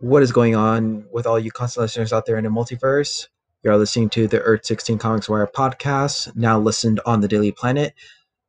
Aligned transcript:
What 0.00 0.22
is 0.22 0.30
going 0.30 0.54
on 0.54 1.06
with 1.10 1.26
all 1.26 1.38
you 1.38 1.50
constant 1.50 1.82
listeners 1.82 2.12
out 2.12 2.26
there 2.26 2.36
in 2.36 2.44
the 2.44 2.50
multiverse? 2.50 3.28
You 3.62 3.70
are 3.70 3.78
listening 3.78 4.10
to 4.10 4.28
the 4.28 4.40
Earth 4.42 4.66
16 4.66 4.98
Comics 4.98 5.26
Wire 5.26 5.46
podcast, 5.46 6.36
now 6.36 6.58
listened 6.58 7.00
on 7.06 7.22
the 7.22 7.28
Daily 7.28 7.50
Planet. 7.50 7.94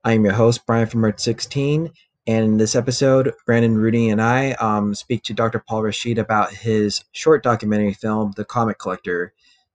I 0.04 0.12
am 0.12 0.26
your 0.26 0.34
host, 0.34 0.66
Brian 0.66 0.88
from 0.88 1.06
Earth 1.06 1.22
16, 1.22 1.90
and 2.28 2.46
in 2.46 2.58
this 2.58 2.76
episode, 2.76 3.34
Brendon, 3.46 3.78
Rooney, 3.78 4.10
and 4.10 4.22
I 4.22 4.52
um, 4.54 4.94
speak 4.94 5.24
to 5.24 5.34
Dr. 5.34 5.60
Paul 5.60 5.84
Rashid 5.84 6.18
about 6.18 6.54
his 6.54 7.06
short 7.14 7.44
documentary 7.44 7.94
film, 7.94 8.34
The 8.36 8.44
Comic 8.44 8.78
Collector. 8.78 9.32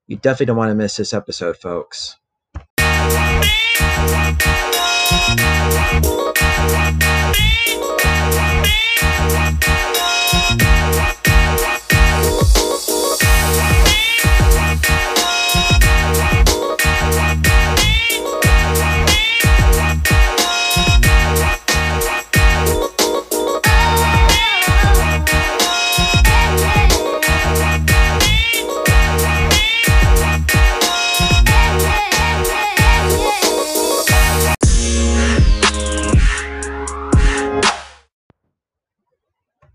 You 0.06 0.16
definitely 0.16 0.46
don't 0.46 0.58
want 0.58 0.70
to 0.70 0.74
miss 0.74 0.96
this 0.96 1.14
episode, 1.14 1.56
folks. 1.56 2.18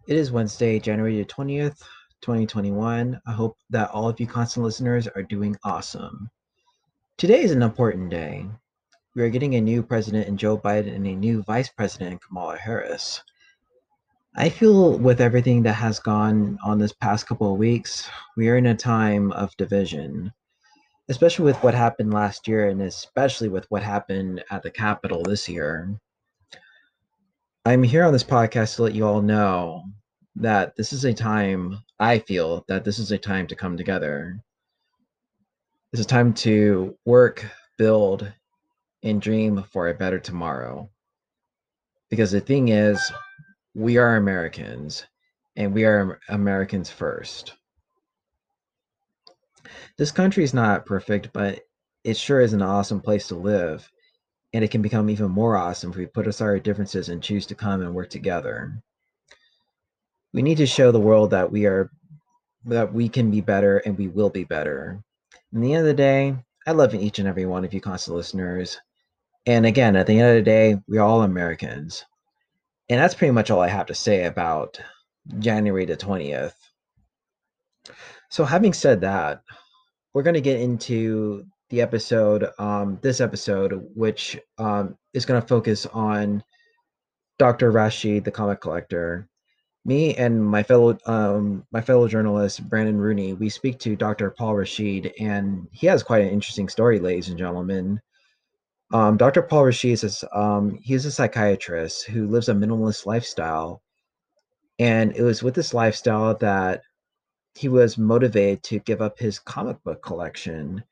It 0.08 0.16
is 0.16 0.32
Wednesday, 0.32 0.80
January 0.80 1.26
20th, 1.26 1.82
2021. 2.22 3.20
I 3.28 3.32
hope 3.34 3.58
that 3.72 3.90
all 3.92 4.08
of 4.08 4.18
you 4.22 4.26
constant 4.26 4.64
listeners 4.64 5.06
are 5.06 5.22
doing 5.22 5.58
awesome. 5.66 6.30
Today 7.18 7.42
is 7.42 7.52
an 7.52 7.62
important 7.62 8.10
day. 8.10 8.46
We 9.16 9.24
are 9.24 9.30
getting 9.30 9.56
a 9.56 9.62
new 9.62 9.84
president 9.84 10.30
in 10.30 10.38
Joe 10.38 10.58
Biden 10.58 10.96
and 10.96 11.06
a 11.06 11.14
new 11.14 11.44
vice 11.44 11.68
president 11.68 12.14
in 12.14 12.20
Kamala 12.20 12.56
Harris. 12.56 13.22
I 14.38 14.48
feel 14.48 14.98
with 14.98 15.20
everything 15.20 15.62
that 15.64 15.74
has 15.74 16.00
gone 16.00 16.58
on 16.64 16.80
this 16.80 16.94
past 16.94 17.28
couple 17.28 17.52
of 17.52 17.60
weeks, 17.60 18.10
we 18.38 18.48
are 18.48 18.56
in 18.56 18.68
a 18.68 18.76
time 18.76 19.34
of 19.34 19.58
division, 19.58 20.32
especially 21.10 21.44
with 21.44 21.62
what 21.64 21.74
happened 21.74 22.14
last 22.14 22.48
year 22.48 22.70
and 22.70 22.82
especially 22.82 23.50
with 23.50 23.66
what 23.68 23.84
happened 23.84 24.42
at 24.52 24.64
the 24.64 24.72
Capitol 24.72 25.22
this 25.24 25.50
year. 25.50 26.00
I'm 27.66 27.84
here 27.84 28.06
on 28.06 28.14
this 28.14 28.24
podcast 28.24 28.78
to 28.78 28.84
let 28.84 28.96
you 28.96 29.06
all 29.06 29.22
know 29.22 29.84
that 30.42 30.76
this 30.76 30.94
is 30.94 31.06
a 31.06 31.14
time, 31.14 31.80
I 32.00 32.20
feel 32.20 32.64
that 32.68 32.84
this 32.84 33.00
is 33.00 33.12
a 33.12 33.18
time 33.18 33.48
to 33.48 33.56
come 33.56 33.78
together. 33.78 34.40
This 35.92 36.00
is 36.00 36.06
a 36.06 36.10
time 36.10 36.34
to 36.36 36.98
work, 37.06 37.46
build, 37.78 38.32
and 39.04 39.22
dream 39.22 39.64
for 39.72 39.88
a 39.88 39.94
better 39.94 40.20
tomorrow. 40.20 40.90
Because 42.10 42.32
the 42.32 42.42
thing 42.42 42.70
is, 42.70 43.00
we 43.74 43.98
are 43.98 44.16
Americans, 44.16 45.06
and 45.56 45.74
we 45.74 45.86
are 45.86 46.20
Americans 46.30 46.90
first. 46.90 47.54
This 49.98 50.12
country 50.12 50.44
is 50.44 50.54
not 50.54 50.86
perfect, 50.86 51.32
but 51.34 51.62
it 52.04 52.16
sure 52.16 52.42
is 52.42 52.54
an 52.54 52.62
awesome 52.62 53.02
place 53.02 53.28
to 53.28 53.36
live 53.36 53.90
and 54.54 54.64
it 54.64 54.72
can 54.72 54.82
become 54.82 55.10
even 55.10 55.30
more 55.30 55.58
awesome 55.58 55.92
if 55.92 55.98
we 55.98 56.06
put 56.06 56.28
aside 56.28 56.46
our 56.46 56.60
differences 56.60 57.10
and 57.10 57.22
choose 57.22 57.46
to 57.46 57.56
come 57.56 57.82
and 57.82 57.94
work 57.94 58.10
together. 58.10 58.82
We 60.34 60.42
need 60.42 60.58
to 60.58 60.66
show 60.66 60.92
the 60.92 61.00
world 61.00 61.32
that 61.32 61.52
we 61.52 61.66
are 61.66 61.90
that 62.66 62.94
we 62.94 63.08
can 63.08 63.32
be 63.32 63.42
better 63.42 63.78
and 63.80 63.98
we 63.98 64.08
will 64.08 64.30
be 64.30 64.44
better. 64.44 65.02
In 65.54 65.62
the 65.62 65.74
end 65.74 65.82
of 65.82 65.88
the 65.88 65.94
day, 65.94 66.36
I 66.66 66.72
love 66.72 66.94
each 66.94 67.20
and 67.20 67.28
every 67.28 67.46
one 67.46 67.64
of 67.64 67.74
you 67.74 67.80
constant 67.80 68.18
listeners. 68.18 68.80
And 69.46 69.66
again, 69.66 69.96
at 69.96 70.06
the 70.06 70.20
end 70.20 70.30
of 70.30 70.36
the 70.36 70.42
day, 70.42 70.78
we're 70.88 71.02
all 71.02 71.24
Americans. 71.24 72.04
And 72.90 73.00
that's 73.00 73.16
pretty 73.16 73.32
much 73.32 73.50
all 73.50 73.62
I 73.62 73.70
have 73.70 73.86
to 73.88 73.96
say 73.96 74.26
about 74.26 74.80
January 75.40 75.86
the 75.86 75.96
20th. 75.96 76.54
So 78.30 78.44
having 78.44 78.74
said 78.74 79.02
that, 79.02 79.42
we're 80.14 80.24
going 80.24 80.34
to 80.34 80.42
get 80.42 80.60
into 80.60 81.46
the 81.70 81.82
episode, 81.82 82.50
um, 82.60 83.00
this 83.02 83.22
episode, 83.22 83.74
which 83.96 84.38
um, 84.58 84.98
is 85.14 85.26
going 85.26 85.42
to 85.42 85.48
focus 85.48 85.86
on 85.86 86.44
Dr. 87.40 87.72
Rashid, 87.72 88.26
the 88.26 88.32
comic 88.32 88.62
collector. 88.62 89.30
Me 89.88 90.14
and 90.16 90.46
my 90.46 90.62
fellow 90.62 90.96
um, 91.08 91.66
my 91.72 91.82
fellow 91.82 92.08
journalist 92.08 92.70
Brendon 92.70 92.98
Rooney, 92.98 93.34
we 93.34 93.50
speak 93.50 93.80
to 93.80 93.96
Dr. 93.96 94.30
Paul 94.30 94.56
Rashid, 94.56 95.14
and 95.20 95.68
he 95.72 95.88
has 95.88 96.04
quite 96.04 96.22
an 96.22 96.30
interesting 96.30 96.70
story, 96.70 97.00
ladies 97.00 97.30
and 97.30 97.40
gentlemen. 97.40 98.00
Um, 98.94 99.18
Dr. 99.18 99.42
Paul 99.42 99.66
Rashid 99.66 100.04
is 100.04 100.24
um, 100.36 100.78
he's 100.84 101.06
a 101.06 101.12
psychiatrist 101.12 102.06
who 102.06 102.28
lives 102.28 102.50
a 102.50 102.54
minimalist 102.54 103.08
lifestyle, 103.08 103.82
and 104.78 105.16
it 105.16 105.24
was 105.24 105.42
with 105.42 105.56
this 105.56 105.74
lifestyle 105.74 106.36
that 106.36 106.84
he 107.56 107.70
was 107.70 107.98
motivated 107.98 108.62
to 108.64 108.80
give 108.80 109.02
up 109.02 109.18
his 109.18 109.40
comic 109.40 109.84
book 109.84 110.04
collection 110.04 110.84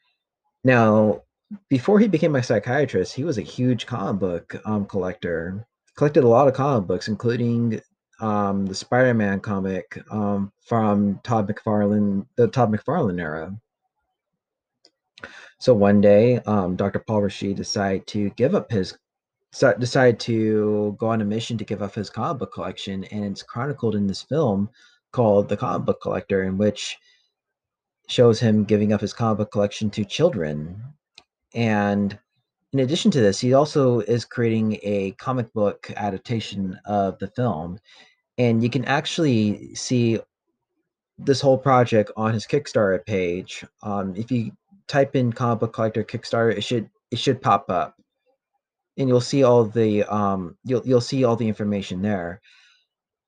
now, 0.65 1.21
before 1.69 1.99
he 1.99 2.07
became 2.07 2.35
a 2.35 2.41
psychiatrist, 2.41 3.13
he 3.13 3.23
was 3.23 3.37
a 3.37 3.43
huge 3.43 3.85
comic 3.85 4.19
book 4.19 4.55
um, 4.65 4.85
collector. 4.87 5.67
Collected 5.95 6.23
a 6.23 6.27
lot 6.27 6.47
of 6.47 6.55
comic 6.55 6.87
books, 6.87 7.07
including 7.07 7.79
um, 8.19 8.65
the 8.65 8.75
Spider-Man 8.75 9.39
comic 9.39 10.01
um, 10.11 10.51
from 10.61 11.19
Todd 11.23 11.47
McFarlane, 11.47 12.25
the 12.35 12.47
Todd 12.47 12.71
McFarlane 12.71 13.19
era. 13.19 13.55
So 15.59 15.73
one 15.73 16.01
day, 16.01 16.39
um, 16.39 16.75
Dr. 16.75 16.99
Paul 16.99 17.23
Rashid 17.23 17.55
decided 17.55 18.07
to 18.07 18.29
give 18.31 18.55
up 18.55 18.71
his 18.71 18.97
decided 19.79 20.19
to 20.19 20.97
go 20.99 21.07
on 21.07 21.21
a 21.21 21.25
mission 21.25 21.57
to 21.57 21.63
give 21.63 21.81
up 21.81 21.95
his 21.95 22.09
comic 22.09 22.39
book 22.39 22.53
collection, 22.53 23.05
and 23.05 23.25
it's 23.25 23.43
chronicled 23.43 23.95
in 23.95 24.05
this 24.05 24.21
film 24.21 24.69
called 25.13 25.47
The 25.47 25.55
Comic 25.55 25.85
Book 25.85 26.01
Collector, 26.01 26.43
in 26.43 26.57
which 26.57 26.97
shows 28.07 28.39
him 28.39 28.65
giving 28.65 28.91
up 28.91 28.99
his 28.99 29.13
comic 29.13 29.37
book 29.37 29.51
collection 29.51 29.89
to 29.91 30.03
children. 30.03 30.83
And 31.53 32.19
in 32.75 32.83
addition 32.83 33.09
to 33.09 33.21
this, 33.21 33.39
he 33.39 33.53
also 33.53 34.01
is 34.01 34.25
creating 34.25 34.79
a 34.83 35.11
comic 35.11 35.53
book 35.53 35.89
adaptation 35.95 36.77
of 36.83 37.17
the 37.19 37.27
film. 37.27 37.79
And 38.37 38.61
you 38.61 38.69
can 38.69 38.83
actually 38.83 39.73
see 39.75 40.19
this 41.17 41.39
whole 41.39 41.57
project 41.57 42.11
on 42.17 42.33
his 42.33 42.45
Kickstarter 42.45 43.05
page. 43.05 43.63
Um, 43.81 44.13
if 44.17 44.29
you 44.29 44.51
type 44.89 45.15
in 45.15 45.31
comic 45.31 45.61
book 45.61 45.71
collector 45.71 46.03
Kickstarter, 46.03 46.51
it 46.57 46.65
should 46.65 46.89
it 47.11 47.17
should 47.17 47.41
pop 47.41 47.69
up, 47.69 47.95
and 48.97 49.07
you'll 49.07 49.21
see 49.21 49.43
all 49.43 49.63
the 49.63 50.03
um, 50.13 50.57
you'll 50.65 50.85
you'll 50.85 50.99
see 50.99 51.23
all 51.23 51.37
the 51.37 51.47
information 51.47 52.01
there. 52.01 52.41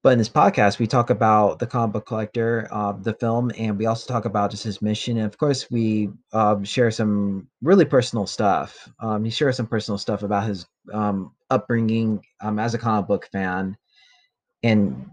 But 0.03 0.13
in 0.13 0.19
this 0.19 0.29
podcast, 0.29 0.77
we 0.77 0.87
talk 0.87 1.09
about 1.09 1.59
the 1.59 1.65
comic 1.65 1.93
book 1.93 2.05
collector, 2.05 2.67
uh, 2.71 2.93
the 2.93 3.13
film, 3.13 3.51
and 3.57 3.77
we 3.77 3.87
also 3.87 4.11
talk 4.11 4.25
about 4.25 4.51
just 4.51 4.63
his 4.63 4.81
mission. 4.81 5.17
And 5.17 5.25
of 5.25 5.37
course, 5.37 5.69
we 5.71 6.09
um, 6.33 6.63
share 6.63 6.91
some 6.91 7.47
really 7.61 7.83
personal 7.83 8.27
stuff. 8.27 8.87
Um, 8.99 9.25
he 9.25 9.31
shares 9.31 9.57
some 9.57 9.67
personal 9.67 9.97
stuff 9.97 10.21
about 10.21 10.47
his 10.47 10.67
um, 10.93 11.33
upbringing 11.49 12.23
um, 12.41 12.59
as 12.59 12.75
a 12.75 12.77
comic 12.77 13.07
book 13.07 13.27
fan, 13.31 13.75
and 14.61 15.09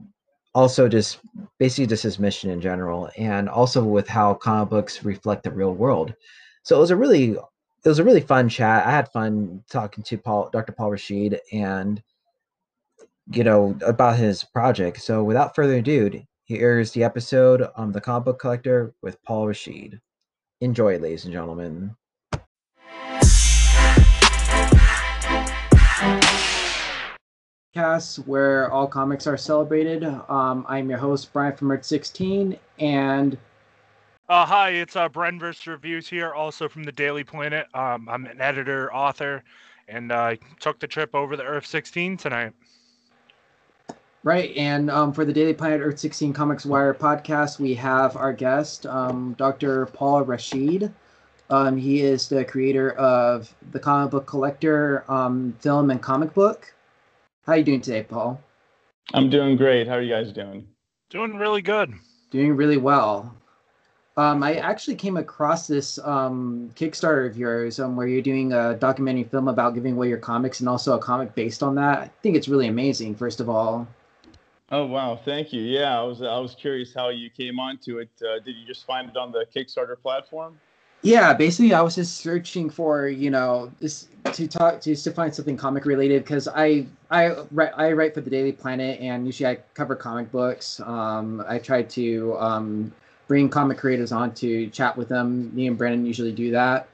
also 0.55 0.87
just 0.87 1.19
basically 1.59 1.87
just 1.87 2.03
his 2.03 2.19
mission 2.19 2.51
in 2.51 2.61
general, 2.61 3.11
and 3.17 3.49
also 3.49 3.83
with 3.83 4.07
how 4.07 4.35
comic 4.35 4.69
books 4.69 5.03
reflect 5.03 5.45
the 5.45 5.51
real 5.51 5.75
world. 5.75 6.15
So 6.63 6.77
it 6.77 6.81
was 6.81 6.91
a 6.91 6.97
really 6.97 7.31
it 7.31 7.89
was 7.89 7.99
a 7.99 8.05
really 8.05 8.21
fun 8.21 8.51
chat. 8.51 8.87
I 8.87 8.91
had 8.91 9.11
fun 9.13 9.63
talking 9.71 10.05
to 10.05 10.19
Paul, 10.19 10.51
Dr. 10.51 10.73
Paul 10.73 10.91
Rashid, 10.91 11.41
and 11.53 12.03
you 13.33 13.45
know, 13.45 13.77
about 13.85 14.17
his 14.17 14.45
project. 14.45 15.01
So 15.01 15.23
without 15.25 15.55
further 15.55 15.77
ado, 15.77 16.23
here's 16.45 16.93
the 16.93 17.05
episode 17.05 17.67
on 17.77 17.93
the 17.93 18.01
comic 18.01 18.25
book 18.27 18.39
collector 18.39 18.95
with 19.03 19.23
Paul 19.23 19.49
Rashid. 19.49 20.01
Enjoy, 20.61 20.99
ladies 20.99 21.25
and 21.25 21.33
gentlemen. 21.33 21.97
Cast 27.75 28.19
where 28.27 28.71
all 28.71 28.87
comics 28.87 29.27
are 29.27 29.37
celebrated. 29.37 30.05
Um, 30.05 30.65
I'm 30.69 30.89
your 30.89 30.99
host 30.99 31.33
Brian 31.33 31.57
from 31.57 31.73
Earth 31.73 31.85
16, 31.85 32.57
and 32.79 33.37
uh, 34.29 34.47
hi, 34.47 34.71
it's 34.71 34.97
uh, 34.97 35.09
Brenverse 35.09 35.67
Reviews 35.67 36.09
here, 36.09 36.33
also 36.33 36.67
from 36.67 36.85
the 36.85 36.93
Daily 36.93 37.25
Planet. 37.25 37.67
Um, 37.75 38.09
I'm 38.09 38.25
an 38.25 38.41
editor, 38.41 38.95
author, 38.95 39.43
and 39.89 40.13
I 40.13 40.35
uh, 40.35 40.37
took 40.61 40.79
the 40.79 40.87
trip 40.87 41.15
over 41.15 41.37
the 41.37 41.43
Earth 41.43 41.67
16 41.67 42.17
tonight. 42.17 42.53
Right, 44.25 44.57
and 44.57 44.91
um, 44.91 45.13
for 45.13 45.27
the 45.27 45.35
Daily 45.35 45.53
Planet 45.53 45.83
Earth 45.83 45.99
16 45.99 46.33
Comics 46.33 46.65
Wire 46.65 46.95
podcast, 46.95 47.61
we 47.61 47.75
have 47.75 48.17
our 48.17 48.33
guest, 48.33 48.87
um, 48.87 49.35
Dr. 49.37 49.85
Paul 49.85 50.23
Rashid. 50.23 50.91
Um, 51.51 51.77
he 51.77 52.01
is 52.01 52.27
the 52.31 52.43
creator 52.43 52.93
of 52.93 53.55
the 53.73 53.79
comic 53.79 54.13
book 54.13 54.27
collector 54.27 55.05
um, 55.13 55.55
film 55.61 55.91
and 55.91 56.01
comic 56.01 56.33
book. 56.33 56.73
How 57.45 57.53
are 57.53 57.59
you 57.59 57.65
doing 57.65 57.83
today, 57.83 58.03
Paul? 58.03 58.41
I'm 59.13 59.29
doing 59.29 59.57
great. 59.59 59.87
How 59.87 59.97
are 59.97 60.01
you 60.01 60.15
guys 60.15 60.33
doing? 60.33 60.67
Doing 61.11 61.37
really 61.37 61.61
good. 61.61 61.93
Doing 62.31 62.57
really 62.57 62.79
well. 62.79 63.37
Um, 64.17 64.43
I 64.43 64.55
actually 64.55 64.97
came 64.97 65.19
across 65.19 65.67
this 65.67 65.99
um, 65.99 66.71
Kickstarter 66.77 67.29
of 67.29 67.37
yours 67.37 67.79
um, 67.79 67.95
where 67.95 68.07
you're 68.07 68.23
doing 68.23 68.55
a 68.55 68.75
documentary 68.75 69.25
film 69.25 69.49
about 69.49 69.75
giving 69.75 69.97
away 69.97 70.09
your 70.09 70.17
comics 70.17 70.61
and 70.61 70.69
also 70.71 70.97
a 70.97 70.99
comic 70.99 71.35
based 71.35 71.63
on 71.63 71.75
that. 71.75 71.99
I 71.99 72.11
think 72.23 72.37
it's 72.37 72.49
really 72.49 72.69
amazing, 72.69 73.17
first 73.17 73.41
of 73.41 73.51
all. 73.51 73.87
Oh 74.71 74.87
wow, 74.87 75.17
thank 75.17 75.53
you. 75.53 75.63
Yeah, 75.63 75.99
I 75.99 76.03
was 76.03 76.23
I 76.23 76.39
was 76.39 76.55
curious 76.55 76.95
how 76.95 77.11
you 77.11 77.29
came 77.31 77.59
onto 77.61 77.99
it. 77.99 78.09
Uh, 78.23 78.39
did 78.41 78.57
you 78.57 78.67
just 78.67 78.87
find 78.87 79.09
it 79.09 79.17
on 79.17 79.31
the 79.31 79.47
Kickstarter 79.55 80.01
platform? 80.01 80.59
Yeah, 81.03 81.35
basically, 81.35 81.75
I 81.75 81.83
was 81.83 81.97
just 81.97 82.17
searching 82.17 82.71
for 82.71 83.09
you 83.09 83.31
know 83.31 83.71
this 83.79 84.09
to 84.33 84.49
talk 84.49 84.81
just 84.81 85.05
to 85.05 85.11
find 85.13 85.35
something 85.35 85.57
comic 85.57 85.85
related 85.85 86.25
because 86.25 86.49
I 86.49 86.87
I 87.11 87.37
write 87.51 87.73
I 87.77 87.93
write 87.93 88.15
for 88.15 88.23
the 88.23 88.31
Daily 88.31 88.53
Planet 88.53 89.01
and 89.01 89.27
usually 89.27 89.51
I 89.51 89.57
cover 89.75 89.95
comic 89.95 90.33
books. 90.33 90.81
Um, 90.81 91.45
I 91.47 91.59
try 91.59 91.83
to 91.83 92.37
um, 92.39 92.93
bring 93.29 93.51
comic 93.51 93.77
creators 93.77 94.13
on 94.13 94.33
to 94.37 94.69
chat 94.69 94.97
with 94.97 95.11
them. 95.11 95.55
Me 95.55 95.67
and 95.67 95.77
Brendon 95.77 96.07
usually 96.07 96.33
do 96.33 96.51
that. 96.53 96.89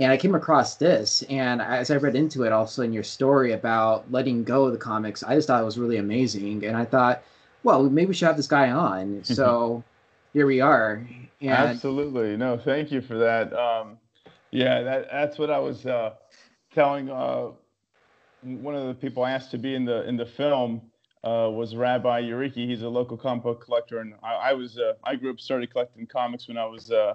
And 0.00 0.10
I 0.10 0.16
came 0.16 0.34
across 0.34 0.74
this, 0.74 1.22
and 1.30 1.62
as 1.62 1.90
I 1.90 1.96
read 1.96 2.16
into 2.16 2.42
it, 2.42 2.50
also 2.50 2.82
in 2.82 2.92
your 2.92 3.04
story 3.04 3.52
about 3.52 4.10
letting 4.10 4.42
go 4.42 4.64
of 4.64 4.72
the 4.72 4.78
comics, 4.78 5.22
I 5.22 5.36
just 5.36 5.46
thought 5.46 5.62
it 5.62 5.64
was 5.64 5.78
really 5.78 5.98
amazing. 5.98 6.64
And 6.64 6.76
I 6.76 6.84
thought, 6.84 7.22
well, 7.62 7.84
maybe 7.88 8.08
we 8.08 8.14
should 8.14 8.26
have 8.26 8.36
this 8.36 8.48
guy 8.48 8.70
on. 8.70 9.22
So 9.22 9.84
here 10.32 10.46
we 10.46 10.60
are. 10.60 11.06
And 11.40 11.50
Absolutely. 11.50 12.36
No, 12.36 12.58
thank 12.58 12.90
you 12.90 13.00
for 13.00 13.16
that. 13.18 13.52
Um, 13.52 13.98
yeah, 14.50 14.82
that, 14.82 15.08
that's 15.12 15.38
what 15.38 15.50
I 15.50 15.58
was 15.58 15.86
uh, 15.86 16.14
telling 16.72 17.08
uh, 17.10 17.50
one 18.42 18.74
of 18.74 18.86
the 18.86 18.94
people 18.94 19.22
I 19.22 19.30
asked 19.32 19.50
to 19.52 19.58
be 19.58 19.74
in 19.74 19.84
the 19.84 20.06
in 20.08 20.16
the 20.16 20.26
film 20.26 20.82
uh, 21.24 21.48
was 21.50 21.74
Rabbi 21.74 22.22
Yuriki. 22.22 22.68
He's 22.68 22.82
a 22.82 22.88
local 22.88 23.16
comic 23.16 23.42
book 23.44 23.64
collector, 23.64 24.00
and 24.00 24.14
I, 24.22 24.34
I 24.34 24.52
was 24.52 24.78
uh, 24.78 24.94
I 25.02 25.16
grew 25.16 25.30
up 25.30 25.40
started 25.40 25.72
collecting 25.72 26.06
comics 26.06 26.48
when 26.48 26.58
I 26.58 26.66
was 26.66 26.90
uh, 26.90 27.14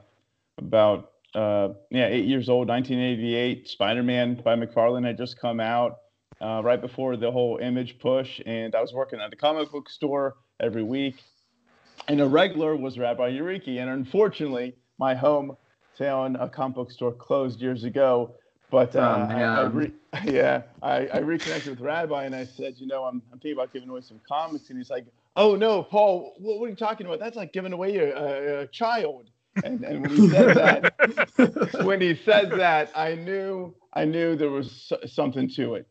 about 0.58 1.12
uh, 1.36 1.70
yeah 1.90 2.08
eight 2.08 2.26
years 2.26 2.50
old. 2.50 2.68
1988, 2.68 3.68
Spider-Man 3.68 4.42
by 4.44 4.56
McFarlane 4.56 5.06
had 5.06 5.18
just 5.18 5.40
come 5.40 5.60
out 5.60 5.98
uh, 6.42 6.62
right 6.64 6.81
before 6.81 7.18
the 7.18 7.31
whole 7.31 7.58
image 7.58 8.00
push, 8.00 8.42
and 8.46 8.76
I 8.76 8.81
was 8.81 8.94
working 8.94 9.20
at 9.20 9.31
a 9.31 9.36
comic 9.36 9.72
book 9.72 9.90
store 9.90 10.38
every 10.60 10.84
week. 10.84 11.16
And 12.08 12.22
a 12.22 12.28
regular 12.28 12.76
was 12.76 12.98
Rabbi 12.98 13.31
Yuriki, 13.31 13.80
and 13.80 13.90
unfortunately, 13.90 14.76
my 14.98 15.14
hometown 15.14 16.42
a 16.42 16.50
comic 16.50 16.76
book 16.76 16.92
store 16.92 17.12
closed 17.12 17.62
years 17.62 17.84
ago. 17.84 18.36
But 18.72 18.96
uh, 18.96 19.00
oh, 19.00 19.34
I, 19.34 19.42
I 19.42 19.64
re- 19.66 19.94
yeah, 20.25 20.64
I, 20.82 21.08
I 21.08 21.18
reconnected 21.20 21.72
with 21.72 21.80
Rabbi 21.80 22.25
and 22.25 22.36
I 22.36 22.46
said, 22.46 22.75
you 22.78 22.88
know, 22.88 23.04
I'm, 23.04 23.22
I'm 23.32 23.40
thinking 23.40 23.54
about 23.54 23.74
giving 23.74 23.90
away 23.90 24.02
some 24.02 24.22
comics. 24.28 24.70
And 24.70 24.78
he's 24.78 24.90
like, 24.90 25.06
oh, 25.36 25.56
no, 25.56 25.82
Paul, 25.82 26.36
what, 26.38 26.60
what 26.60 26.68
are 26.68 26.70
you 26.70 26.75
talking 26.75 27.08
about? 27.08 27.20
That's 27.20 27.36
like 27.36 27.52
giving 27.52 27.74
away 27.74 27.98
a, 27.98 28.16
a, 28.16 28.60
a 28.62 28.68
child. 28.68 29.30
And, 29.64 29.84
and 29.84 30.02
when 30.02 30.12
he 30.12 30.30
said 30.30 30.56
that, 30.56 31.84
when 31.86 32.02
he 32.02 32.16
said 32.16 32.52
that, 32.52 32.92
I 32.96 33.16
knew 33.16 33.74
I 33.94 34.06
knew 34.06 34.36
there 34.36 34.52
was 34.52 34.92
something 35.06 35.50
to 35.56 35.76
it. 35.76 35.88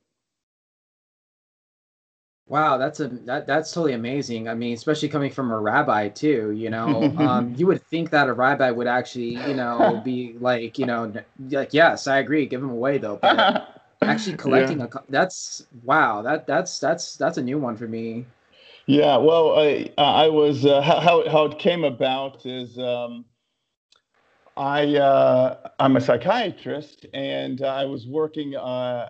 Wow, 2.47 2.79
that's 2.79 3.01
a 3.01 3.09
that, 3.09 3.47
that's 3.47 3.73
totally 3.73 3.93
amazing. 3.93 4.49
I 4.49 4.55
mean, 4.55 4.73
especially 4.73 5.11
coming 5.11 5.31
from 5.31 5.51
a 5.51 5.59
rabbi 5.59 6.09
too. 6.09 6.53
You 6.53 6.71
know, 6.71 7.15
um, 7.19 7.55
you 7.59 7.67
would 7.67 7.83
think 7.83 8.11
that 8.11 8.29
a 8.29 8.33
rabbi 8.33 8.71
would 8.71 8.87
actually, 8.87 9.35
you 9.35 9.55
know, 9.55 10.01
be 10.05 10.35
like, 10.41 10.79
you 10.79 10.87
know, 10.87 11.13
like 11.51 11.75
yes, 11.75 12.07
I 12.07 12.19
agree, 12.19 12.47
give 12.47 12.63
them 12.63 12.71
away 12.71 12.97
though. 12.97 13.17
But 13.21 13.75
actually 14.03 14.39
collecting 14.39 14.79
yeah. 14.79 14.87
a 14.93 15.01
that's 15.11 15.67
wow, 15.83 16.23
that 16.23 16.47
that's 16.47 16.79
that's 16.79 17.17
that's 17.17 17.37
a 17.37 17.43
new 17.43 17.59
one 17.59 17.77
for 17.77 17.87
me. 17.87 18.25
Yeah, 18.87 19.19
well, 19.19 19.59
I 19.59 19.91
I 19.99 20.29
was 20.29 20.65
uh, 20.65 20.81
how 20.81 21.29
how 21.29 21.45
it 21.45 21.59
came 21.59 21.85
about 21.85 22.47
is 22.47 22.79
um, 22.79 23.27
I 24.59 24.97
uh, 24.97 25.69
I'm 25.79 25.97
a 25.97 26.01
psychiatrist 26.01 27.07
and 27.15 27.63
I 27.63 27.85
was 27.85 28.07
working. 28.07 28.57
Uh, 28.57 29.09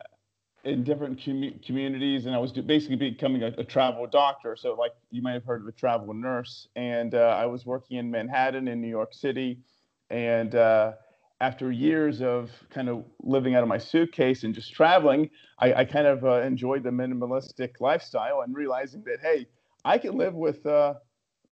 in 0.65 0.83
different 0.83 1.25
com- 1.25 1.59
communities, 1.65 2.27
and 2.27 2.35
I 2.35 2.39
was 2.39 2.53
basically 2.53 2.97
becoming 2.97 3.43
a, 3.45 3.55
a, 3.59 3.65
travel 3.65 4.07
doctor. 4.07 4.57
So, 4.57 4.75
like 4.75 4.91
you 5.11 5.23
might 5.23 5.33
have 5.33 5.45
heard 5.45 5.63
of 5.63 5.69
a 5.69 5.73
travel 5.73 6.13
nurse, 6.13 6.69
and 6.77 7.15
uh, 7.15 7.37
I 7.39 7.47
was 7.47 7.65
working 7.65 7.97
in 7.97 8.11
Manhattan 8.11 8.67
in 8.69 8.81
New 8.81 8.89
York 8.89 9.15
City, 9.15 9.61
and 10.11 10.55
uh, 10.55 10.93
after 11.41 11.71
years 11.71 12.21
of 12.21 12.51
kind 12.71 12.89
of 12.89 13.05
living 13.23 13.55
out 13.55 13.63
of 13.63 13.69
my 13.69 13.79
suitcase 13.79 14.43
and 14.43 14.55
just 14.55 14.75
traveling, 14.75 15.31
I, 15.59 15.73
I 15.73 15.85
kind 15.85 16.07
of 16.07 16.25
uh, 16.25 16.41
enjoyed 16.43 16.83
the 16.83 16.91
minimalistic 16.91 17.81
lifestyle 17.81 18.43
and 18.43 18.55
realizing 18.55 19.05
that 19.05 19.21
hey, 19.23 19.47
I 19.85 19.97
can 19.97 20.19
live 20.19 20.35
with 20.35 20.67
uh, 20.67 20.95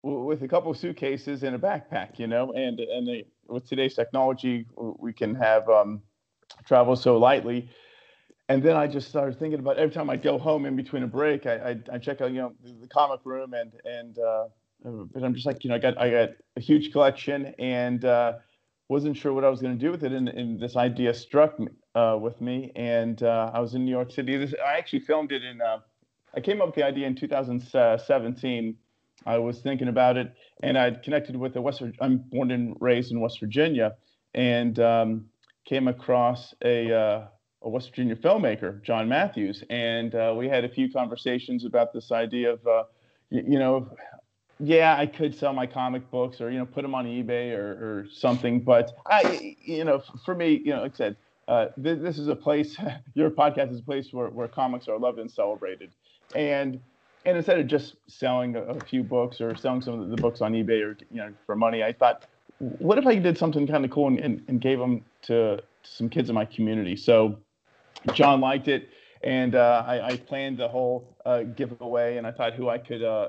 with 0.02 0.42
a 0.42 0.48
couple 0.48 0.70
of 0.70 0.78
suitcases 0.78 1.42
and 1.42 1.54
a 1.54 1.58
backpack, 1.58 2.18
you 2.18 2.26
know, 2.26 2.52
and 2.52 2.80
and 2.80 3.06
the, 3.06 3.24
with 3.48 3.68
today's 3.68 3.94
technology, 3.94 4.66
we 4.76 5.12
can 5.12 5.34
have 5.34 5.68
um, 5.68 6.02
travel 6.66 6.96
so 6.96 7.16
lightly 7.18 7.68
and 8.48 8.62
then 8.62 8.76
I 8.76 8.86
just 8.86 9.08
started 9.08 9.38
thinking 9.38 9.58
about 9.58 9.78
every 9.78 9.94
time 9.94 10.10
I 10.10 10.16
go 10.16 10.38
home 10.38 10.66
in 10.66 10.76
between 10.76 11.02
a 11.02 11.06
break, 11.06 11.46
I, 11.46 11.54
I, 11.70 11.94
I 11.94 11.98
check 11.98 12.20
out 12.20 12.30
you 12.32 12.38
know 12.38 12.52
the 12.62 12.86
comic 12.88 13.20
room 13.24 13.54
and 13.54 13.72
and 13.84 14.18
uh, 14.18 14.44
but 14.84 15.22
I'm 15.22 15.34
just 15.34 15.46
like 15.46 15.64
you 15.64 15.70
know 15.70 15.76
I 15.76 15.78
got 15.78 15.98
I 15.98 16.10
got 16.10 16.28
a 16.56 16.60
huge 16.60 16.92
collection 16.92 17.54
and 17.58 18.04
uh, 18.04 18.34
wasn't 18.88 19.16
sure 19.16 19.32
what 19.32 19.44
I 19.44 19.48
was 19.48 19.62
going 19.62 19.78
to 19.78 19.82
do 19.82 19.90
with 19.90 20.04
it 20.04 20.12
and, 20.12 20.28
and 20.28 20.60
this 20.60 20.76
idea 20.76 21.14
struck 21.14 21.58
me 21.58 21.68
uh, 21.94 22.18
with 22.20 22.40
me 22.40 22.70
and 22.76 23.22
uh, 23.22 23.50
I 23.54 23.60
was 23.60 23.74
in 23.74 23.84
New 23.84 23.90
York 23.90 24.12
City. 24.12 24.36
This, 24.36 24.54
I 24.64 24.76
actually 24.76 25.00
filmed 25.00 25.32
it 25.32 25.42
in 25.42 25.62
uh, 25.62 25.78
I 26.36 26.40
came 26.40 26.60
up 26.60 26.66
with 26.66 26.74
the 26.74 26.84
idea 26.84 27.06
in 27.06 27.14
2017. 27.14 28.76
I 29.26 29.38
was 29.38 29.60
thinking 29.60 29.88
about 29.88 30.16
it 30.16 30.32
and 30.62 30.78
I'd 30.78 31.02
connected 31.02 31.36
with 31.36 31.56
a 31.56 31.60
West. 31.60 31.80
Virginia 31.80 31.98
I'm 32.00 32.18
born 32.18 32.50
and 32.50 32.76
raised 32.80 33.12
in 33.12 33.20
West 33.20 33.40
Virginia 33.40 33.96
and 34.34 34.78
um, 34.78 35.26
came 35.64 35.88
across 35.88 36.54
a 36.62 36.92
uh, 36.92 37.26
a 37.64 37.68
West 37.68 37.90
Virginia 37.90 38.14
filmmaker, 38.14 38.82
John 38.82 39.08
Matthews, 39.08 39.64
and 39.70 40.14
uh, 40.14 40.34
we 40.36 40.48
had 40.48 40.64
a 40.64 40.68
few 40.68 40.92
conversations 40.92 41.64
about 41.64 41.92
this 41.92 42.12
idea 42.12 42.52
of, 42.52 42.66
uh, 42.66 42.84
you, 43.30 43.44
you, 43.48 43.58
know, 43.58 43.96
yeah, 44.60 44.96
I 44.98 45.06
could 45.06 45.34
sell 45.34 45.54
my 45.54 45.66
comic 45.66 46.10
books 46.10 46.40
or 46.40 46.50
you 46.50 46.58
know 46.58 46.66
put 46.66 46.82
them 46.82 46.94
on 46.94 47.06
eBay 47.06 47.56
or, 47.56 47.72
or 47.72 48.06
something, 48.12 48.60
but 48.60 48.92
I, 49.06 49.56
you 49.64 49.84
know, 49.84 50.02
for 50.24 50.34
me, 50.34 50.60
you 50.64 50.74
know, 50.74 50.82
like 50.82 50.92
I 50.94 50.96
said, 50.96 51.16
uh, 51.48 51.66
this, 51.76 51.98
this 52.00 52.18
is 52.18 52.28
a 52.28 52.36
place. 52.36 52.76
your 53.14 53.30
podcast 53.30 53.72
is 53.72 53.80
a 53.80 53.82
place 53.82 54.12
where, 54.12 54.28
where 54.28 54.46
comics 54.46 54.86
are 54.86 54.98
loved 54.98 55.18
and 55.18 55.30
celebrated, 55.30 55.90
and 56.34 56.80
and 57.24 57.36
instead 57.36 57.58
of 57.58 57.66
just 57.66 57.96
selling 58.06 58.56
a, 58.56 58.62
a 58.62 58.80
few 58.80 59.02
books 59.02 59.40
or 59.40 59.54
selling 59.56 59.82
some 59.82 60.00
of 60.00 60.10
the 60.10 60.16
books 60.16 60.40
on 60.40 60.52
eBay 60.52 60.82
or 60.84 60.96
you 61.10 61.16
know 61.16 61.32
for 61.46 61.56
money, 61.56 61.82
I 61.82 61.92
thought, 61.92 62.26
what 62.58 62.98
if 62.98 63.06
I 63.06 63.16
did 63.16 63.38
something 63.38 63.66
kind 63.66 63.84
of 63.84 63.90
cool 63.90 64.08
and, 64.08 64.18
and, 64.18 64.44
and 64.48 64.60
gave 64.60 64.78
them 64.78 65.04
to, 65.22 65.56
to 65.56 65.62
some 65.82 66.08
kids 66.08 66.28
in 66.28 66.34
my 66.34 66.44
community? 66.44 66.96
So 66.96 67.38
John 68.12 68.40
liked 68.40 68.68
it, 68.68 68.88
and 69.22 69.54
uh, 69.54 69.84
I, 69.86 70.08
I, 70.08 70.16
planned 70.16 70.58
the 70.58 70.68
whole 70.68 71.08
uh, 71.24 71.42
giveaway, 71.42 72.18
and 72.18 72.26
I 72.26 72.32
thought 72.32 72.54
who 72.54 72.68
I 72.68 72.78
could, 72.78 73.02
uh, 73.02 73.28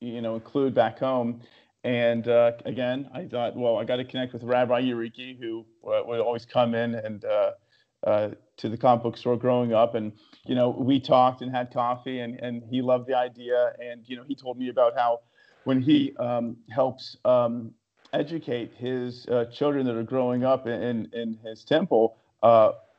you 0.00 0.20
know, 0.20 0.34
include 0.34 0.74
back 0.74 0.98
home. 0.98 1.40
And 1.84 2.28
uh, 2.28 2.52
again, 2.64 3.10
I 3.12 3.24
thought, 3.24 3.56
well, 3.56 3.78
I 3.78 3.84
got 3.84 3.96
to 3.96 4.04
connect 4.04 4.32
with 4.32 4.44
Rabbi 4.44 4.82
Yuriki, 4.82 5.36
who 5.38 5.66
uh, 5.84 6.02
would 6.06 6.20
always 6.20 6.46
come 6.46 6.74
in 6.76 6.94
and 6.94 7.24
uh, 7.24 8.30
to 8.62 8.68
the 8.68 8.76
comic 8.76 9.02
book 9.02 9.16
store 9.16 9.36
growing 9.36 9.72
up, 9.72 9.94
and 9.94 10.12
you 10.46 10.54
know, 10.54 10.70
we 10.70 10.98
talked 10.98 11.42
and 11.42 11.54
had 11.54 11.72
coffee, 11.72 12.20
and 12.20 12.40
and 12.40 12.62
he 12.70 12.82
loved 12.82 13.06
the 13.06 13.16
idea, 13.16 13.72
and 13.78 14.02
you 14.06 14.16
know, 14.16 14.24
he 14.26 14.34
told 14.34 14.58
me 14.58 14.68
about 14.70 14.94
how 14.96 15.20
when 15.64 15.80
he 15.80 16.16
um, 16.16 16.56
helps 16.70 17.16
um, 17.24 17.72
educate 18.12 18.72
his 18.74 19.26
children 19.52 19.86
that 19.86 19.96
are 19.96 20.02
growing 20.02 20.44
up 20.44 20.66
in 20.66 21.08
in 21.12 21.38
his 21.44 21.64
temple, 21.64 22.16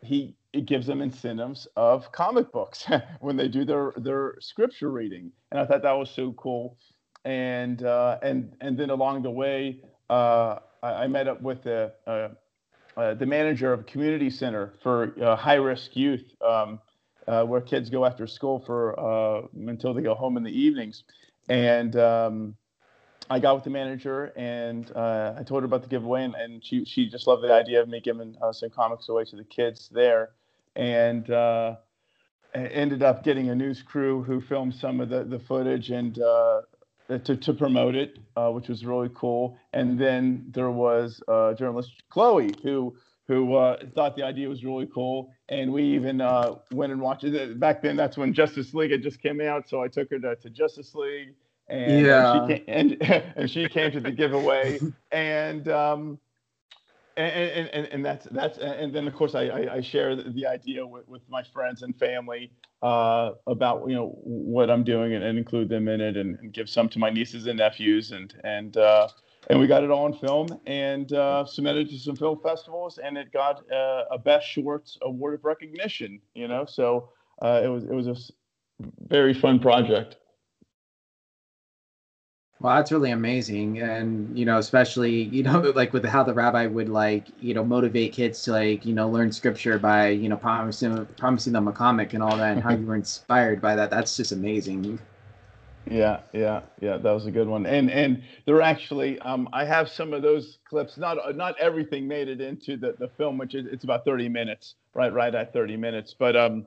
he 0.02 0.36
it 0.54 0.68
gives 0.68 0.86
them 0.86 1.02
incentives 1.02 1.68
of 1.76 2.12
comic 2.12 2.52
books 2.52 2.86
when 3.20 3.36
they 3.36 3.48
do 3.48 3.66
their 3.66 3.94
their 3.98 4.36
scripture 4.40 4.92
reading, 4.92 5.32
and 5.52 5.60
I 5.60 5.66
thought 5.66 5.82
that 5.82 5.94
was 5.94 6.10
so 6.10 6.32
cool. 6.34 6.78
And 7.26 7.84
uh, 7.84 8.20
and 8.22 8.56
and 8.62 8.78
then 8.78 8.90
along 8.90 9.24
the 9.24 9.32
way, 9.32 9.82
uh, 10.10 10.60
I, 10.84 11.04
I, 11.04 11.08
met 11.08 11.28
up 11.28 11.42
with 11.42 11.64
the 11.64 11.94
uh, 12.06 12.30
uh 12.98 13.14
the 13.14 13.26
manager 13.26 13.74
of 13.74 13.82
a 13.82 13.84
community 13.84 14.30
center 14.30 14.74
for 14.82 15.14
uh, 15.22 15.36
high 15.36 15.56
risk 15.56 15.96
youth, 15.96 16.24
um, 16.46 16.80
uh, 17.28 17.44
where 17.44 17.62
kids 17.62 17.90
go 17.90 18.06
after 18.06 18.28
school 18.28 18.60
for 18.60 19.50
until 19.68 19.94
they 19.94 20.02
go 20.02 20.16
home 20.16 20.38
in 20.38 20.44
the 20.44 20.52
evenings, 20.52 21.04
and. 21.50 21.96
Um, 21.96 22.56
I 23.30 23.40
got 23.40 23.56
with 23.56 23.64
the 23.64 23.70
manager 23.70 24.34
and 24.36 24.92
I 24.98 25.44
told 25.48 25.64
her 25.64 25.66
about 25.66 25.82
the 25.82 25.88
giveaway, 25.88 26.26
and, 26.26 26.36
and 26.36 26.64
she 26.64 26.84
she 26.84 27.10
just 27.10 27.26
loved 27.26 27.42
the 27.42 27.54
idea 27.54 27.82
of 27.82 27.88
me 27.88 28.02
giving 28.02 28.36
some 28.52 28.70
comics 28.70 29.08
away 29.08 29.24
to 29.24 29.38
the 29.38 29.46
kids 29.46 29.90
there 29.94 30.32
and 30.76 31.30
uh, 31.30 31.76
ended 32.54 33.04
up 33.04 33.24
getting 33.24 33.50
a 33.50 33.56
news 33.56 33.82
crew 33.82 34.24
who 34.24 34.42
filmed 34.42 34.76
some 34.76 35.00
of 35.00 35.10
the, 35.10 35.24
the 35.24 35.40
footage 35.40 35.90
and 35.92 36.20
uh, 36.20 36.62
to, 37.10 37.36
to 37.36 37.54
promote 37.54 37.96
it, 37.96 38.20
uh, 38.36 38.50
which 38.50 38.68
was 38.70 38.86
really 38.86 39.10
cool. 39.16 39.58
And 39.74 40.00
then 40.00 40.46
there 40.52 40.72
was 40.72 41.22
uh, 41.28 41.54
journalist 41.54 42.04
Chloe 42.10 42.52
who 42.64 42.96
who 43.28 43.56
uh, 43.56 43.78
thought 43.96 44.18
the 44.18 44.24
idea 44.24 44.50
was 44.50 44.66
really 44.66 44.88
cool, 44.94 45.32
and 45.48 45.72
we 45.72 45.84
even 45.84 46.20
uh, 46.20 46.56
went 46.74 46.92
and 46.92 47.02
watched 47.02 47.24
it. 47.24 47.60
Back 47.60 47.82
then, 47.82 47.96
that's 47.96 48.18
when 48.18 48.34
Justice 48.34 48.74
League 48.74 48.92
had 48.92 49.02
just 49.02 49.22
came 49.22 49.40
out, 49.40 49.70
so 49.70 49.82
I 49.82 49.88
took 49.88 50.10
her 50.12 50.20
to, 50.20 50.36
to 50.36 50.50
Justice 50.50 50.94
League, 50.94 51.34
and 51.70 52.06
Yeah. 52.06 52.18
uh, 52.18 52.24
she 52.26 52.40
came, 52.42 52.64
and 52.68 52.98
and 53.38 53.50
she 53.50 53.70
came 53.70 53.92
to 53.92 54.02
the 54.02 54.12
giveaway, 54.12 54.84
and 55.12 55.68
um, 55.70 56.20
and, 57.18 57.70
and, 57.70 57.86
and, 57.88 58.06
that's 58.06 58.28
that's 58.32 58.58
and 58.58 58.94
then 58.94 59.08
of 59.08 59.16
course 59.16 59.36
I, 59.36 59.44
I, 59.44 59.76
I 59.76 59.82
share 59.82 60.16
the, 60.16 60.46
idea 60.48 60.86
with, 60.86 61.08
with 61.08 61.22
my 61.30 61.44
friends 61.44 61.84
and 61.84 61.96
family 61.98 62.52
uh, 62.82 63.32
about 63.48 63.88
you 63.88 63.96
know 63.96 64.18
what 64.24 64.70
I'm 64.70 64.84
doing 64.84 65.14
and, 65.14 65.24
and 65.24 65.38
include 65.38 65.70
them 65.70 65.88
in 65.88 66.02
it 66.02 66.18
and, 66.18 66.38
and 66.40 66.52
give 66.54 66.70
some 66.70 66.90
to 66.90 67.00
my 67.00 67.10
nieces 67.10 67.48
and 67.48 67.60
nephews 67.60 68.12
and 68.12 68.34
and 68.44 68.78
uh, 68.78 69.08
and 69.50 69.60
we 69.60 69.68
got 69.68 69.84
it 69.84 69.92
all 69.92 70.06
on 70.06 70.14
film 70.14 70.60
and 70.66 71.14
uh, 71.14 71.46
submitted 71.46 71.90
to 71.90 72.00
some 72.00 72.16
film 72.16 72.40
festivals 72.42 72.98
and 72.98 73.18
it 73.18 73.32
got 73.32 73.64
uh, 73.72 74.06
a 74.12 74.18
best 74.18 74.48
shorts 74.48 74.98
award 75.02 75.34
of 75.34 75.44
recognition 75.44 76.20
you 76.34 76.48
know? 76.48 76.66
So 76.66 77.10
uh, 77.42 77.62
it 77.64 77.68
was 77.68 77.84
it 77.84 77.94
was 77.94 78.08
a 78.08 78.16
very 79.08 79.34
fun 79.34 79.60
project 79.60 80.18
Well, 82.64 82.78
that's 82.78 82.94
really 82.94 83.12
amazing, 83.12 83.82
and 83.82 84.40
you 84.40 84.46
know, 84.46 84.58
especially 84.58 85.24
you 85.24 85.44
know, 85.44 85.60
like 85.76 85.92
with 85.92 86.06
how 86.06 86.24
the 86.24 86.34
rabbi 86.34 86.66
would 86.66 86.88
like 86.88 87.26
you 87.42 87.54
know 87.54 87.66
motivate 87.66 88.14
kids 88.14 88.42
to 88.44 88.54
like 88.54 88.86
you 88.86 88.94
know 88.94 89.10
learn 89.10 89.34
scripture 89.34 89.78
by 89.78 90.08
you 90.08 90.30
know 90.30 90.38
promising 90.38 91.06
promising 91.18 91.52
them 91.52 91.68
a 91.68 91.74
comic 91.74 92.14
and 92.14 92.24
all 92.24 92.38
that, 92.38 92.54
and 92.54 92.64
how 92.64 92.72
you 92.78 92.86
were 92.86 92.96
inspired 92.96 93.62
by 93.62 93.76
that. 93.76 93.90
That's 93.90 94.16
just 94.16 94.32
amazing. 94.32 94.98
Yeah, 95.92 96.22
yeah, 96.32 96.62
yeah. 96.80 96.96
That 96.96 97.12
was 97.12 97.26
a 97.26 97.32
good 97.32 97.50
one. 97.50 97.66
And 97.66 97.92
and 97.92 98.24
there 98.46 98.62
actually 98.62 99.20
um, 99.20 99.50
I 99.52 99.66
have 99.66 99.90
some 99.90 100.14
of 100.14 100.22
those 100.22 100.60
clips. 100.64 100.98
Not 100.98 101.36
not 101.36 101.60
everything 101.60 102.08
made 102.08 102.30
it 102.30 102.40
into 102.40 102.78
the, 102.78 102.96
the 102.98 103.10
film, 103.10 103.38
which 103.38 103.56
is 103.56 103.66
it's 103.66 103.84
about 103.84 104.06
30 104.06 104.30
minutes, 104.30 104.76
right, 104.94 105.12
right 105.12 105.36
at 105.36 105.52
30 105.52 105.76
minutes. 105.76 106.16
But 106.18 106.38
um, 106.38 106.66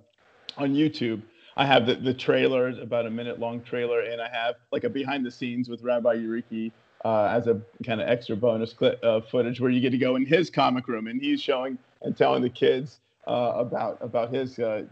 on 0.58 0.74
YouTube, 0.74 1.22
I 1.56 1.64
have 1.64 1.86
the 1.86 1.94
the 1.94 2.12
trailer, 2.14 2.68
about 2.68 3.06
a 3.06 3.10
minute 3.10 3.38
long 3.40 3.62
trailer, 3.62 4.00
and 4.00 4.20
I 4.20 4.28
have 4.28 4.56
like 4.72 4.84
a 4.84 4.90
behind 4.90 5.24
the 5.24 5.30
scenes 5.30 5.68
with 5.68 5.82
Rabbi 5.82 6.16
Uriki 6.16 6.70
uh, 7.04 7.24
as 7.26 7.46
a 7.46 7.60
kind 7.84 8.00
of 8.00 8.08
extra 8.08 8.36
bonus 8.36 8.72
clip 8.74 9.02
uh, 9.02 9.20
footage 9.22 9.60
where 9.60 9.70
you 9.70 9.80
get 9.80 9.90
to 9.90 9.98
go 9.98 10.16
in 10.16 10.26
his 10.26 10.50
comic 10.50 10.86
room 10.88 11.06
and 11.06 11.20
he's 11.20 11.40
showing 11.40 11.78
and 12.02 12.16
telling 12.16 12.42
the 12.42 12.50
kids 12.50 13.00
uh, 13.26 13.52
about 13.56 13.96
about 14.02 14.34
his 14.34 14.58
uh, 14.58 14.84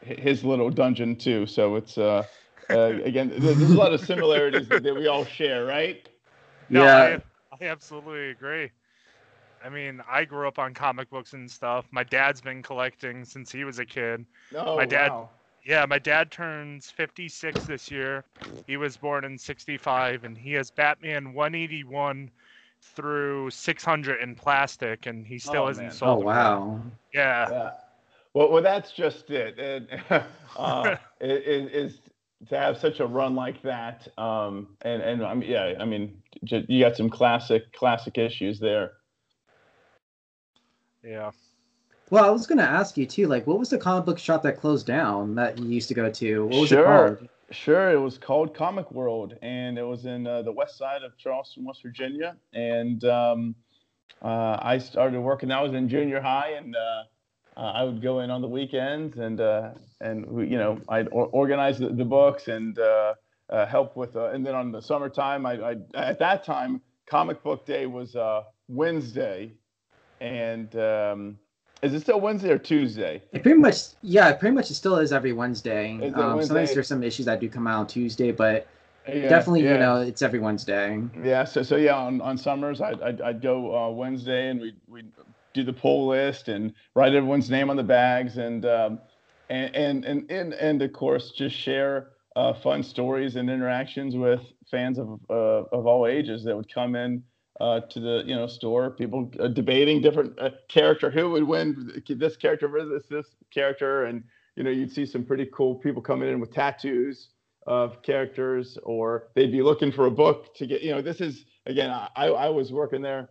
his 0.00 0.44
little 0.44 0.70
dungeon 0.70 1.14
too. 1.14 1.46
So 1.46 1.76
it's 1.76 1.96
uh, 1.96 2.24
uh, 2.70 2.94
again, 3.04 3.28
there- 3.28 3.54
there's 3.54 3.70
a 3.70 3.76
lot 3.78 3.92
of 3.92 4.00
similarities 4.00 4.68
that, 4.68 4.82
that 4.82 4.94
we 4.94 5.06
all 5.06 5.24
share, 5.24 5.64
right? 5.64 6.08
No, 6.70 6.82
Yeah. 6.84 7.18
I, 7.52 7.64
I 7.64 7.68
absolutely 7.68 8.30
agree. 8.30 8.70
I 9.64 9.68
mean, 9.70 10.02
I 10.08 10.24
grew 10.24 10.46
up 10.46 10.58
on 10.58 10.74
comic 10.74 11.08
books 11.10 11.32
and 11.32 11.50
stuff. 11.50 11.86
My 11.90 12.04
dad's 12.04 12.40
been 12.40 12.62
collecting 12.62 13.24
since 13.24 13.50
he 13.50 13.64
was 13.64 13.78
a 13.78 13.84
kid. 13.84 14.24
No, 14.52 14.76
My 14.76 14.84
dad- 14.86 15.10
wow. 15.10 15.30
Yeah, 15.68 15.84
my 15.84 15.98
dad 15.98 16.30
turns 16.30 16.90
56 16.90 17.66
this 17.66 17.90
year. 17.90 18.24
He 18.66 18.78
was 18.78 18.96
born 18.96 19.24
in 19.26 19.36
65 19.36 20.24
and 20.24 20.36
he 20.36 20.54
has 20.54 20.70
Batman 20.70 21.34
181 21.34 22.30
through 22.80 23.50
600 23.50 24.22
in 24.22 24.34
plastic 24.34 25.04
and 25.04 25.26
he 25.26 25.38
still 25.38 25.64
Oh, 25.64 25.66
hasn't 25.66 25.88
man. 25.88 25.92
Oh 25.92 25.98
sold 25.98 26.20
them 26.22 26.28
yet. 26.28 26.34
wow! 26.34 26.80
Yeah. 27.12 27.50
Yeah. 27.50 27.70
Well, 28.32 28.50
well, 28.50 28.62
that's 28.62 28.92
just 28.92 29.28
it. 29.28 29.58
And, 29.58 30.02
uh, 30.56 30.96
it, 31.20 31.30
it 31.30 31.74
is 31.74 31.98
to 32.48 32.58
have 32.58 32.78
such 32.78 33.00
a 33.00 33.06
run 33.06 33.34
like 33.34 33.60
that. 33.60 34.08
Um, 34.16 34.68
and 34.80 35.02
and 35.02 35.22
I 35.22 35.34
mean, 35.34 35.50
yeah, 35.50 35.74
I 35.78 35.84
mean, 35.84 36.22
you 36.40 36.82
got 36.82 36.96
some 36.96 37.10
classic 37.10 37.74
classic 37.74 38.16
issues 38.16 38.58
there. 38.58 38.92
Yeah. 41.04 41.30
Well, 42.10 42.24
I 42.24 42.30
was 42.30 42.46
gonna 42.46 42.62
ask 42.62 42.96
you 42.96 43.06
too. 43.06 43.26
Like, 43.26 43.46
what 43.46 43.58
was 43.58 43.70
the 43.70 43.78
comic 43.78 44.06
book 44.06 44.18
shop 44.18 44.42
that 44.44 44.56
closed 44.58 44.86
down 44.86 45.34
that 45.34 45.58
you 45.58 45.68
used 45.68 45.88
to 45.88 45.94
go 45.94 46.10
to? 46.10 46.46
What 46.46 46.60
was 46.60 46.68
Sure. 46.70 47.06
it 47.06 47.18
called? 47.18 47.28
Sure, 47.50 47.90
it 47.90 47.98
was 47.98 48.18
called 48.18 48.54
Comic 48.54 48.90
World, 48.92 49.34
and 49.40 49.78
it 49.78 49.82
was 49.82 50.04
in 50.04 50.26
uh, 50.26 50.42
the 50.42 50.52
west 50.52 50.76
side 50.76 51.02
of 51.02 51.16
Charleston, 51.16 51.64
West 51.64 51.82
Virginia. 51.82 52.36
And 52.52 53.02
um, 53.04 53.54
uh, 54.22 54.58
I 54.60 54.76
started 54.78 55.20
working. 55.20 55.50
I 55.50 55.62
was 55.62 55.72
in 55.72 55.88
junior 55.88 56.20
high, 56.20 56.50
and 56.58 56.76
uh, 56.76 57.04
uh, 57.56 57.60
I 57.72 57.84
would 57.84 58.02
go 58.02 58.20
in 58.20 58.30
on 58.30 58.42
the 58.42 58.48
weekends, 58.48 59.16
and 59.18 59.40
uh, 59.40 59.70
and 60.00 60.26
you 60.50 60.58
know 60.58 60.78
I'd 60.88 61.08
or- 61.08 61.28
organize 61.28 61.78
the, 61.78 61.88
the 61.88 62.04
books 62.04 62.48
and 62.48 62.78
uh, 62.78 63.14
uh, 63.48 63.64
help 63.66 63.96
with. 63.96 64.14
Uh, 64.16 64.26
and 64.26 64.44
then 64.46 64.54
on 64.54 64.70
the 64.70 64.80
summertime, 64.82 65.46
I, 65.46 65.52
I 65.54 65.76
at 65.94 66.18
that 66.18 66.44
time 66.44 66.82
Comic 67.06 67.42
Book 67.42 67.64
Day 67.64 67.86
was 67.86 68.14
uh, 68.14 68.42
Wednesday, 68.68 69.54
and 70.20 70.74
um, 70.76 71.38
is 71.82 71.94
it 71.94 72.00
still 72.00 72.20
Wednesday 72.20 72.50
or 72.50 72.58
Tuesday? 72.58 73.22
It 73.32 73.42
pretty 73.42 73.58
much, 73.58 73.76
yeah, 74.02 74.28
it 74.30 74.40
pretty 74.40 74.54
much 74.54 74.70
it 74.70 74.74
still 74.74 74.96
is 74.96 75.12
every 75.12 75.32
Wednesday. 75.32 75.96
Is 76.02 76.14
Um, 76.14 76.42
sometimes 76.42 76.74
there's 76.74 76.88
some 76.88 77.02
issues 77.02 77.26
that 77.26 77.40
do 77.40 77.48
come 77.48 77.66
out 77.66 77.80
on 77.80 77.86
Tuesday, 77.86 78.32
but 78.32 78.66
Yeah, 79.06 79.28
definitely, 79.28 79.64
yeah. 79.64 79.72
you 79.74 79.78
know, 79.78 79.96
it's 80.00 80.22
every 80.22 80.38
Wednesday. 80.38 81.02
Yeah, 81.22 81.44
so 81.44 81.62
so 81.62 81.76
yeah, 81.76 81.96
on, 81.96 82.20
on 82.20 82.36
summers 82.36 82.80
I'd, 82.80 83.00
I'd, 83.00 83.20
I'd 83.20 83.40
go 83.42 83.74
uh, 83.76 83.90
Wednesday 83.90 84.50
and 84.50 84.60
we 84.60 84.74
we 84.86 85.04
do 85.54 85.64
the 85.64 85.72
poll 85.72 86.08
list 86.08 86.48
and 86.48 86.74
write 86.94 87.14
everyone's 87.14 87.48
name 87.50 87.70
on 87.70 87.76
the 87.76 87.82
bags 87.82 88.36
and 88.36 88.66
um, 88.66 89.00
and, 89.48 89.74
and 89.74 90.04
and 90.04 90.30
and 90.30 90.52
and 90.54 90.82
of 90.82 90.92
course 90.92 91.30
just 91.30 91.56
share 91.56 92.08
uh, 92.36 92.52
fun 92.52 92.82
stories 92.82 93.36
and 93.36 93.48
interactions 93.48 94.14
with 94.14 94.40
fans 94.70 94.98
of 94.98 95.18
uh, 95.30 95.62
of 95.72 95.86
all 95.86 96.06
ages 96.06 96.44
that 96.44 96.54
would 96.56 96.72
come 96.72 96.94
in 96.96 97.22
uh, 97.60 97.80
to 97.80 98.00
the 98.00 98.22
you 98.26 98.34
know 98.34 98.46
store. 98.46 98.90
People 98.90 99.30
uh, 99.40 99.48
debating 99.48 100.00
different 100.00 100.38
uh, 100.38 100.50
character 100.68 101.10
who 101.10 101.30
would 101.30 101.44
win 101.44 102.02
this 102.08 102.36
character 102.36 102.68
versus 102.68 103.04
this 103.10 103.26
character, 103.52 104.04
and 104.04 104.22
you 104.56 104.64
know 104.64 104.70
you'd 104.70 104.92
see 104.92 105.06
some 105.06 105.24
pretty 105.24 105.46
cool 105.54 105.74
people 105.76 106.02
coming 106.02 106.28
in 106.28 106.40
with 106.40 106.52
tattoos 106.52 107.28
of 107.68 108.02
characters 108.02 108.78
or 108.82 109.28
they'd 109.34 109.52
be 109.52 109.62
looking 109.62 109.92
for 109.92 110.06
a 110.06 110.10
book 110.10 110.54
to 110.54 110.66
get 110.66 110.80
you 110.82 110.90
know 110.90 111.02
this 111.02 111.20
is 111.20 111.44
again 111.66 111.90
i, 111.90 112.28
I 112.28 112.48
was 112.48 112.72
working 112.72 113.02
there 113.02 113.28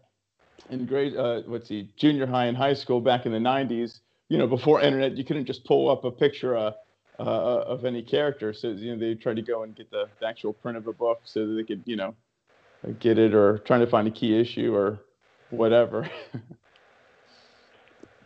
in 0.69 0.85
grade 0.85 1.17
uh, 1.17 1.41
what's 1.47 1.67
he 1.67 1.89
junior 1.97 2.27
high 2.27 2.45
and 2.45 2.55
high 2.55 2.75
school 2.75 3.01
back 3.01 3.25
in 3.25 3.31
the 3.31 3.39
90s 3.39 3.99
you 4.29 4.37
know 4.37 4.45
before 4.45 4.79
internet 4.79 5.17
you 5.17 5.25
couldn't 5.25 5.45
just 5.45 5.65
pull 5.65 5.89
up 5.89 6.05
a 6.05 6.11
picture 6.11 6.55
uh, 6.55 6.71
uh, 7.19 7.23
of 7.23 7.83
any 7.83 8.03
character 8.03 8.53
so 8.53 8.69
you 8.69 8.95
know 8.95 8.99
they 8.99 9.15
tried 9.15 9.37
to 9.37 9.41
go 9.41 9.63
and 9.63 9.75
get 9.75 9.89
the, 9.89 10.05
the 10.19 10.27
actual 10.27 10.53
print 10.53 10.77
of 10.77 10.85
a 10.85 10.93
book 10.93 11.21
so 11.23 11.47
that 11.47 11.53
they 11.53 11.63
could 11.63 11.81
you 11.85 11.95
know 11.95 12.13
get 12.99 13.17
it 13.17 13.33
or 13.33 13.59
trying 13.59 13.81
to 13.81 13.87
find 13.87 14.07
a 14.07 14.11
key 14.11 14.39
issue 14.39 14.75
or 14.75 14.99
whatever 15.49 16.09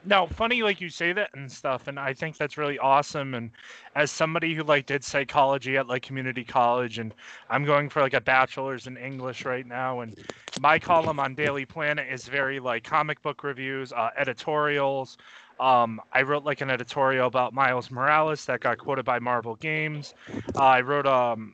Now, 0.04 0.26
funny 0.26 0.64
like 0.64 0.82
you 0.82 0.90
say 0.90 1.14
that 1.14 1.30
and 1.36 1.52
stuff, 1.52 1.88
and 1.88 2.00
I 2.00 2.14
think 2.14 2.36
that's 2.38 2.58
really 2.58 2.80
awesome. 2.80 3.36
And 3.36 3.52
as 3.96 4.10
somebody 4.10 4.56
who 4.56 4.64
like 4.64 4.88
did 4.88 5.04
psychology 5.04 5.78
at 5.78 5.88
like 5.88 6.02
community 6.02 6.44
college, 6.44 6.98
and 6.98 7.14
I'm 7.52 7.66
going 7.66 7.88
for 7.88 8.02
like 8.02 8.16
a 8.16 8.22
bachelor's 8.22 8.88
in 8.88 8.98
English 8.98 9.46
right 9.46 9.66
now, 9.66 10.00
and 10.00 10.18
my 10.58 10.80
column 10.80 11.20
on 11.20 11.36
Daily 11.36 11.66
Planet 11.66 12.08
is 12.12 12.28
very 12.28 12.60
like 12.60 12.84
comic 12.84 13.22
book 13.22 13.44
reviews, 13.44 13.94
uh, 13.94 14.10
editorials. 14.18 15.18
Um, 15.60 16.02
I 16.12 16.24
wrote 16.24 16.44
like 16.44 16.62
an 16.62 16.72
editorial 16.72 17.28
about 17.28 17.54
Miles 17.54 17.92
Morales 17.92 18.46
that 18.46 18.62
got 18.62 18.80
quoted 18.80 19.06
by 19.06 19.20
Marvel 19.20 19.56
Games. 19.56 20.16
Uh, 20.56 20.62
I 20.62 20.82
wrote 20.82 21.06
um, 21.06 21.54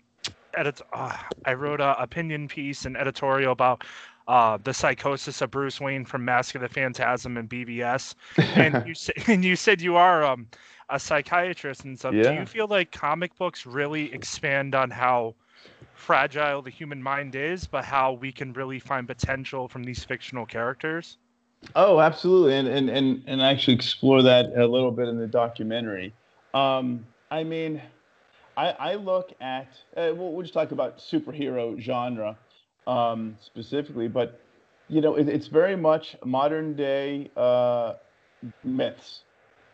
edit. 0.57 0.81
Uh, 0.93 1.15
I 1.45 1.53
wrote 1.53 1.81
a 1.81 1.99
opinion 2.01 2.47
piece 2.47 2.85
and 2.85 2.97
editorial 2.97 3.51
about 3.51 3.83
uh, 4.27 4.57
the 4.63 4.73
psychosis 4.73 5.41
of 5.41 5.51
Bruce 5.51 5.79
Wayne 5.79 6.05
from 6.05 6.25
Mask 6.25 6.55
of 6.55 6.61
the 6.61 6.69
Phantasm 6.69 7.37
and 7.37 7.49
BBS. 7.49 8.15
And 8.37 8.83
you 8.87 8.93
said, 8.93 9.15
and 9.27 9.43
you 9.43 9.55
said 9.55 9.81
you 9.81 9.95
are 9.95 10.23
um, 10.23 10.47
a 10.89 10.99
psychiatrist 10.99 11.85
and 11.85 11.97
stuff. 11.97 12.13
Do 12.13 12.33
you 12.33 12.45
feel 12.45 12.67
like 12.67 12.91
comic 12.91 13.35
books 13.37 13.65
really 13.65 14.13
expand 14.13 14.75
on 14.75 14.89
how 14.89 15.35
fragile 15.93 16.61
the 16.61 16.69
human 16.69 17.01
mind 17.01 17.35
is, 17.35 17.67
but 17.67 17.83
how 17.83 18.13
we 18.13 18.31
can 18.31 18.53
really 18.53 18.79
find 18.79 19.07
potential 19.07 19.67
from 19.67 19.83
these 19.83 20.03
fictional 20.03 20.45
characters? 20.45 21.17
Oh, 21.75 21.99
absolutely, 21.99 22.55
and 22.55 22.67
and 22.67 22.89
and 22.89 23.23
and 23.25 23.41
I 23.41 23.51
actually 23.51 23.73
explore 23.73 24.21
that 24.21 24.53
a 24.55 24.67
little 24.67 24.91
bit 24.91 25.07
in 25.07 25.17
the 25.17 25.27
documentary. 25.27 26.13
Um, 26.53 27.05
I 27.31 27.43
mean, 27.43 27.81
I 28.57 28.69
I 28.71 28.95
look 28.95 29.33
at 29.39 29.69
uh, 29.95 30.11
we'll, 30.15 30.33
we'll 30.33 30.41
just 30.41 30.53
talk 30.55 30.71
about 30.71 30.97
superhero 30.97 31.79
genre 31.79 32.37
um, 32.87 33.37
specifically, 33.39 34.07
but 34.09 34.41
you 34.89 35.01
know, 35.01 35.15
it, 35.15 35.29
it's 35.29 35.47
very 35.47 35.75
much 35.77 36.15
modern 36.25 36.75
day 36.75 37.31
uh, 37.37 37.93
myths, 38.63 39.23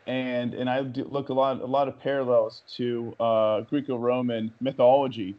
and 0.07 0.53
and 0.53 0.69
I 0.69 0.81
look 0.81 1.29
a 1.29 1.33
lot 1.33 1.61
a 1.61 1.65
lot 1.65 1.87
of 1.87 1.99
parallels 1.99 2.63
to 2.77 3.15
uh, 3.19 3.61
Greco-Roman 3.61 4.53
mythology, 4.61 5.37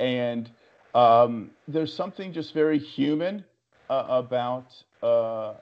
and 0.00 0.50
um, 0.94 1.50
there's 1.68 1.94
something 1.94 2.32
just 2.32 2.54
very 2.54 2.78
human 2.78 3.44
uh, 3.90 4.04
about 4.08 4.72
uh, 5.02 5.54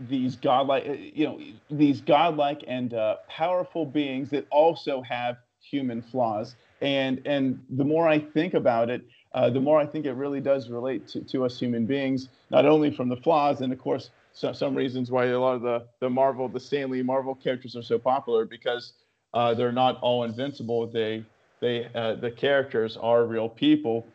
these 0.00 0.36
godlike, 0.36 0.84
uh, 0.88 0.92
you 0.92 1.26
know, 1.26 1.40
these 1.70 2.00
godlike 2.00 2.64
and 2.66 2.94
powerful 3.28 3.84
beings 3.84 4.30
that 4.30 4.46
also 4.50 5.02
have 5.02 5.36
human 5.60 6.02
flaws. 6.02 6.56
And 6.80 7.20
and 7.26 7.60
the 7.70 7.84
more 7.84 8.06
I 8.08 8.18
think 8.18 8.54
about 8.54 8.90
it, 8.90 9.02
uh, 9.34 9.50
the 9.50 9.60
more 9.60 9.78
I 9.80 9.86
think 9.86 10.06
it 10.06 10.12
really 10.12 10.40
does 10.40 10.70
relate 10.70 11.08
to, 11.08 11.20
to 11.22 11.44
us 11.44 11.58
human 11.58 11.86
beings, 11.86 12.28
not 12.50 12.66
only 12.66 12.90
from 12.90 13.08
the 13.08 13.16
flaws, 13.16 13.60
and 13.60 13.72
of 13.72 13.78
course, 13.78 14.10
so, 14.32 14.52
some 14.52 14.74
reasons 14.76 15.10
why 15.10 15.26
a 15.26 15.40
lot 15.40 15.56
of 15.56 15.62
the 15.62 15.86
the 16.00 16.08
Marvel, 16.08 16.48
the 16.48 16.60
Stan 16.60 16.90
Lee 16.90 17.02
Marvel 17.02 17.34
characters 17.34 17.74
are 17.74 17.82
so 17.82 17.98
popular 17.98 18.44
because 18.44 18.92
uh, 19.34 19.54
they're 19.54 19.72
not 19.72 19.98
all 20.00 20.22
invincible. 20.22 20.86
They 20.86 21.24
they 21.60 21.88
uh, 21.94 22.14
the 22.14 22.30
characters 22.30 22.96
are 22.96 23.24
real 23.24 23.48
people, 23.48 24.06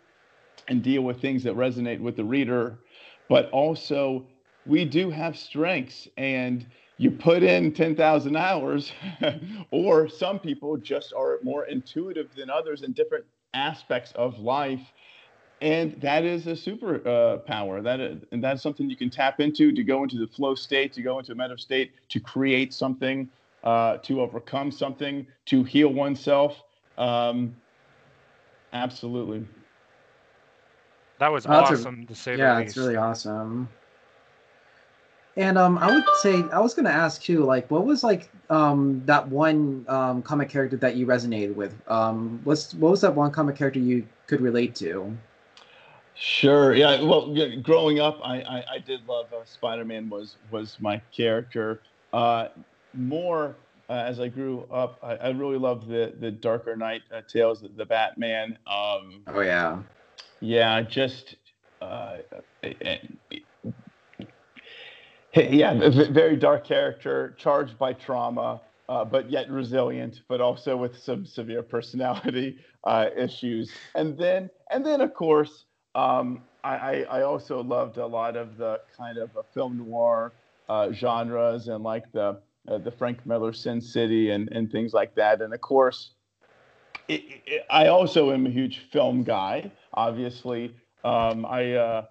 and 0.70 0.82
deal 0.82 1.02
with 1.02 1.20
things 1.20 1.44
that 1.44 1.56
resonate 1.56 2.00
with 2.00 2.16
the 2.16 2.24
reader. 2.24 2.78
But 3.28 3.50
also, 3.52 4.26
we 4.66 4.86
do 4.86 5.10
have 5.10 5.38
strengths, 5.38 6.08
and 6.18 6.66
you 7.04 7.12
put 7.12 7.44
in 7.44 7.74
10,000 7.74 8.36
hours, 8.38 8.94
or 9.72 10.08
some 10.08 10.40
people 10.40 10.78
just 10.78 11.14
are 11.14 11.40
more 11.44 11.66
intuitive 11.66 12.34
than 12.36 12.50
others 12.50 12.82
in 12.84 12.94
different 12.94 13.26
aspects 13.54 14.14
of 14.14 14.40
life. 14.40 14.80
And 15.62 16.00
that 16.02 16.24
is 16.24 16.48
a 16.48 16.56
super 16.56 17.06
uh, 17.08 17.38
power. 17.40 17.82
That 17.82 18.00
is, 18.00 18.24
and 18.32 18.42
that's 18.42 18.64
something 18.64 18.90
you 18.90 18.96
can 18.96 19.10
tap 19.10 19.42
into 19.42 19.74
to 19.74 19.84
go 19.84 20.04
into 20.04 20.18
the 20.18 20.28
flow 20.28 20.56
state, 20.56 20.94
to 20.94 21.02
go 21.02 21.20
into 21.20 21.34
a 21.34 21.36
meta 21.36 21.58
state, 21.58 21.92
to 22.10 22.20
create 22.22 22.74
something, 22.74 23.30
uh, 23.66 23.98
to 23.98 24.22
overcome 24.22 24.72
something, 24.72 25.28
to 25.48 25.64
heal 25.64 25.90
oneself. 25.90 26.64
Um, 26.98 27.56
absolutely. 28.72 29.46
That 31.20 31.32
was 31.32 31.46
awesome 31.46 32.04
a, 32.04 32.06
to 32.08 32.16
say 32.16 32.38
yeah, 32.38 32.60
it's 32.60 32.78
really 32.78 32.96
awesome. 32.96 33.70
And 35.36 35.58
um, 35.58 35.80
I 35.80 35.92
would 35.94 36.04
say 36.22 36.44
I 36.52 36.60
was 36.60 36.74
gonna 36.74 36.90
ask 36.90 37.22
too, 37.22 37.44
like, 37.44 37.70
what 37.72 37.86
was 37.86 38.04
like 38.04 38.30
um 38.50 39.02
that 39.06 39.28
one 39.30 39.86
um 39.88 40.22
comic 40.22 40.50
character 40.50 40.78
that 40.78 40.96
you 40.96 41.08
resonated 41.08 41.56
with? 41.56 41.74
Um, 41.88 42.40
what's 42.44 42.74
what 42.76 42.92
was 42.92 43.02
that 43.02 43.16
one 43.16 43.32
comic 43.32 43.56
character 43.56 43.80
you 43.80 44.08
could 44.28 44.42
relate 44.42 44.76
to? 44.76 45.16
Sure. 46.14 46.76
Yeah. 46.76 47.02
Well, 47.02 47.36
growing 47.62 48.00
up, 48.00 48.20
I 48.24 48.42
I, 48.42 48.64
I 48.74 48.80
did 48.80 49.08
love 49.08 49.34
uh, 49.34 49.44
Spider-Man. 49.46 50.10
Was 50.10 50.38
was 50.52 50.78
my 50.80 51.02
character. 51.12 51.82
Uh, 52.12 52.50
more 52.94 53.56
uh, 53.90 53.94
as 53.94 54.20
I 54.20 54.28
grew 54.28 54.68
up, 54.72 55.00
I, 55.02 55.16
I 55.16 55.30
really 55.30 55.58
loved 55.58 55.88
the 55.88 56.14
the 56.20 56.30
Darker 56.30 56.76
Knight 56.76 57.02
uh, 57.12 57.22
tales, 57.28 57.62
the, 57.62 57.70
the 57.70 57.86
Batman. 57.86 58.60
Um, 58.68 59.24
oh 59.28 59.42
yeah. 59.42 59.80
Yeah. 60.42 60.82
Just. 60.82 61.38
Uh, 61.82 62.18
yeah, 65.36 65.90
very 65.90 66.36
dark 66.36 66.66
character, 66.66 67.36
charged 67.38 67.78
by 67.78 67.94
trauma, 67.94 68.62
uh, 68.88 69.04
but 69.04 69.30
yet 69.32 69.50
resilient, 69.50 70.22
but 70.28 70.42
also 70.42 70.78
with 70.78 70.98
some 70.98 71.26
severe 71.26 71.64
personality 71.76 72.58
uh, 72.84 73.08
issues. 73.18 73.72
And 73.96 74.18
then, 74.18 74.50
and 74.70 74.86
then, 74.86 75.02
of 75.02 75.14
course, 75.14 75.66
um, 75.96 76.44
I, 76.64 77.04
I, 77.04 77.22
also 77.24 77.62
loved 77.62 77.98
a 77.98 78.06
lot 78.06 78.38
of 78.38 78.58
the 78.58 78.80
kind 78.98 79.18
of 79.18 79.32
film 79.54 79.78
noir 79.78 80.32
uh, 80.70 80.92
genres 80.92 81.68
and 81.68 81.84
like 81.84 82.10
the 82.14 82.40
uh, 82.70 82.78
the 82.78 82.92
Frank 82.92 83.26
Miller 83.26 83.52
Sin 83.52 83.82
City 83.82 84.30
and 84.32 84.50
and 84.52 84.72
things 84.72 84.94
like 84.94 85.14
that. 85.16 85.42
And 85.42 85.54
of 85.54 85.62
course, 85.62 86.12
it, 87.10 87.22
it, 87.46 87.66
I 87.70 87.88
also 87.88 88.32
am 88.32 88.48
a 88.48 88.50
huge 88.50 88.80
film 88.92 89.24
guy. 89.24 89.72
Obviously, 89.94 90.74
um, 91.04 91.46
I 91.46 92.06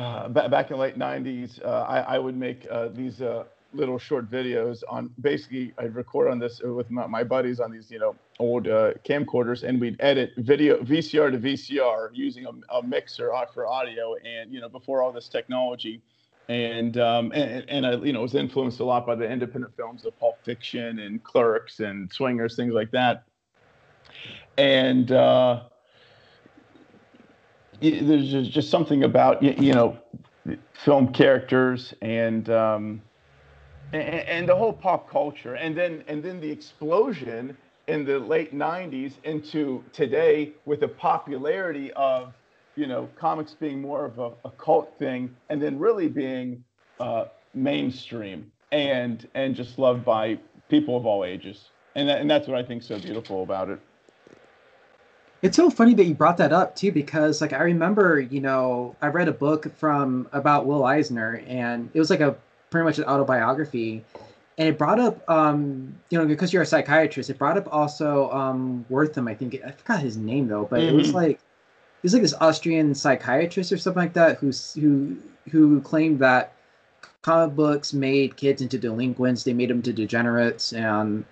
uh, 0.00 0.30
uh, 0.34 0.48
back 0.48 0.70
in 0.70 0.76
the 0.76 0.82
late 0.82 0.98
90s, 0.98 1.62
uh, 1.64 1.68
I, 1.68 2.00
I, 2.00 2.18
would 2.18 2.36
make 2.36 2.66
uh, 2.70 2.88
these 2.88 3.20
uh, 3.20 3.44
little 3.74 3.98
short 3.98 4.30
videos 4.30 4.82
on 4.88 5.10
basically, 5.20 5.74
I'd 5.78 5.94
record 5.94 6.30
on 6.30 6.38
this 6.38 6.62
with 6.64 6.90
my, 6.90 7.06
my 7.06 7.22
buddies 7.22 7.60
on 7.60 7.70
these, 7.70 7.90
you 7.90 7.98
know, 7.98 8.16
old 8.38 8.66
uh, 8.66 8.94
camcorders, 9.04 9.62
and 9.62 9.78
we'd 9.78 9.96
edit 10.00 10.32
video 10.38 10.78
VCR 10.78 11.32
to 11.32 11.38
VCR 11.38 12.08
using 12.14 12.46
a, 12.46 12.76
a, 12.76 12.82
mixer 12.82 13.30
for 13.52 13.66
audio. 13.66 14.14
And, 14.24 14.50
you 14.52 14.60
know, 14.60 14.70
before 14.70 15.02
all 15.02 15.12
this 15.12 15.28
technology. 15.28 16.00
And, 16.48 16.96
um, 16.96 17.30
and, 17.32 17.68
and 17.68 17.86
I, 17.86 17.96
you 17.96 18.14
know, 18.14 18.22
was 18.22 18.34
influenced 18.34 18.80
a 18.80 18.84
lot 18.84 19.06
by 19.06 19.14
the 19.14 19.30
independent 19.30 19.76
films 19.76 20.06
of 20.06 20.18
Pulp 20.18 20.42
Fiction 20.42 20.98
and 20.98 21.22
Clerks 21.22 21.80
and 21.80 22.10
Swingers, 22.10 22.56
things 22.56 22.72
like 22.72 22.90
that. 22.92 23.24
And, 24.56 25.12
uh, 25.12 25.64
there's 27.80 28.48
just, 28.48 28.70
something 28.70 29.04
about 29.04 29.42
you 29.42 29.72
know 29.72 29.98
film 30.84 31.12
characters 31.12 31.94
and, 32.02 32.48
um, 32.50 33.02
and 33.92 34.02
and 34.02 34.48
the 34.48 34.54
whole 34.54 34.72
pop 34.72 35.10
culture, 35.10 35.54
and 35.54 35.76
then 35.76 36.04
and 36.06 36.22
then 36.22 36.40
the 36.40 36.50
explosion 36.50 37.56
in 37.88 38.04
the 38.04 38.18
late 38.18 38.54
'90s 38.54 39.14
into 39.24 39.82
today 39.92 40.52
with 40.64 40.80
the 40.80 40.88
popularity 40.88 41.92
of 41.94 42.32
you 42.76 42.86
know 42.86 43.08
comics 43.16 43.54
being 43.54 43.80
more 43.80 44.04
of 44.04 44.18
a, 44.18 44.30
a 44.44 44.50
cult 44.52 44.92
thing, 44.98 45.34
and 45.48 45.60
then 45.60 45.78
really 45.78 46.08
being 46.08 46.62
uh, 47.00 47.24
mainstream 47.54 48.50
and 48.72 49.28
and 49.34 49.54
just 49.56 49.78
loved 49.78 50.04
by 50.04 50.38
people 50.68 50.96
of 50.96 51.06
all 51.06 51.24
ages, 51.24 51.70
and 51.96 52.08
that, 52.08 52.20
and 52.20 52.30
that's 52.30 52.46
what 52.46 52.56
I 52.56 52.62
think 52.62 52.82
so 52.82 52.98
beautiful 52.98 53.42
about 53.42 53.70
it. 53.70 53.80
It's 55.42 55.56
so 55.56 55.70
funny 55.70 55.94
that 55.94 56.04
you 56.04 56.14
brought 56.14 56.36
that 56.36 56.52
up 56.52 56.76
too, 56.76 56.92
because 56.92 57.40
like 57.40 57.52
I 57.52 57.62
remember, 57.62 58.20
you 58.20 58.40
know, 58.40 58.94
I 59.00 59.06
read 59.06 59.28
a 59.28 59.32
book 59.32 59.74
from 59.76 60.28
about 60.32 60.66
Will 60.66 60.84
Eisner, 60.84 61.42
and 61.46 61.88
it 61.94 61.98
was 61.98 62.10
like 62.10 62.20
a 62.20 62.36
pretty 62.68 62.84
much 62.84 62.98
an 62.98 63.04
autobiography, 63.04 64.04
and 64.58 64.68
it 64.68 64.76
brought 64.76 65.00
up, 65.00 65.28
um, 65.30 65.94
you 66.10 66.18
know, 66.18 66.26
because 66.26 66.52
you're 66.52 66.62
a 66.62 66.66
psychiatrist, 66.66 67.30
it 67.30 67.38
brought 67.38 67.56
up 67.56 67.72
also 67.72 68.30
um, 68.30 68.84
Wertham. 68.90 69.30
I 69.30 69.34
think 69.34 69.58
I 69.64 69.70
forgot 69.70 70.00
his 70.00 70.18
name 70.18 70.46
though, 70.48 70.66
but 70.68 70.80
mm-hmm. 70.80 70.90
it 70.90 70.94
was 70.94 71.08
mm-hmm. 71.08 71.16
like 71.16 71.30
it 71.30 72.02
was 72.02 72.12
like 72.12 72.22
this 72.22 72.34
Austrian 72.34 72.94
psychiatrist 72.94 73.72
or 73.72 73.78
something 73.78 74.02
like 74.02 74.12
that, 74.12 74.38
who's 74.38 74.74
who 74.74 75.16
who 75.50 75.80
claimed 75.80 76.18
that 76.18 76.52
comic 77.22 77.56
books 77.56 77.92
made 77.94 78.36
kids 78.36 78.60
into 78.60 78.78
delinquents, 78.78 79.44
they 79.44 79.54
made 79.54 79.70
them 79.70 79.82
to 79.82 79.92
degenerates, 79.92 80.72
and 80.74 81.24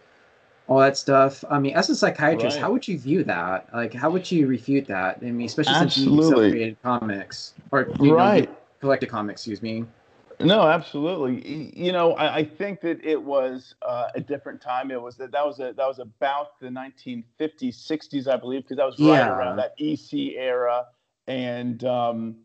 all 0.68 0.78
that 0.78 0.96
stuff. 0.96 1.44
I 1.50 1.58
mean, 1.58 1.74
as 1.74 1.88
a 1.90 1.96
psychiatrist, 1.96 2.56
right. 2.56 2.62
how 2.62 2.70
would 2.70 2.86
you 2.86 2.98
view 2.98 3.24
that? 3.24 3.68
Like, 3.72 3.94
how 3.94 4.10
would 4.10 4.30
you 4.30 4.46
refute 4.46 4.86
that? 4.88 5.18
I 5.22 5.30
mean, 5.30 5.46
especially 5.46 5.74
absolutely. 5.74 5.90
since 5.90 6.06
you 6.06 6.36
also 6.36 6.50
created 6.50 6.82
comics 6.82 7.54
or 7.72 7.88
you 8.00 8.14
right. 8.14 8.48
know, 8.48 8.56
collected 8.80 9.08
comics. 9.08 9.40
Excuse 9.40 9.62
me. 9.62 9.84
No, 10.40 10.62
absolutely. 10.62 11.72
You 11.76 11.90
know, 11.90 12.12
I, 12.12 12.36
I 12.36 12.44
think 12.44 12.80
that 12.82 13.04
it 13.04 13.20
was 13.20 13.74
uh, 13.82 14.08
a 14.14 14.20
different 14.20 14.60
time. 14.60 14.90
It 14.90 15.00
was 15.00 15.16
that 15.16 15.32
that 15.32 15.44
was 15.44 15.58
a, 15.58 15.72
that 15.76 15.86
was 15.86 15.98
about 15.98 16.60
the 16.60 16.68
1950s, 16.68 17.24
60s, 17.40 18.28
I 18.28 18.36
believe, 18.36 18.62
because 18.62 18.76
that 18.76 18.86
was 18.86 18.98
right 19.00 19.18
yeah. 19.18 19.36
around 19.36 19.56
that 19.56 19.74
EC 19.80 20.36
era, 20.36 20.84
and 21.26 21.82
um, 21.84 22.36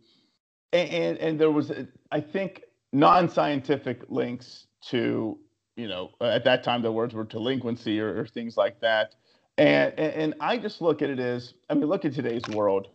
and 0.71 1.17
and 1.19 1.39
there 1.39 1.51
was, 1.51 1.71
I 2.11 2.19
think, 2.19 2.63
non-scientific 2.93 4.03
links 4.09 4.65
to 4.87 5.37
you 5.75 5.87
know, 5.87 6.11
at 6.21 6.43
that 6.45 6.63
time 6.63 6.81
the 6.81 6.91
words 6.91 7.13
were 7.13 7.23
delinquency 7.23 7.99
or, 7.99 8.19
or 8.19 8.27
things 8.27 8.57
like 8.57 8.79
that. 8.81 9.15
And, 9.57 9.93
and, 9.97 10.13
and 10.13 10.33
I 10.39 10.57
just 10.57 10.81
look 10.81 11.01
at 11.01 11.09
it 11.09 11.19
as, 11.19 11.53
I 11.69 11.73
mean, 11.75 11.85
look 11.85 12.05
at 12.05 12.13
today's 12.13 12.43
world. 12.49 12.87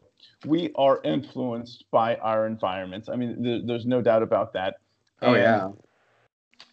We 0.45 0.73
are 0.75 1.01
influenced 1.05 1.85
by 1.91 2.17
our 2.17 2.47
environments. 2.47 3.09
I 3.09 3.17
mean, 3.17 3.43
there, 3.43 3.61
there's 3.65 3.87
no 3.87 4.03
doubt 4.03 4.23
about 4.23 4.53
that. 4.55 4.77
Oh 5.23 5.35
and, 5.35 5.43
yeah. 5.43 5.69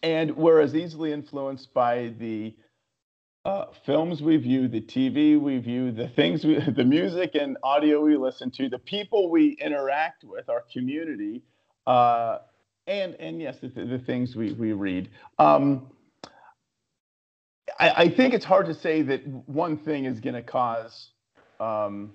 And 0.02 0.36
we're 0.36 0.60
as 0.60 0.74
easily 0.74 1.12
influenced 1.12 1.72
by 1.72 2.14
the 2.18 2.54
uh, 3.44 3.66
films 3.84 4.20
we 4.20 4.36
view, 4.36 4.66
the 4.66 4.80
TV 4.80 5.40
we 5.40 5.58
view, 5.58 5.92
the 5.92 6.08
things 6.08 6.44
we, 6.44 6.58
the 6.76 6.84
music 6.84 7.34
and 7.34 7.56
audio 7.62 8.00
we 8.00 8.16
listen 8.16 8.50
to, 8.50 8.68
the 8.68 8.78
people 8.78 9.30
we 9.30 9.56
interact 9.60 10.24
with, 10.24 10.48
our 10.48 10.64
community, 10.72 11.42
uh, 11.86 12.38
and 12.88 13.14
and 13.14 13.40
yes, 13.40 13.56
the, 13.60 13.68
the 13.68 13.98
things 13.98 14.34
we 14.34 14.52
we 14.52 14.72
read. 14.72 15.10
Um, 15.38 15.88
I, 17.78 17.90
I, 17.90 18.08
think 18.08 18.34
it's 18.34 18.44
hard 18.44 18.66
to 18.66 18.74
say 18.74 19.02
that 19.02 19.26
one 19.46 19.76
thing 19.76 20.04
is 20.04 20.20
going 20.20 20.34
to 20.34 20.42
cause 20.42 21.10
um, 21.60 22.12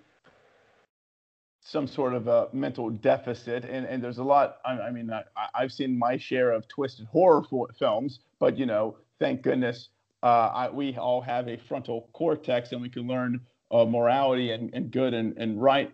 some 1.62 1.88
sort 1.88 2.14
of 2.14 2.28
a 2.28 2.48
mental 2.54 2.90
deficit, 2.90 3.66
and, 3.66 3.86
and 3.86 4.04
there's 4.04 4.18
a 4.18 4.24
lot. 4.24 4.58
I, 4.66 4.80
I 4.80 4.92
mean, 4.92 5.12
I, 5.12 5.24
have 5.54 5.72
seen 5.72 5.98
my 5.98 6.18
share 6.18 6.52
of 6.52 6.68
twisted 6.68 7.06
horror 7.08 7.44
films, 7.78 8.20
but 8.40 8.58
you 8.58 8.66
know, 8.66 8.98
thank 9.20 9.42
goodness 9.42 9.90
uh, 10.24 10.70
we 10.74 10.96
all 10.98 11.22
have 11.22 11.48
a 11.48 11.58
frontal 11.58 12.10
cortex, 12.14 12.72
and 12.72 12.82
we 12.82 12.90
can 12.90 13.08
learn 13.08 13.42
uh, 13.72 13.86
morality 13.86 14.52
and, 14.52 14.74
and 14.74 14.92
good 14.92 15.14
and, 15.14 15.38
and 15.38 15.62
right. 15.62 15.92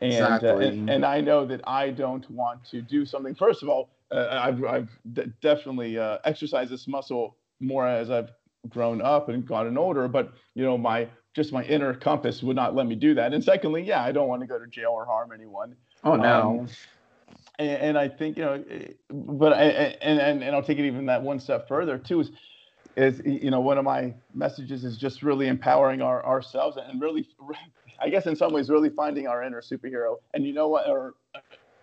And, 0.00 0.12
exactly. 0.12 0.50
uh, 0.50 0.68
and, 0.68 0.90
and 0.90 1.04
I 1.04 1.20
know 1.20 1.46
that 1.46 1.60
I 1.64 1.90
don't 1.90 2.28
want 2.30 2.64
to 2.70 2.80
do 2.80 3.04
something. 3.04 3.34
First 3.34 3.62
of 3.62 3.68
all, 3.68 3.90
uh, 4.10 4.40
I've, 4.42 4.64
I've 4.64 4.88
d- 5.12 5.32
definitely 5.40 5.98
uh, 5.98 6.18
exercised 6.24 6.70
this 6.70 6.88
muscle 6.88 7.36
more 7.60 7.86
as 7.86 8.10
I've 8.10 8.30
grown 8.68 9.00
up 9.00 9.28
and 9.28 9.46
gotten 9.46 9.78
older, 9.78 10.08
but 10.08 10.32
you 10.54 10.64
know, 10.64 10.76
my 10.76 11.08
just 11.34 11.52
my 11.52 11.64
inner 11.64 11.94
compass 11.94 12.42
would 12.42 12.56
not 12.56 12.74
let 12.74 12.86
me 12.86 12.94
do 12.94 13.14
that. 13.14 13.32
And 13.32 13.42
secondly, 13.42 13.82
yeah, 13.82 14.02
I 14.02 14.12
don't 14.12 14.28
want 14.28 14.40
to 14.42 14.46
go 14.46 14.58
to 14.58 14.66
jail 14.66 14.90
or 14.90 15.04
harm 15.04 15.30
anyone. 15.32 15.76
Oh 16.04 16.16
no. 16.16 16.60
Um, 16.60 16.68
and, 17.58 17.82
and, 17.82 17.98
I 17.98 18.08
think 18.08 18.36
you 18.36 18.44
know, 18.44 18.64
but 19.10 19.52
I, 19.52 19.62
and, 19.62 20.20
and 20.20 20.42
and 20.42 20.56
I'll 20.56 20.62
take 20.62 20.78
it 20.78 20.86
even 20.86 21.06
that 21.06 21.22
one 21.22 21.38
step 21.38 21.68
further 21.68 21.98
too. 21.98 22.20
Is 22.20 22.30
is 22.96 23.22
you 23.24 23.50
know 23.50 23.60
one 23.60 23.78
of 23.78 23.84
my 23.84 24.14
messages 24.34 24.84
is 24.84 24.96
just 24.96 25.22
really 25.22 25.46
empowering 25.46 26.02
our 26.02 26.24
ourselves 26.24 26.76
and 26.76 27.00
really, 27.00 27.28
I 28.00 28.08
guess 28.08 28.26
in 28.26 28.34
some 28.34 28.52
ways 28.52 28.68
really 28.68 28.90
finding 28.90 29.26
our 29.26 29.42
inner 29.42 29.62
superhero. 29.62 30.16
And 30.34 30.46
you 30.46 30.52
know 30.52 30.68
what, 30.68 30.88
or 30.88 31.14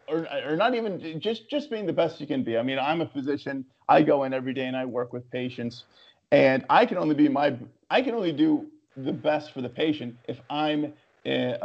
or, 0.07 0.27
or 0.47 0.55
not 0.55 0.73
even 0.75 1.19
just 1.19 1.49
just 1.49 1.69
being 1.69 1.85
the 1.85 1.93
best 1.93 2.19
you 2.19 2.27
can 2.27 2.43
be. 2.43 2.57
I 2.57 2.63
mean, 2.63 2.79
I'm 2.79 3.01
a 3.01 3.07
physician. 3.07 3.65
I 3.89 4.01
go 4.01 4.23
in 4.23 4.33
every 4.33 4.53
day 4.53 4.65
and 4.65 4.75
I 4.75 4.85
work 4.85 5.13
with 5.13 5.29
patients, 5.31 5.83
and 6.31 6.65
I 6.69 6.85
can 6.85 6.97
only 6.97 7.15
be 7.15 7.29
my 7.29 7.57
I 7.89 8.01
can 8.01 8.15
only 8.15 8.33
do 8.33 8.67
the 8.95 9.13
best 9.13 9.53
for 9.53 9.61
the 9.61 9.69
patient 9.69 10.15
if 10.27 10.39
I'm 10.49 10.93
uh, 11.25 11.57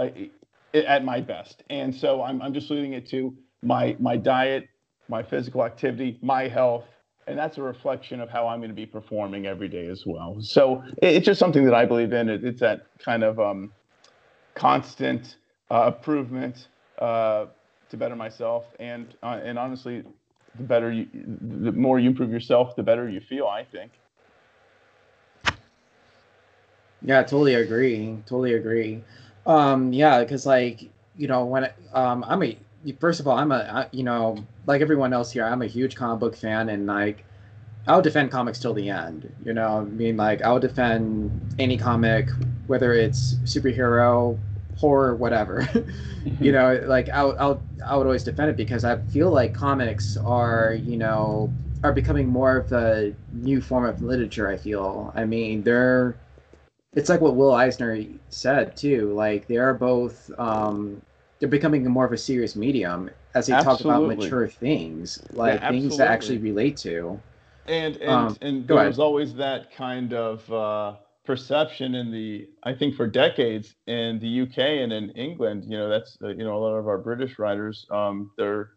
at 0.75 1.05
my 1.05 1.21
best. 1.21 1.63
And 1.71 1.95
so 1.95 2.23
I'm, 2.23 2.41
I'm 2.43 2.55
just 2.55 2.71
leading 2.71 2.93
it 2.95 3.07
to 3.09 3.35
my, 3.63 3.97
my 3.99 4.17
diet, 4.17 4.69
my 5.09 5.23
physical 5.23 5.65
activity, 5.65 6.19
my 6.23 6.49
health, 6.49 6.85
and 7.27 7.39
that's 7.39 7.59
a 7.59 7.63
reflection 7.63 8.21
of 8.21 8.29
how 8.29 8.49
I'm 8.49 8.59
going 8.59 8.71
to 8.71 8.75
be 8.75 8.87
performing 8.87 9.47
every 9.47 9.69
day 9.69 9.87
as 9.87 10.05
well. 10.05 10.39
So 10.41 10.83
it's 11.01 11.25
just 11.25 11.39
something 11.39 11.65
that 11.65 11.75
I 11.75 11.85
believe 11.85 12.13
in. 12.13 12.29
It's 12.29 12.61
that 12.61 12.87
kind 12.99 13.23
of 13.23 13.39
um, 13.39 13.73
constant 14.55 15.37
uh, 15.71 15.93
improvement 15.95 16.67
uh, 16.99 17.47
to 17.91 17.97
better 17.97 18.17
myself, 18.17 18.65
and 18.81 19.15
uh, 19.23 19.41
and 19.45 19.57
honestly, 19.57 20.03
the 20.57 20.65
better 20.65 20.91
you, 20.91 21.07
the 21.15 21.71
more 21.71 22.01
you 22.01 22.11
improve 22.11 22.31
yourself, 22.31 22.75
the 22.75 22.83
better 22.83 23.09
you 23.09 23.21
feel. 23.21 23.47
I 23.47 23.65
think. 23.65 23.93
Yeah, 27.05 27.23
totally 27.23 27.55
agree. 27.55 28.17
Totally 28.27 28.55
agree. 28.55 29.03
Um, 29.47 29.93
yeah, 29.93 30.21
because 30.21 30.47
like 30.47 30.91
you 31.17 31.29
know 31.29 31.45
when 31.45 31.69
um, 31.93 32.25
I'm 32.27 32.43
a 32.43 32.59
first 33.01 33.21
of 33.21 33.27
all 33.29 33.37
I'm 33.37 33.53
a 33.53 33.89
you 33.93 34.03
know 34.05 34.45
like 34.67 34.81
everyone 34.81 35.13
else 35.13 35.33
here 35.33 35.45
I'm 35.45 35.63
a 35.63 35.67
huge 35.67 35.95
comic 35.97 36.21
book 36.21 36.37
fan 36.37 36.69
and 36.69 36.87
like 36.87 37.25
I'll 37.87 38.03
defend 38.03 38.31
comics 38.31 38.59
till 38.61 38.75
the 38.75 38.91
end. 38.91 39.33
You 39.45 39.53
know, 39.55 39.79
I 39.81 39.85
mean 39.85 40.17
like 40.17 40.43
I'll 40.43 40.61
defend 40.61 41.33
any 41.59 41.77
comic 41.79 42.31
whether 42.67 42.95
it's 42.95 43.35
superhero, 43.45 44.39
horror, 44.77 45.15
whatever. 45.17 45.69
you 46.41 46.53
know, 46.53 46.81
like 46.87 47.09
I'll, 47.11 47.37
I'll 47.39 47.63
I 47.87 47.97
would 47.97 48.07
always 48.07 48.25
defend 48.25 48.51
it 48.51 48.57
because 48.57 48.85
I 48.85 48.99
feel 48.99 49.31
like 49.31 49.55
comics 49.55 50.17
are 50.19 50.75
you 50.75 50.97
know 50.97 51.53
are 51.85 51.93
becoming 51.93 52.29
more 52.29 52.59
of 52.59 52.73
a 52.73 53.15
new 53.33 53.61
form 53.61 53.85
of 53.87 54.03
literature. 54.03 54.49
I 54.49 54.57
feel. 54.57 55.13
I 55.17 55.25
mean, 55.25 55.63
they're 55.65 56.17
it's 56.95 57.09
like 57.09 57.21
what 57.21 57.37
Will 57.37 57.53
Eisner 57.53 58.05
said 58.29 58.77
too. 58.77 59.13
Like 59.15 59.47
they 59.47 59.57
are 59.57 59.75
both 59.75 60.31
um, 60.39 61.01
they're 61.39 61.49
becoming 61.49 61.85
more 61.89 62.05
of 62.05 62.13
a 62.13 62.19
serious 62.19 62.55
medium 62.55 63.11
as 63.35 63.47
they 63.47 63.55
absolutely. 63.55 63.85
talk 63.85 64.03
about 64.03 64.17
mature 64.17 64.49
things, 64.49 65.23
like 65.33 65.61
yeah, 65.61 65.71
things 65.71 65.97
that 65.97 66.09
actually 66.09 66.39
relate 66.39 66.77
to. 66.79 67.21
And 67.67 67.97
and 67.97 68.11
um, 68.11 68.37
and 68.43 68.69
there 68.69 68.77
was 68.77 68.99
always 68.99 69.35
that 69.35 69.75
kind 69.75 70.13
of 70.13 70.53
uh, 70.53 70.97
perception 71.25 71.95
in 71.95 72.11
the 72.11 72.49
I 72.63 72.75
think 72.75 72.95
for 72.95 73.07
decades 73.07 73.75
in 73.87 74.19
the 74.19 74.43
UK 74.43 74.59
and 74.59 74.93
in 74.93 75.11
England. 75.11 75.65
You 75.67 75.79
know, 75.79 75.89
that's 75.89 76.19
uh, 76.23 76.29
you 76.29 76.45
know 76.45 76.57
a 76.57 76.61
lot 76.61 76.75
of 76.75 76.87
our 76.89 76.99
British 76.99 77.39
writers. 77.39 77.87
Um, 77.91 78.33
they're 78.37 78.73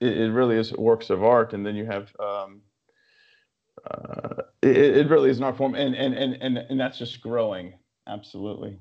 it, 0.00 0.16
it 0.16 0.30
really 0.30 0.56
is 0.56 0.72
works 0.74 1.10
of 1.10 1.24
art, 1.24 1.54
and 1.54 1.66
then 1.66 1.74
you 1.74 1.86
have 1.86 2.14
um, 2.20 2.60
uh, 3.90 4.42
it, 4.62 4.76
it, 4.76 5.08
really 5.08 5.30
is 5.30 5.38
an 5.38 5.44
art 5.44 5.56
form, 5.56 5.74
and, 5.74 5.94
and 5.94 6.14
and 6.14 6.34
and 6.40 6.58
and 6.58 6.80
that's 6.80 6.98
just 6.98 7.20
growing. 7.20 7.74
Absolutely. 8.06 8.78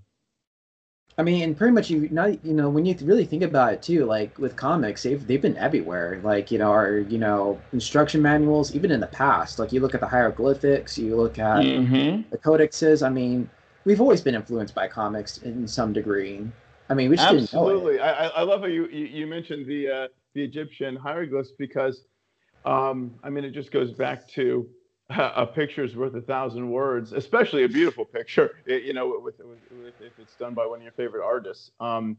I 1.20 1.24
mean, 1.24 1.42
and 1.42 1.58
pretty 1.58 1.74
much 1.74 1.90
you 1.90 2.08
not 2.12 2.44
you 2.46 2.54
know 2.54 2.70
when 2.70 2.86
you 2.86 2.96
really 3.02 3.26
think 3.26 3.42
about 3.44 3.74
it 3.74 3.82
too, 3.82 4.06
like 4.06 4.38
with 4.38 4.56
comics, 4.56 5.04
they've 5.04 5.26
they've 5.26 5.42
been 5.42 5.58
everywhere. 5.58 6.22
Like 6.24 6.52
you 6.52 6.60
know, 6.60 6.72
our 6.72 7.00
you 7.00 7.18
know 7.18 7.60
instruction 7.74 8.22
manuals, 8.22 8.76
even 8.76 8.92
in 8.92 9.00
the 9.00 9.08
past. 9.08 9.58
Like 9.58 9.74
you 9.74 9.80
look 9.80 9.96
at 9.96 10.02
the 10.02 10.08
hieroglyphics, 10.08 10.98
you 10.98 11.16
look 11.16 11.40
at 11.40 11.64
mm-hmm. 11.64 12.30
the 12.30 12.38
codexes. 12.38 13.06
I 13.06 13.10
mean, 13.10 13.50
we've 13.86 14.02
always 14.02 14.22
been 14.22 14.36
influenced 14.36 14.76
by 14.76 14.88
comics 14.88 15.40
in 15.40 15.68
some 15.68 15.92
degree. 15.92 16.48
I 16.90 16.94
mean, 16.94 17.10
we 17.10 17.16
just 17.16 17.34
absolutely. 17.34 18.00
I, 18.00 18.28
I 18.28 18.42
love 18.44 18.62
how 18.62 18.68
you 18.68 18.88
you, 18.88 19.06
you 19.06 19.28
mentioned 19.28 19.66
the 19.66 19.90
uh, 19.90 20.08
the 20.36 20.44
Egyptian 20.44 20.96
hieroglyphs 20.96 21.52
because, 21.58 22.04
um, 22.64 23.16
I 23.24 23.32
mean, 23.32 23.44
it 23.44 23.52
just 23.52 23.72
goes 23.72 23.92
back 23.92 24.28
to 24.34 24.70
a 25.17 25.46
picture 25.46 25.84
is 25.84 25.96
worth 25.96 26.13
a 26.15 26.22
thousand 26.22 26.70
words, 26.70 27.13
especially 27.13 27.63
a 27.63 27.70
beautiful 27.70 28.04
picture. 28.04 28.58
you 28.65 28.93
know, 28.93 29.20
with, 29.24 29.39
with, 29.39 29.58
with, 29.72 29.93
if 30.02 30.20
it's 30.20 30.36
done 30.36 30.54
by 30.54 30.65
one 30.65 30.80
of 30.80 30.84
your 30.84 30.91
favorite 30.93 31.24
artists, 31.24 31.72
um, 31.80 32.17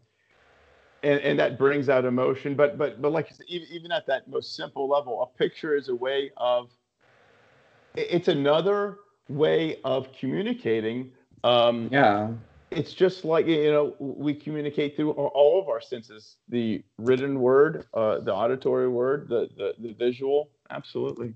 and, 1.02 1.20
and 1.20 1.38
that 1.38 1.58
brings 1.58 1.88
out 1.88 2.04
emotion. 2.06 2.54
But 2.54 2.78
but 2.78 3.02
but 3.02 3.12
like 3.12 3.28
said, 3.28 3.46
even, 3.46 3.68
even 3.70 3.92
at 3.92 4.06
that 4.06 4.26
most 4.26 4.56
simple 4.56 4.88
level, 4.88 5.22
a 5.22 5.38
picture 5.38 5.76
is 5.76 5.88
a 5.88 5.94
way 5.94 6.30
of. 6.36 6.70
It's 7.94 8.28
another 8.28 8.98
way 9.28 9.80
of 9.84 10.08
communicating. 10.18 11.10
Um, 11.44 11.88
yeah. 11.90 12.30
It's 12.70 12.92
just 12.92 13.24
like 13.24 13.46
you 13.46 13.70
know 13.70 13.94
we 13.98 14.34
communicate 14.34 14.96
through 14.96 15.12
all 15.12 15.60
of 15.60 15.68
our 15.68 15.80
senses: 15.80 16.36
the 16.48 16.82
written 16.96 17.40
word, 17.40 17.86
uh, 17.92 18.20
the 18.20 18.34
auditory 18.34 18.88
word, 18.88 19.28
the, 19.28 19.48
the 19.56 19.74
the 19.78 19.92
visual. 19.92 20.50
Absolutely 20.70 21.34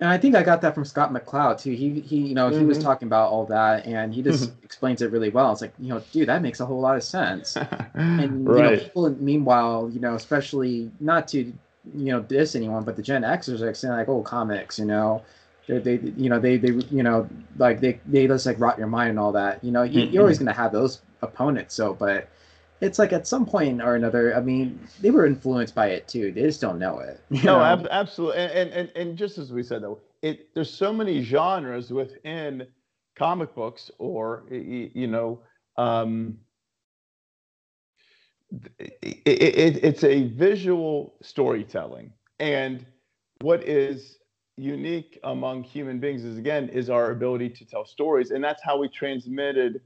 and 0.00 0.10
I 0.10 0.18
think 0.18 0.34
I 0.34 0.42
got 0.42 0.60
that 0.60 0.74
from 0.74 0.84
Scott 0.84 1.12
McCloud 1.12 1.60
too. 1.60 1.72
He 1.72 2.00
he 2.00 2.18
you 2.18 2.34
know 2.34 2.50
mm-hmm. 2.50 2.60
he 2.60 2.66
was 2.66 2.78
mm-hmm. 2.78 2.86
talking 2.86 3.08
about 3.08 3.30
all 3.30 3.46
that 3.46 3.86
and 3.86 4.12
he 4.12 4.22
just 4.22 4.50
mm-hmm. 4.50 4.58
explains 4.64 5.00
it 5.02 5.10
really 5.10 5.30
well. 5.30 5.52
It's 5.52 5.62
like 5.62 5.72
you 5.78 5.88
know, 5.88 6.02
dude, 6.12 6.28
that 6.28 6.42
makes 6.42 6.60
a 6.60 6.66
whole 6.66 6.80
lot 6.80 6.96
of 6.96 7.02
sense. 7.02 7.56
and 7.94 8.46
right. 8.46 8.70
you 8.72 8.76
know, 8.76 8.82
people 8.82 9.10
meanwhile, 9.10 9.90
you 9.92 10.00
know, 10.00 10.14
especially 10.14 10.90
not 11.00 11.28
to 11.28 11.38
you 11.38 12.12
know 12.12 12.20
diss 12.20 12.54
anyone, 12.54 12.84
but 12.84 12.96
the 12.96 13.02
Gen 13.02 13.22
Xers 13.22 13.60
are 13.60 13.72
saying 13.72 13.94
like, 13.94 14.08
oh, 14.08 14.22
comics, 14.22 14.78
you 14.78 14.86
know. 14.86 15.22
They, 15.68 15.78
they 15.78 15.94
you 16.16 16.30
know 16.30 16.38
they 16.38 16.58
they 16.58 16.68
you 16.68 17.02
know 17.02 17.28
like 17.58 17.80
they 17.80 17.98
they 18.06 18.28
just 18.28 18.46
like 18.46 18.60
rot 18.60 18.78
your 18.78 18.86
mind 18.86 19.10
and 19.10 19.18
all 19.18 19.32
that 19.32 19.64
you 19.64 19.72
know 19.72 19.80
mm-hmm. 19.80 20.14
you're 20.14 20.22
always 20.22 20.38
gonna 20.38 20.52
have 20.52 20.70
those 20.70 21.00
opponents 21.22 21.74
so 21.74 21.92
but 21.92 22.28
it's 22.80 22.98
like 22.98 23.12
at 23.12 23.26
some 23.26 23.46
point 23.46 23.80
or 23.80 23.94
another, 23.94 24.36
I 24.36 24.40
mean, 24.40 24.78
they 25.00 25.10
were 25.10 25.26
influenced 25.26 25.74
by 25.74 25.88
it 25.88 26.08
too. 26.08 26.32
They 26.32 26.42
just 26.42 26.60
don't 26.60 26.78
know 26.78 26.98
it. 26.98 27.20
No, 27.44 27.60
ab- 27.60 27.88
absolutely. 27.90 28.38
And, 28.38 28.70
and 28.70 28.92
and 28.94 29.16
just 29.16 29.38
as 29.38 29.52
we 29.52 29.62
said 29.62 29.82
though, 29.82 30.00
it 30.22 30.54
there's 30.54 30.70
so 30.70 30.92
many 30.92 31.22
genres 31.22 31.90
within 31.90 32.66
comic 33.14 33.54
books, 33.54 33.90
or 33.98 34.44
you 34.50 35.06
know, 35.06 35.40
um, 35.76 36.38
it, 38.78 39.22
it, 39.24 39.84
it's 39.84 40.04
a 40.04 40.24
visual 40.28 41.14
storytelling, 41.22 42.12
and 42.38 42.84
what 43.40 43.62
is 43.64 44.18
unique 44.58 45.18
among 45.24 45.62
human 45.62 45.98
beings 45.98 46.24
is 46.24 46.38
again 46.38 46.68
is 46.70 46.88
our 46.88 47.10
ability 47.10 47.48
to 47.50 47.64
tell 47.64 47.84
stories, 47.84 48.30
and 48.30 48.44
that's 48.44 48.62
how 48.62 48.78
we 48.78 48.88
transmitted 48.88 49.80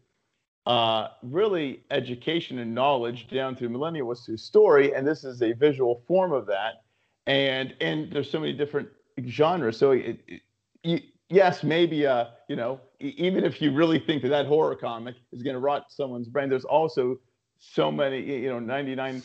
uh, 0.67 1.09
really 1.23 1.83
education 1.91 2.59
and 2.59 2.75
knowledge 2.75 3.29
down 3.29 3.57
through 3.57 3.71
millennia 3.71 4.05
was 4.05 4.21
through 4.21 4.37
story, 4.37 4.95
and 4.95 5.07
this 5.07 5.25
is 5.25 5.43
a 5.43 5.53
visual 5.53 6.03
form 6.07 6.33
of 6.33 6.47
that. 6.47 6.83
And 7.27 7.75
and 7.81 8.13
there's 8.13 8.31
so 8.31 8.41
many 8.41 8.53
different 8.53 8.89
genres. 9.27 9.77
So 9.79 9.93
it, 9.93 10.21
it, 10.27 10.43
you, 10.83 11.01
yes, 11.29 11.63
maybe 11.63 12.07
uh, 12.07 12.27
you 12.49 12.57
know, 12.57 12.81
even 13.01 13.45
if 13.45 13.63
you 13.63 13.73
really 13.73 13.99
think 13.99 14.23
that 14.23 14.29
that 14.29 14.47
horror 14.47 14.75
comic 14.75 15.17
is 15.33 15.43
going 15.43 15.55
to 15.55 15.61
rot 15.61 15.87
someone's 15.89 16.29
brain, 16.29 16.49
there's 16.49 16.65
also 16.65 17.19
so 17.59 17.93
many, 17.93 18.21
you 18.21 18.49
know, 18.49 18.59
99% 18.59 19.23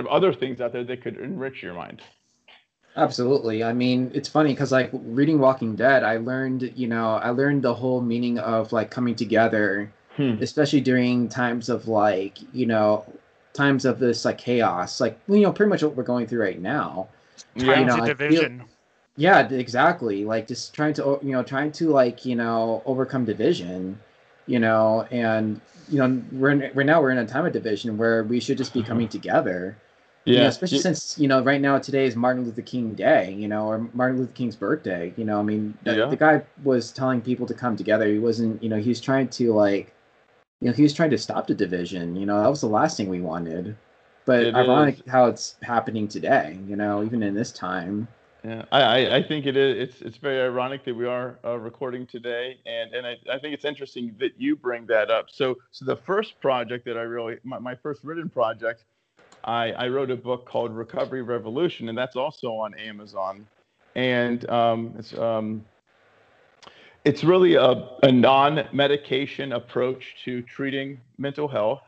of 0.00 0.06
other 0.06 0.32
things 0.32 0.60
out 0.60 0.72
there 0.72 0.84
that 0.84 1.02
could 1.02 1.18
enrich 1.18 1.62
your 1.62 1.74
mind. 1.74 2.02
Absolutely. 2.96 3.62
I 3.62 3.72
mean, 3.72 4.10
it's 4.14 4.28
funny 4.28 4.52
because 4.52 4.72
like 4.72 4.90
reading 4.92 5.38
Walking 5.38 5.76
Dead, 5.76 6.02
I 6.02 6.16
learned, 6.16 6.72
you 6.74 6.88
know, 6.88 7.14
I 7.14 7.30
learned 7.30 7.62
the 7.62 7.74
whole 7.74 8.00
meaning 8.00 8.38
of 8.38 8.72
like 8.72 8.90
coming 8.90 9.14
together 9.14 9.92
hmm. 10.18 10.42
especially 10.42 10.82
during 10.82 11.28
times 11.28 11.70
of 11.70 11.88
like 11.88 12.38
you 12.52 12.66
know 12.66 13.06
times 13.54 13.84
of 13.84 13.98
this 13.98 14.24
like 14.24 14.36
chaos, 14.36 15.00
like 15.00 15.18
you 15.28 15.40
know 15.40 15.52
pretty 15.52 15.70
much 15.70 15.82
what 15.82 15.96
we're 15.96 16.02
going 16.02 16.26
through 16.26 16.42
right 16.42 16.60
now. 16.60 17.08
Yeah, 17.54 17.80
you 17.80 17.86
know, 17.86 18.04
division. 18.04 18.58
Feel, 18.58 18.68
yeah, 19.16 19.48
exactly. 19.48 20.24
Like 20.24 20.46
just 20.46 20.74
trying 20.74 20.92
to 20.94 21.18
you 21.22 21.32
know 21.32 21.42
trying 21.42 21.72
to 21.72 21.88
like 21.88 22.26
you 22.26 22.36
know 22.36 22.82
overcome 22.84 23.24
division, 23.24 23.98
you 24.46 24.58
know, 24.58 25.06
and 25.10 25.60
you 25.88 25.98
know 25.98 26.22
we're 26.32 26.50
in, 26.50 26.60
right 26.74 26.86
now 26.86 27.00
we're 27.00 27.10
in 27.10 27.18
a 27.18 27.26
time 27.26 27.46
of 27.46 27.52
division 27.52 27.96
where 27.96 28.24
we 28.24 28.40
should 28.40 28.58
just 28.58 28.74
be 28.74 28.80
mm-hmm. 28.80 28.88
coming 28.88 29.08
together. 29.08 29.76
Yeah, 30.24 30.32
you 30.32 30.40
know, 30.42 30.48
especially 30.48 30.78
yeah. 30.78 30.82
since 30.82 31.18
you 31.18 31.26
know 31.26 31.42
right 31.42 31.60
now 31.60 31.78
today 31.78 32.06
is 32.06 32.16
Martin 32.16 32.44
Luther 32.44 32.62
King 32.62 32.94
Day, 32.94 33.32
you 33.32 33.48
know, 33.48 33.66
or 33.66 33.88
Martin 33.94 34.18
Luther 34.18 34.32
King's 34.32 34.56
birthday. 34.56 35.12
You 35.16 35.24
know, 35.24 35.38
I 35.38 35.42
mean, 35.42 35.76
the, 35.84 35.96
yeah. 35.96 36.06
the 36.06 36.16
guy 36.16 36.42
was 36.64 36.92
telling 36.92 37.20
people 37.20 37.46
to 37.46 37.54
come 37.54 37.76
together. 37.76 38.06
He 38.06 38.18
wasn't, 38.18 38.62
you 38.62 38.68
know, 38.68 38.76
he 38.76 38.90
was 38.90 39.00
trying 39.00 39.28
to 39.28 39.52
like 39.54 39.94
you 40.60 40.68
know, 40.68 40.74
he 40.74 40.82
was 40.82 40.92
trying 40.92 41.10
to 41.10 41.18
stop 41.18 41.46
the 41.46 41.54
division. 41.54 42.16
You 42.16 42.26
know, 42.26 42.40
that 42.40 42.48
was 42.48 42.60
the 42.60 42.68
last 42.68 42.96
thing 42.96 43.08
we 43.08 43.20
wanted. 43.20 43.76
But 44.24 44.42
it 44.42 44.54
ironic 44.54 44.96
is. 44.96 45.02
how 45.08 45.26
it's 45.26 45.56
happening 45.62 46.08
today. 46.08 46.58
You 46.66 46.76
know, 46.76 47.02
even 47.02 47.22
in 47.22 47.34
this 47.34 47.52
time. 47.52 48.08
Yeah, 48.44 48.64
I, 48.70 49.16
I 49.16 49.22
think 49.22 49.46
it 49.46 49.56
is. 49.56 49.88
It's 49.88 50.02
it's 50.02 50.16
very 50.16 50.40
ironic 50.40 50.84
that 50.84 50.94
we 50.94 51.06
are 51.06 51.38
uh, 51.44 51.58
recording 51.58 52.06
today, 52.06 52.58
and 52.66 52.94
and 52.94 53.06
I, 53.06 53.16
I 53.32 53.38
think 53.38 53.54
it's 53.54 53.64
interesting 53.64 54.14
that 54.20 54.32
you 54.38 54.54
bring 54.54 54.86
that 54.86 55.10
up. 55.10 55.26
So 55.30 55.56
so 55.70 55.84
the 55.84 55.96
first 55.96 56.40
project 56.40 56.84
that 56.84 56.96
I 56.96 57.02
really 57.02 57.38
my, 57.42 57.58
my 57.58 57.74
first 57.74 58.04
written 58.04 58.28
project, 58.28 58.84
I 59.44 59.72
I 59.72 59.88
wrote 59.88 60.10
a 60.10 60.16
book 60.16 60.46
called 60.46 60.72
Recovery 60.72 61.22
Revolution, 61.22 61.88
and 61.88 61.98
that's 61.98 62.16
also 62.16 62.52
on 62.52 62.74
Amazon, 62.74 63.46
and 63.96 64.48
um, 64.48 64.94
it's 64.96 65.16
um, 65.18 65.64
it's 67.08 67.24
really 67.24 67.54
a, 67.54 67.88
a 68.02 68.12
non-medication 68.12 69.52
approach 69.52 70.16
to 70.24 70.42
treating 70.42 71.00
mental 71.16 71.48
health 71.48 71.82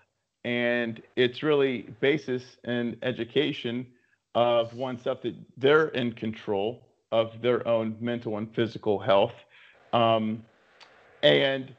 and 0.44 1.02
it's 1.16 1.42
really 1.42 1.82
basis 2.00 2.42
in 2.64 2.96
education 3.02 3.86
of 4.34 4.72
oneself 4.74 5.20
that 5.22 5.34
they're 5.58 5.88
in 5.88 6.12
control 6.12 6.86
of 7.12 7.42
their 7.42 7.66
own 7.68 7.96
mental 8.00 8.38
and 8.38 8.54
physical 8.54 8.98
health 8.98 9.34
um, 9.92 10.42
and 11.22 11.74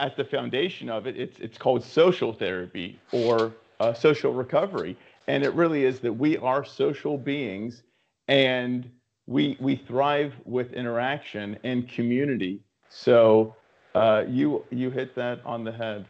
at 0.00 0.16
the 0.16 0.24
foundation 0.24 0.88
of 0.88 1.06
it 1.06 1.16
it's 1.18 1.38
it's 1.38 1.58
called 1.58 1.84
social 1.84 2.32
therapy 2.32 2.98
or 3.12 3.52
uh, 3.80 3.92
social 3.92 4.32
recovery. 4.32 4.96
And 5.28 5.44
it 5.44 5.52
really 5.54 5.84
is 5.84 6.00
that 6.00 6.12
we 6.12 6.36
are 6.38 6.64
social 6.64 7.18
beings 7.18 7.82
and 8.28 8.90
we, 9.26 9.56
we 9.60 9.76
thrive 9.76 10.34
with 10.44 10.72
interaction 10.72 11.58
and 11.64 11.88
community. 11.88 12.60
So 12.90 13.56
uh, 13.94 14.24
you, 14.28 14.66
you 14.70 14.90
hit 14.90 15.14
that 15.16 15.40
on 15.44 15.64
the 15.64 15.72
head. 15.72 16.06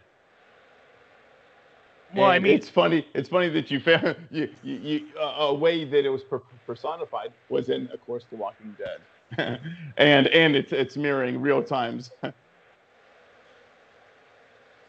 Well, 2.14 2.26
I 2.26 2.38
mean, 2.38 2.54
it's 2.54 2.68
funny. 2.68 3.06
It's 3.14 3.28
funny 3.28 3.48
that 3.50 3.70
you 3.70 3.80
found 3.80 4.16
you, 4.30 4.48
you, 4.62 4.74
you 4.76 5.00
a 5.20 5.24
a 5.46 5.54
way 5.54 5.84
that 5.84 6.04
it 6.04 6.08
was 6.08 6.24
per- 6.24 6.40
personified 6.66 7.30
was 7.48 7.68
in, 7.68 7.88
of 7.92 8.00
course, 8.00 8.26
The 8.30 8.36
Walking 8.36 8.76
Dead, 8.78 9.60
and 9.98 10.28
and 10.28 10.56
it's 10.56 10.72
it's 10.72 10.96
mirroring 10.96 11.40
real 11.40 11.62
times. 11.62 12.10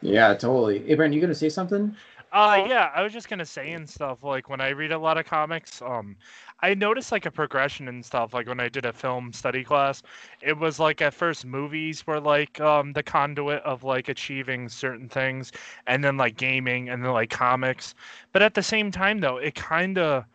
Yeah, 0.01 0.35
totally. 0.35 0.85
Hey, 0.87 0.95
Brendon, 0.95 1.13
you 1.15 1.21
gonna 1.21 1.33
say 1.35 1.49
something? 1.49 1.95
Uh, 2.31 2.65
yeah, 2.67 2.91
I 2.93 3.03
was 3.03 3.13
just 3.13 3.29
gonna 3.29 3.45
say 3.45 3.71
and 3.71 3.89
stuff. 3.89 4.21
Like 4.21 4.49
when 4.49 4.59
I 4.59 4.69
read 4.69 4.91
a 4.91 4.97
lot 4.97 5.17
of 5.17 5.25
comics, 5.25 5.81
um, 5.81 6.17
I 6.59 6.73
noticed 6.73 7.11
like 7.11 7.25
a 7.25 7.31
progression 7.31 7.87
and 7.87 8.03
stuff. 8.05 8.33
Like 8.33 8.47
when 8.47 8.59
I 8.59 8.67
did 8.67 8.85
a 8.85 8.91
film 8.91 9.31
study 9.31 9.63
class, 9.63 10.03
it 10.41 10.57
was 10.57 10.77
like 10.79 11.01
at 11.01 11.13
first 11.13 11.45
movies 11.45 12.05
were 12.05 12.19
like 12.19 12.59
um 12.59 12.91
the 12.93 13.03
conduit 13.03 13.63
of 13.63 13.83
like 13.83 14.09
achieving 14.09 14.67
certain 14.67 15.07
things, 15.07 15.53
and 15.87 16.03
then 16.03 16.17
like 16.17 16.35
gaming, 16.35 16.89
and 16.89 17.03
then 17.03 17.11
like 17.13 17.29
comics. 17.29 17.95
But 18.33 18.41
at 18.41 18.53
the 18.55 18.63
same 18.63 18.91
time, 18.91 19.19
though, 19.21 19.37
it 19.37 19.55
kind 19.55 19.97
of 19.97 20.25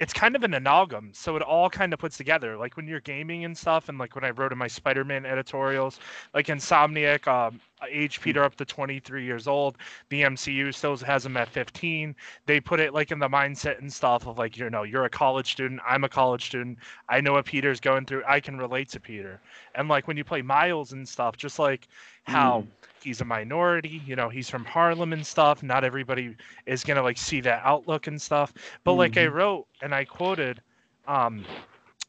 it's 0.00 0.12
kind 0.12 0.34
of 0.34 0.42
an 0.42 0.54
amalgam 0.54 1.10
so 1.12 1.36
it 1.36 1.42
all 1.42 1.70
kind 1.70 1.92
of 1.92 1.98
puts 2.00 2.16
together 2.16 2.56
like 2.56 2.76
when 2.76 2.86
you're 2.86 3.00
gaming 3.00 3.44
and 3.44 3.56
stuff 3.56 3.88
and 3.88 3.96
like 3.98 4.14
when 4.14 4.24
i 4.24 4.30
wrote 4.30 4.50
in 4.52 4.58
my 4.58 4.66
spider-man 4.66 5.24
editorials 5.24 6.00
like 6.34 6.46
insomniac 6.48 7.26
um, 7.28 7.60
Hmm. 7.88 7.98
age 7.98 8.20
peter 8.20 8.42
up 8.42 8.54
to 8.56 8.64
23 8.64 9.24
years 9.24 9.46
old. 9.46 9.76
The 10.08 10.22
mcu 10.22 10.74
still 10.74 10.96
has 10.98 11.26
him 11.26 11.36
at 11.36 11.48
15 11.48 12.14
they 12.46 12.60
put 12.60 12.80
it 12.80 12.94
like 12.94 13.10
in 13.10 13.18
the 13.18 13.28
mindset 13.28 13.78
and 13.78 13.92
stuff 13.92 14.26
of 14.26 14.38
like 14.38 14.56
you 14.56 14.70
know 14.70 14.82
you're 14.82 15.04
a 15.04 15.10
college 15.10 15.52
student. 15.52 15.80
I'm 15.86 16.04
a 16.04 16.08
college 16.08 16.46
student. 16.46 16.78
I 17.08 17.20
know 17.20 17.32
what 17.32 17.44
peter's 17.44 17.80
going 17.80 18.06
through. 18.06 18.22
I 18.26 18.40
can 18.40 18.58
relate 18.58 18.88
to 18.90 19.00
peter. 19.00 19.40
And 19.74 19.88
like 19.88 20.08
when 20.08 20.16
you 20.16 20.24
play 20.24 20.42
miles 20.42 20.92
and 20.92 21.08
stuff 21.08 21.36
just 21.36 21.58
like 21.58 21.88
how 22.24 22.62
hmm. 22.62 22.68
he's 23.02 23.20
a 23.20 23.24
minority 23.24 24.00
you 24.06 24.16
know 24.16 24.28
he's 24.28 24.48
from 24.48 24.64
harlem 24.64 25.12
and 25.12 25.26
stuff. 25.26 25.62
Not 25.62 25.84
everybody 25.84 26.36
is 26.66 26.84
gonna 26.84 27.02
like 27.02 27.18
see 27.18 27.40
that 27.42 27.62
outlook 27.64 28.06
and 28.06 28.20
stuff. 28.20 28.52
But 28.84 28.94
like 28.94 29.16
i 29.16 29.26
mm-hmm. 29.26 29.36
wrote 29.36 29.66
and 29.82 29.94
i 29.94 30.04
quoted 30.04 30.60
um 31.06 31.44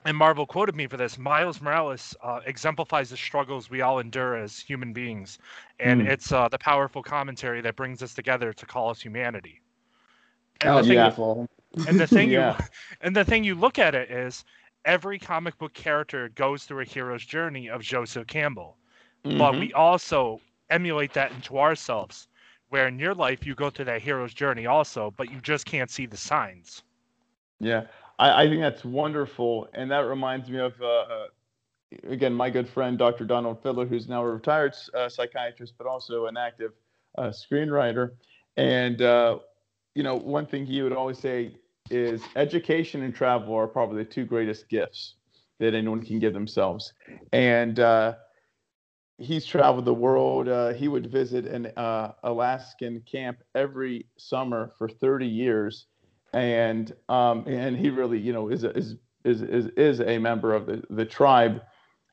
and 0.05 0.15
Marvel 0.15 0.45
quoted 0.45 0.75
me 0.75 0.87
for 0.87 0.97
this. 0.97 1.17
Miles 1.17 1.61
Morales 1.61 2.15
uh, 2.23 2.39
exemplifies 2.45 3.09
the 3.09 3.17
struggles 3.17 3.69
we 3.69 3.81
all 3.81 3.99
endure 3.99 4.35
as 4.37 4.59
human 4.59 4.93
beings, 4.93 5.39
and 5.79 6.01
Mm. 6.01 6.07
it's 6.07 6.31
uh, 6.31 6.47
the 6.47 6.59
powerful 6.59 7.03
commentary 7.03 7.61
that 7.61 7.75
brings 7.75 8.01
us 8.03 8.13
together 8.13 8.53
to 8.53 8.65
call 8.65 8.89
us 8.89 9.01
humanity. 9.01 9.61
And 10.61 10.73
was 10.75 10.87
thing, 10.87 10.97
Yeah. 10.97 11.11
and 11.87 11.99
the 11.99 12.07
thing 12.07 12.29
Yeah. 12.31 12.55
you, 12.57 12.65
and 13.01 13.15
the 13.15 13.25
thing 13.25 13.43
you 13.43 13.55
look 13.55 13.79
at 13.79 13.95
it 13.95 14.11
is, 14.11 14.45
every 14.85 15.19
comic 15.19 15.57
book 15.57 15.73
character 15.73 16.29
goes 16.29 16.65
through 16.65 16.81
a 16.81 16.85
hero's 16.85 17.25
journey 17.25 17.69
of 17.69 17.81
Joseph 17.81 18.27
Campbell, 18.27 18.77
but 19.37 19.53
Mhm. 19.53 19.59
we 19.59 19.73
also 19.73 20.39
emulate 20.69 21.13
that 21.13 21.31
into 21.31 21.57
ourselves. 21.59 22.27
Where 22.69 22.87
in 22.87 22.99
your 22.99 23.13
life 23.15 23.45
you 23.45 23.55
go 23.55 23.69
through 23.69 23.85
that 23.85 24.01
hero's 24.01 24.33
journey 24.33 24.65
also, 24.65 25.11
but 25.17 25.31
you 25.31 25.41
just 25.41 25.65
can't 25.65 25.89
see 25.89 26.05
the 26.05 26.17
signs. 26.17 26.83
Yeah, 27.59 27.83
I, 28.19 28.43
I 28.43 28.47
think 28.47 28.61
that's 28.61 28.85
wonderful, 28.85 29.67
and 29.73 29.91
that 29.91 30.01
reminds 30.01 30.49
me 30.49 30.59
of 30.59 30.73
uh, 30.81 30.85
uh, 30.85 31.25
again 32.09 32.33
my 32.33 32.49
good 32.49 32.67
friend 32.67 32.97
Dr. 32.97 33.25
Donald 33.25 33.61
Fiddler, 33.61 33.85
who's 33.85 34.07
now 34.07 34.23
a 34.23 34.27
retired 34.27 34.75
uh, 34.93 35.09
psychiatrist, 35.09 35.73
but 35.77 35.87
also 35.87 36.25
an 36.27 36.37
active 36.37 36.73
uh, 37.17 37.29
screenwriter. 37.29 38.11
And 38.57 39.01
uh, 39.01 39.39
you 39.95 40.03
know, 40.03 40.15
one 40.15 40.45
thing 40.45 40.65
he 40.65 40.81
would 40.81 40.93
always 40.93 41.19
say 41.19 41.55
is 41.89 42.21
education 42.35 43.03
and 43.03 43.13
travel 43.13 43.53
are 43.53 43.67
probably 43.67 44.03
the 44.03 44.09
two 44.09 44.25
greatest 44.25 44.69
gifts 44.69 45.15
that 45.59 45.73
anyone 45.73 46.03
can 46.03 46.19
give 46.19 46.33
themselves. 46.33 46.93
And 47.31 47.79
uh, 47.79 48.15
he's 49.17 49.45
traveled 49.45 49.85
the 49.85 49.93
world. 49.93 50.47
Uh, 50.47 50.73
he 50.73 50.87
would 50.87 51.11
visit 51.11 51.45
an 51.45 51.67
uh, 51.77 52.13
Alaskan 52.23 53.01
camp 53.09 53.37
every 53.53 54.07
summer 54.17 54.73
for 54.77 54.89
30 54.89 55.27
years 55.27 55.87
and 56.35 56.93
um, 57.07 57.45
and 57.47 57.77
he 57.77 57.89
really 57.89 58.19
you 58.19 58.33
know 58.33 58.49
is 58.49 58.63
a, 58.63 58.77
is 58.77 58.97
is 59.23 59.41
is 59.41 59.67
is 59.77 60.01
a 60.01 60.19
member 60.19 60.53
of 60.53 60.67
the 60.67 60.83
the 60.89 61.05
tribe, 61.05 61.61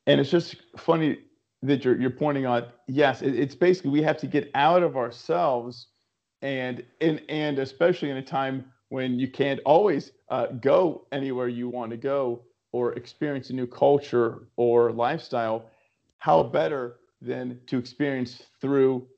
and 0.07 0.21
it's 0.21 0.31
just 0.31 0.57
funny 0.79 1.19
that 1.63 1.85
you're 1.85 2.01
you're 2.01 2.11
pointing 2.11 2.47
out. 2.47 2.69
Yes, 2.87 3.21
it, 3.21 3.35
it's 3.35 3.57
basically 3.57 3.91
we 3.91 4.03
have 4.03 4.17
to 4.19 4.29
get 4.29 4.51
out 4.55 4.85
of 4.85 4.97
ourselves, 4.97 5.89
and 6.41 6.85
and 7.01 7.21
and 7.29 7.59
especially 7.59 8.11
in 8.11 8.17
a 8.17 8.23
time 8.23 8.65
when 8.91 9.19
you 9.19 9.29
can't 9.29 9.59
always 9.67 10.13
uh, 10.29 10.47
go 10.47 11.07
anywhere 11.11 11.49
you 11.49 11.69
want 11.69 11.91
to 11.91 11.97
go 11.97 12.45
or 12.71 12.93
experience 12.93 13.51
a 13.51 13.53
new 13.53 13.67
culture 13.67 14.47
or 14.57 14.93
lifestyle. 14.93 15.65
How 16.19 16.45
better 16.45 16.99
than 17.21 17.59
to 17.67 17.77
experience 17.77 18.45
through 18.61 19.09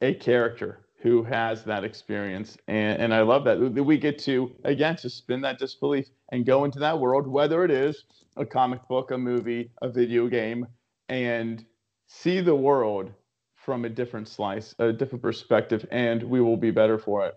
a 0.00 0.14
character 0.14 0.86
who 1.00 1.22
has 1.22 1.64
that 1.64 1.82
experience. 1.82 2.58
And, 2.68 3.00
and 3.00 3.14
I 3.14 3.22
love 3.22 3.44
that. 3.44 3.74
that 3.74 3.82
we 3.82 3.96
get 3.96 4.18
to, 4.20 4.54
again, 4.64 4.98
suspend 4.98 5.42
that 5.44 5.58
disbelief 5.58 6.06
and 6.30 6.44
go 6.44 6.64
into 6.64 6.78
that 6.80 6.98
world, 6.98 7.26
whether 7.26 7.64
it 7.64 7.70
is 7.70 8.04
a 8.36 8.44
comic 8.44 8.86
book, 8.86 9.10
a 9.10 9.18
movie, 9.18 9.70
a 9.82 9.88
video 9.88 10.28
game, 10.28 10.66
and 11.08 11.64
see 12.06 12.40
the 12.40 12.54
world 12.54 13.12
from 13.54 13.84
a 13.84 13.88
different 13.88 14.28
slice, 14.28 14.74
a 14.78 14.92
different 14.92 15.22
perspective, 15.22 15.86
and 15.90 16.22
we 16.22 16.40
will 16.40 16.56
be 16.56 16.70
better 16.70 16.98
for 16.98 17.26
it. 17.26 17.34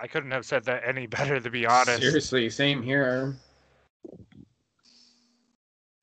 I 0.00 0.06
couldn't 0.06 0.30
have 0.30 0.46
said 0.46 0.64
that 0.64 0.82
any 0.86 1.06
better, 1.08 1.40
to 1.40 1.50
be 1.50 1.66
honest. 1.66 2.00
Seriously, 2.00 2.50
same 2.50 2.82
here. 2.82 3.36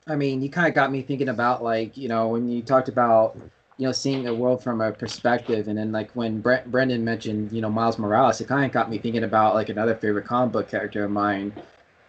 I 0.08 0.16
mean, 0.16 0.42
you 0.42 0.50
kind 0.50 0.68
of 0.68 0.76
got 0.76 0.92
me 0.92 1.02
thinking 1.02 1.30
about 1.30 1.64
like 1.64 1.98
you 1.98 2.08
know 2.08 2.28
when 2.30 2.48
you 2.48 2.62
talked 2.62 2.90
about 2.90 3.38
you 3.78 3.86
know 3.86 3.92
seeing 3.92 4.24
the 4.24 4.34
world 4.36 4.64
from 4.64 4.82
a 4.82 4.92
perspective, 4.94 5.68
and 5.68 5.78
then 5.78 5.92
like 5.92 6.12
when 6.16 6.42
Bre- 6.42 6.66
Brendon 6.68 7.04
mentioned 7.04 7.52
you 7.52 7.62
know 7.62 7.70
Miles 7.70 8.00
Morales, 8.00 8.42
it 8.42 8.48
kind 8.48 8.66
of 8.66 8.72
got 8.72 8.90
me 8.90 9.00
thinking 9.00 9.24
about 9.24 9.56
like 9.56 9.70
another 9.70 9.96
favorite 9.96 10.26
comic 10.28 10.54
book 10.54 10.70
character 10.70 11.04
of 11.06 11.12
mine, 11.12 11.58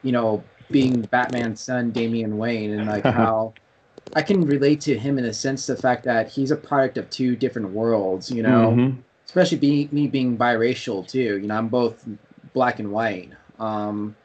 you 0.02 0.12
know, 0.12 0.48
being 0.70 1.04
Batman's 1.06 1.62
son 1.62 1.90
Damian 1.92 2.36
Wayne, 2.38 2.72
and 2.72 2.86
like 2.86 3.06
how 3.08 3.54
I 4.14 4.22
can 4.22 4.46
relate 4.46 4.80
to 4.82 4.98
him 4.98 5.18
in 5.18 5.26
a 5.26 5.32
sense 5.32 5.66
the 5.66 5.76
fact 5.76 6.04
that 6.04 6.30
he's 6.30 6.50
a 6.50 6.56
product 6.56 6.98
of 6.98 7.10
two 7.10 7.36
different 7.36 7.70
worlds, 7.70 8.30
you 8.30 8.42
know 8.42 8.82
Mhm. 8.82 9.04
especially 9.28 9.58
being 9.58 9.88
me 9.92 10.06
being 10.06 10.38
biracial 10.38 11.06
too. 11.06 11.38
You 11.38 11.48
know, 11.48 11.56
I'm 11.56 11.68
both 11.68 12.04
black 12.54 12.78
and 12.78 12.92
white. 12.92 13.32
Um, 13.58 14.16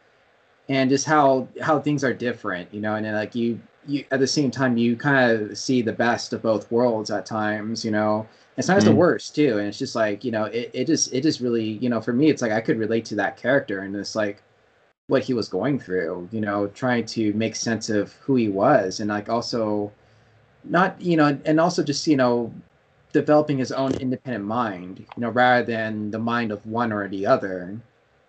and 0.70 0.90
just 0.90 1.06
how 1.06 1.50
how 1.62 1.80
things 1.80 2.04
are 2.04 2.14
different, 2.14 2.74
you 2.74 2.82
know, 2.82 2.96
and 2.96 3.06
then 3.06 3.14
like 3.16 3.36
you 3.36 3.62
you 3.88 4.06
at 4.12 4.20
the 4.20 4.28
same 4.28 4.52
time 4.52 4.78
you 4.78 4.96
kind 4.96 5.32
of 5.52 5.58
see 5.58 5.82
the 5.82 5.94
best 5.94 6.34
of 6.34 6.42
both 6.42 6.72
worlds 6.72 7.12
at 7.12 7.26
times, 7.26 7.84
you 7.86 7.92
know. 7.92 8.28
And 8.58 8.66
sometimes 8.66 8.86
the 8.86 8.92
Mm. 8.92 8.96
worst 8.96 9.36
too. 9.36 9.58
And 9.60 9.68
it's 9.68 9.80
just 9.80 9.96
like, 9.96 10.24
you 10.24 10.32
know, 10.32 10.46
it, 10.46 10.72
it 10.74 10.88
just 10.88 11.14
it 11.14 11.22
just 11.24 11.40
really, 11.40 11.64
you 11.66 11.90
know, 11.90 12.02
for 12.02 12.14
me 12.14 12.30
it's 12.30 12.42
like 12.42 12.52
I 12.52 12.62
could 12.62 12.78
relate 12.80 13.06
to 13.06 13.16
that 13.16 13.38
character 13.38 13.80
and 13.82 13.96
it's 13.96 14.16
like 14.16 14.44
what 15.08 15.24
he 15.24 15.34
was 15.36 15.50
going 15.50 15.80
through, 15.80 16.30
you 16.32 16.42
know, 16.42 16.68
trying 16.70 17.06
to 17.08 17.34
make 17.34 17.56
sense 17.56 17.90
of 17.90 18.14
who 18.16 18.36
he 18.36 18.50
was 18.50 19.00
and 19.02 19.10
like 19.10 19.30
also 19.30 19.92
not, 20.64 21.02
you 21.02 21.18
know, 21.18 21.38
and 21.46 21.60
also 21.60 21.84
just, 21.84 22.08
you 22.08 22.18
know, 22.18 22.54
developing 23.14 23.58
his 23.60 23.72
own 23.72 23.96
independent 23.96 24.46
mind, 24.46 25.00
you 25.00 25.22
know, 25.22 25.30
rather 25.30 25.66
than 25.66 26.12
the 26.12 26.20
mind 26.20 26.52
of 26.52 26.66
one 26.66 26.92
or 26.94 27.08
the 27.10 27.26
other. 27.26 27.80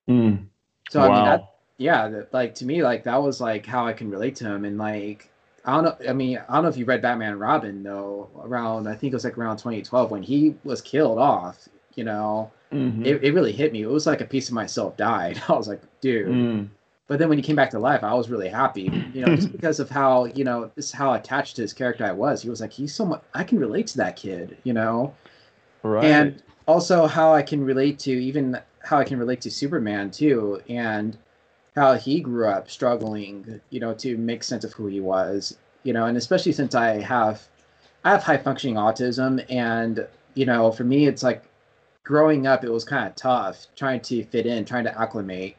Mm. 0.08 0.48
So 0.90 1.02
I 1.02 1.10
mean, 1.10 1.24
that, 1.24 1.54
yeah, 1.78 2.08
that, 2.08 2.32
like 2.32 2.54
to 2.56 2.64
me, 2.66 2.82
like 2.82 3.04
that 3.04 3.22
was 3.22 3.40
like 3.40 3.66
how 3.66 3.86
I 3.86 3.92
can 3.92 4.10
relate 4.10 4.36
to 4.36 4.46
him, 4.46 4.64
and 4.64 4.78
like 4.78 5.30
I 5.64 5.75
don't 5.81 5.85
know, 5.85 6.09
I 6.09 6.12
mean, 6.12 6.40
I 6.48 6.55
don't 6.55 6.64
know 6.64 6.68
if 6.68 6.77
you 6.77 6.85
read 6.85 7.03
Batman 7.03 7.33
and 7.33 7.40
Robin 7.40 7.83
though. 7.83 8.29
Around, 8.42 8.88
I 8.88 8.94
think 8.94 9.12
it 9.12 9.16
was 9.16 9.25
like 9.25 9.38
around 9.38 9.59
2012 9.59 10.11
when 10.11 10.22
he 10.22 10.57
was 10.64 10.81
killed 10.81 11.18
off. 11.18 11.68
You 11.94 12.05
know, 12.05 12.51
Mhm. 12.72 13.05
it, 13.05 13.22
it 13.22 13.35
really 13.35 13.53
hit 13.53 13.72
me. 13.72 13.83
It 13.83 13.88
was 13.88 14.07
like 14.07 14.20
a 14.22 14.25
piece 14.25 14.48
of 14.48 14.55
myself 14.55 14.96
died. 14.96 15.40
I 15.48 15.53
was 15.53 15.68
like, 15.68 15.83
dude. 16.01 16.29
Mm. 16.29 16.68
But 17.07 17.18
then 17.18 17.29
when 17.29 17.37
he 17.37 17.42
came 17.42 17.57
back 17.57 17.68
to 17.70 17.79
life, 17.79 18.03
I 18.03 18.14
was 18.14 18.31
really 18.31 18.48
happy. 18.48 18.90
You 19.12 19.20
know, 19.27 19.37
just 19.37 19.53
because 19.59 19.79
of 19.79 19.90
how 19.90 20.25
you 20.25 20.44
know 20.44 20.70
this 20.75 20.87
is 20.87 20.92
how 20.92 21.12
attached 21.12 21.57
to 21.57 21.62
his 21.62 21.72
character 21.72 22.05
I 22.05 22.12
was. 22.12 22.42
He 22.42 22.48
was 22.48 22.61
like, 22.61 22.72
he's 22.72 22.94
so 22.94 23.05
much. 23.05 23.22
I 23.35 23.44
can 23.44 23.59
relate 23.59 23.87
to 23.88 23.98
that 23.98 24.16
kid. 24.16 24.57
You 24.64 24.72
know 24.72 25.14
Right. 25.85 26.05
and 26.05 26.42
also 26.66 27.07
how 27.07 27.35
I 27.35 27.42
can 27.42 27.62
relate 27.64 27.98
to 28.01 28.12
even 28.12 28.59
how 28.85 28.98
I 28.98 29.05
can 29.05 29.18
relate 29.18 29.40
to 29.42 29.51
Superman 29.51 30.11
too, 30.11 30.62
and 30.68 31.18
how 31.74 31.94
he 31.94 32.20
grew 32.20 32.46
up 32.48 32.70
struggling, 32.70 33.61
you 33.70 33.80
know, 33.80 33.94
to 33.94 34.16
make 34.16 34.42
sense 34.42 34.64
of 34.64 34.72
who 34.72 34.87
he 34.87 35.00
was, 35.00 35.56
you 35.85 35.92
know, 35.92 36.06
and 36.06 36.16
especially 36.16 36.52
since 36.52 36.74
I 36.74 37.00
have 37.00 37.42
I 38.04 38.11
have 38.11 38.22
high 38.22 38.38
functioning 38.38 38.76
autism, 38.76 39.44
and 39.48 40.06
you 40.35 40.46
know, 40.46 40.72
for 40.72 40.85
me, 40.85 41.06
it's 41.06 41.22
like 41.22 41.44
growing 42.04 42.46
up, 42.46 42.64
it 42.64 42.70
was 42.70 42.85
kind 42.85 43.06
of 43.06 43.14
tough 43.14 43.66
trying 43.76 44.00
to 44.00 44.24
fit 44.24 44.46
in, 44.46 44.64
trying 44.64 44.85
to 44.85 45.00
acclimate. 45.00 45.56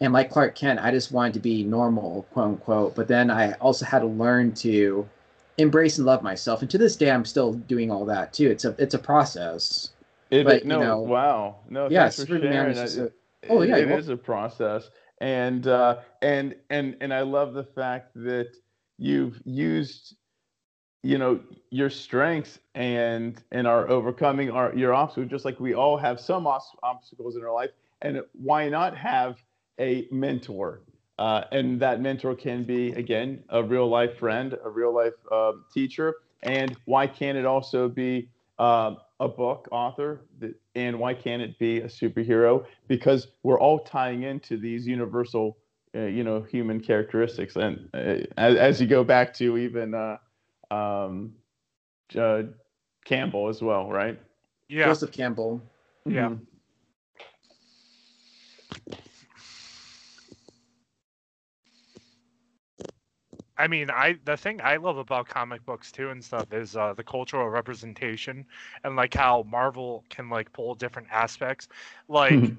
And 0.00 0.12
like 0.12 0.30
Clark 0.30 0.54
Kent, 0.54 0.80
I 0.80 0.90
just 0.90 1.10
wanted 1.10 1.34
to 1.34 1.40
be 1.40 1.64
normal, 1.64 2.26
quote 2.32 2.46
unquote. 2.46 2.94
But 2.94 3.08
then 3.08 3.30
I 3.30 3.52
also 3.54 3.84
had 3.84 4.00
to 4.00 4.06
learn 4.06 4.52
to 4.56 5.08
embrace 5.56 5.98
and 5.98 6.06
love 6.06 6.22
myself. 6.22 6.62
And 6.62 6.70
to 6.70 6.78
this 6.78 6.94
day, 6.94 7.10
I'm 7.10 7.24
still 7.24 7.54
doing 7.54 7.90
all 7.90 8.04
that 8.04 8.32
too. 8.32 8.48
It's 8.48 8.64
a 8.64 8.74
it's 8.78 8.94
a 8.94 8.98
process. 8.98 9.90
It, 10.30 10.44
But, 10.44 10.66
no, 10.66 10.78
you 10.78 10.84
know, 10.84 10.98
wow. 11.00 11.56
No, 11.70 11.88
yeah, 11.90 12.02
thanks 12.02 12.16
for 12.24 12.38
sharing. 12.38 13.10
oh, 13.48 13.62
yeah, 13.62 13.76
it 13.76 13.88
you're 13.88 13.98
is 13.98 14.10
a 14.10 14.16
process, 14.16 14.90
and 15.20 15.66
uh, 15.66 15.98
and 16.22 16.56
and 16.70 16.96
and 17.00 17.12
I 17.12 17.22
love 17.22 17.54
the 17.54 17.64
fact 17.64 18.12
that 18.14 18.56
you've 18.98 19.40
used, 19.44 20.16
you 21.02 21.18
know, 21.18 21.40
your 21.70 21.90
strengths 21.90 22.58
and 22.74 23.42
and 23.52 23.66
are 23.66 23.88
overcoming 23.88 24.50
our 24.50 24.74
your 24.74 24.94
obstacles. 24.94 25.30
Just 25.30 25.44
like 25.44 25.58
we 25.60 25.74
all 25.74 25.96
have 25.96 26.20
some 26.20 26.46
obstacles 26.46 27.36
in 27.36 27.44
our 27.44 27.52
life, 27.52 27.70
and 28.02 28.22
why 28.32 28.68
not 28.68 28.96
have 28.96 29.42
a 29.80 30.06
mentor? 30.10 30.80
Uh, 31.18 31.42
and 31.50 31.80
that 31.80 32.00
mentor 32.00 32.34
can 32.34 32.62
be 32.62 32.92
again 32.92 33.42
a 33.48 33.62
real 33.62 33.88
life 33.88 34.18
friend, 34.18 34.56
a 34.64 34.70
real 34.70 34.94
life 34.94 35.14
um, 35.32 35.64
teacher, 35.74 36.14
and 36.44 36.76
why 36.84 37.06
can't 37.06 37.36
it 37.36 37.44
also 37.44 37.88
be 37.88 38.28
um, 38.58 38.98
a 39.20 39.28
book 39.28 39.68
author? 39.70 40.22
That, 40.38 40.54
and 40.74 40.98
why 40.98 41.14
can't 41.14 41.42
it 41.42 41.58
be 41.58 41.78
a 41.78 41.86
superhero? 41.86 42.64
Because 42.86 43.28
we're 43.42 43.60
all 43.60 43.80
tying 43.80 44.22
into 44.22 44.56
these 44.56 44.86
universal, 44.86 45.58
uh, 45.94 46.00
you 46.00 46.24
know, 46.24 46.40
human 46.42 46.80
characteristics. 46.80 47.56
And 47.56 47.88
uh, 47.94 48.24
as, 48.36 48.56
as 48.56 48.80
you 48.80 48.86
go 48.86 49.04
back 49.04 49.34
to 49.34 49.58
even 49.58 49.94
uh, 49.94 50.18
um, 50.70 51.34
uh, 52.16 52.42
Campbell 53.04 53.48
as 53.48 53.62
well, 53.62 53.90
right? 53.90 54.20
Yeah. 54.68 54.86
Joseph 54.86 55.12
Campbell. 55.12 55.60
Yeah. 56.06 56.28
Mhm. 56.28 56.40
I 63.58 63.68
mean, 63.68 63.90
I 63.90 64.18
the 64.24 64.36
thing 64.36 64.60
I 64.62 64.76
love 64.76 64.98
about 64.98 65.28
comic 65.28 65.64
books 65.66 65.92
too 65.92 66.10
and 66.10 66.24
stuff 66.24 66.52
is 66.52 66.76
uh, 66.76 66.94
the 66.94 67.04
cultural 67.04 67.48
representation 67.50 68.46
and 68.84 68.96
like 68.96 69.14
how 69.14 69.44
Marvel 69.48 70.04
can 70.10 70.30
like 70.30 70.52
pull 70.52 70.74
different 70.74 71.08
aspects. 71.12 71.68
Like 72.08 72.52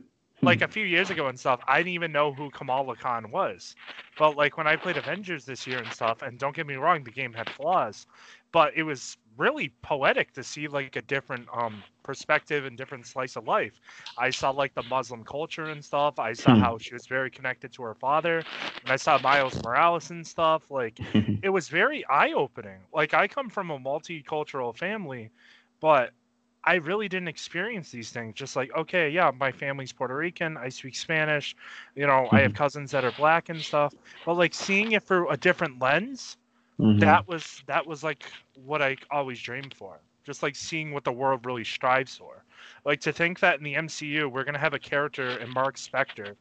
like 0.43 0.61
a 0.61 0.67
few 0.67 0.85
years 0.85 1.09
ago 1.11 1.27
and 1.27 1.39
stuff, 1.39 1.61
I 1.67 1.79
didn't 1.79 1.93
even 1.93 2.11
know 2.11 2.33
who 2.33 2.51
Kamala 2.51 2.95
Khan 2.95 3.31
was. 3.31 3.75
But 4.17 4.35
like 4.37 4.57
when 4.57 4.67
I 4.67 4.75
played 4.77 4.97
Avengers 4.97 5.45
this 5.45 5.67
year 5.67 5.81
and 5.81 5.91
stuff, 5.93 6.21
and 6.21 6.39
don't 6.39 6.55
get 6.55 6.67
me 6.67 6.75
wrong, 6.75 7.03
the 7.03 7.11
game 7.11 7.33
had 7.33 7.49
flaws, 7.49 8.07
but 8.51 8.73
it 8.75 8.83
was 8.83 9.17
really 9.37 9.73
poetic 9.83 10.33
to 10.33 10.43
see 10.43 10.67
like 10.67 10.89
a 10.89 10.95
different 11.01 11.41
um 11.47 11.79
perspective 11.97 12.59
and 12.59 12.71
different 12.71 12.99
slice 13.01 13.35
of 13.35 13.43
life. 13.45 13.73
I 14.17 14.29
saw 14.31 14.49
like 14.51 14.73
the 14.73 14.83
Muslim 14.83 15.23
culture 15.23 15.69
and 15.69 15.83
stuff. 15.83 16.19
I 16.19 16.33
saw 16.33 16.55
Hmm. 16.55 16.57
how 16.57 16.77
she 16.79 16.93
was 16.93 17.07
very 17.07 17.29
connected 17.31 17.71
to 17.73 17.83
her 17.83 17.95
father, 17.95 18.45
and 18.83 18.91
I 18.91 18.95
saw 18.97 19.17
Miles 19.19 19.59
Morales 19.61 20.09
and 20.11 20.25
stuff. 20.25 20.69
Like 20.69 21.01
it 21.41 21.49
was 21.49 21.69
very 21.69 22.05
eye 22.07 22.31
opening. 22.33 22.81
Like 22.93 23.13
I 23.13 23.27
come 23.27 23.49
from 23.49 23.69
a 23.71 23.79
multicultural 23.79 24.75
family, 24.77 25.31
but 25.81 26.11
I 26.65 26.75
really 26.75 27.07
didn't 27.07 27.27
experience 27.29 27.91
these 27.91 28.11
things. 28.11 28.35
Just 28.35 28.55
like, 28.55 28.69
okay, 28.75 29.09
yeah, 29.09 29.31
my 29.35 29.51
family's 29.51 29.93
Puerto 29.93 30.15
Rican. 30.15 30.57
I 30.57 30.69
speak 30.69 30.95
Spanish. 30.95 31.55
You 31.95 32.07
know, 32.07 32.29
I 32.31 32.41
have 32.41 32.53
cousins 32.53 32.91
that 32.91 33.05
are 33.05 33.11
black 33.11 33.49
and 33.49 33.63
stuff. 33.63 33.93
But 34.25 34.35
like 34.35 34.53
seeing 34.53 34.91
it 34.91 35.03
through 35.03 35.29
a 35.29 35.37
different 35.37 35.81
lens, 35.81 36.37
Mhm. 36.79 36.99
that 37.01 37.27
was 37.27 37.61
that 37.67 37.85
was 37.85 38.03
like 38.03 38.23
what 38.55 38.81
I 38.81 38.95
always 39.11 39.39
dreamed 39.41 39.73
for. 39.73 39.99
Just 40.25 40.43
like 40.43 40.55
seeing 40.55 40.93
what 40.93 41.03
the 41.03 41.11
world 41.11 41.45
really 41.45 41.63
strives 41.63 42.15
for. 42.17 42.43
Like 42.85 43.01
to 43.01 43.11
think 43.11 43.39
that 43.39 43.57
in 43.57 43.63
the 43.63 43.73
MCU 43.75 44.27
we're 44.31 44.43
gonna 44.43 44.59
have 44.59 44.73
a 44.73 44.79
character 44.79 45.37
in 45.39 45.53
Mark 45.53 45.75
Spector 45.75 46.35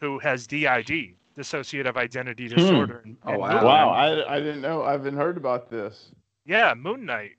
who 0.00 0.18
has 0.20 0.46
DID, 0.46 1.14
dissociative 1.36 1.96
identity 1.96 2.48
disorder. 2.48 3.02
and- 3.04 3.16
Oh, 3.24 3.38
wow. 3.38 3.58
Hmm. 3.58 3.64
Wow, 3.66 3.88
I, 3.90 4.36
I 4.36 4.38
didn't 4.40 4.60
know. 4.62 4.82
I 4.82 4.92
haven't 4.92 5.16
heard 5.16 5.36
about 5.36 5.70
this. 5.70 6.10
Yeah, 6.44 6.74
Moon 6.74 7.04
Knight. 7.06 7.32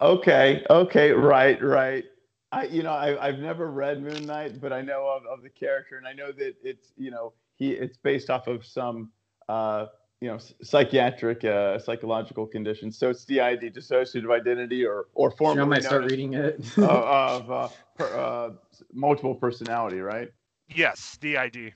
Okay, 0.00 0.64
okay, 0.68 1.12
right, 1.12 1.62
right. 1.62 2.04
I, 2.50 2.64
you 2.64 2.82
know, 2.82 2.92
I, 2.92 3.24
I've 3.26 3.38
never 3.38 3.70
read 3.70 4.02
Moon 4.02 4.26
Knight, 4.26 4.60
but 4.60 4.72
I 4.72 4.82
know 4.82 5.06
of, 5.08 5.24
of 5.26 5.42
the 5.42 5.48
character, 5.48 5.96
and 5.96 6.06
I 6.06 6.12
know 6.12 6.32
that 6.32 6.54
it's, 6.62 6.92
you 6.96 7.10
know, 7.10 7.32
he 7.56 7.70
it's 7.72 7.96
based 7.98 8.28
off 8.28 8.46
of 8.46 8.64
some, 8.64 9.10
uh, 9.48 9.86
you 10.22 10.28
know, 10.28 10.38
psychiatric, 10.62 11.44
uh, 11.44 11.80
psychological 11.80 12.46
conditions. 12.46 12.96
So 12.96 13.10
it's 13.10 13.24
DID, 13.24 13.74
dissociative 13.74 14.30
identity, 14.32 14.86
or 14.86 15.06
or 15.14 15.32
So 15.36 15.46
I 15.48 15.64
might 15.64 15.82
start 15.82 16.04
reading 16.04 16.34
it. 16.34 16.64
uh, 16.78 16.82
of 16.86 17.50
uh, 17.50 17.68
per, 17.96 18.14
uh, 18.14 18.50
multiple 18.92 19.34
personality, 19.34 19.98
right? 19.98 20.28
Yes, 20.68 21.18
DID. 21.20 21.74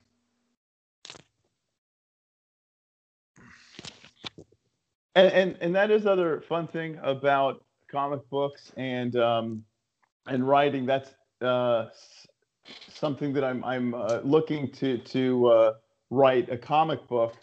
and, 5.16 5.32
and 5.32 5.56
and 5.60 5.74
that 5.74 5.90
is 5.90 6.06
other 6.06 6.40
fun 6.42 6.68
thing 6.68 7.00
about 7.02 7.64
comic 7.90 8.20
books 8.30 8.70
and 8.76 9.16
um, 9.16 9.64
and 10.28 10.46
writing. 10.46 10.86
That's 10.86 11.10
uh, 11.40 11.86
something 12.88 13.32
that 13.32 13.42
I'm 13.42 13.64
I'm 13.64 13.92
uh, 13.92 14.20
looking 14.22 14.70
to 14.74 14.98
to 14.98 15.46
uh, 15.48 15.72
write 16.10 16.48
a 16.48 16.56
comic 16.56 17.08
book 17.08 17.34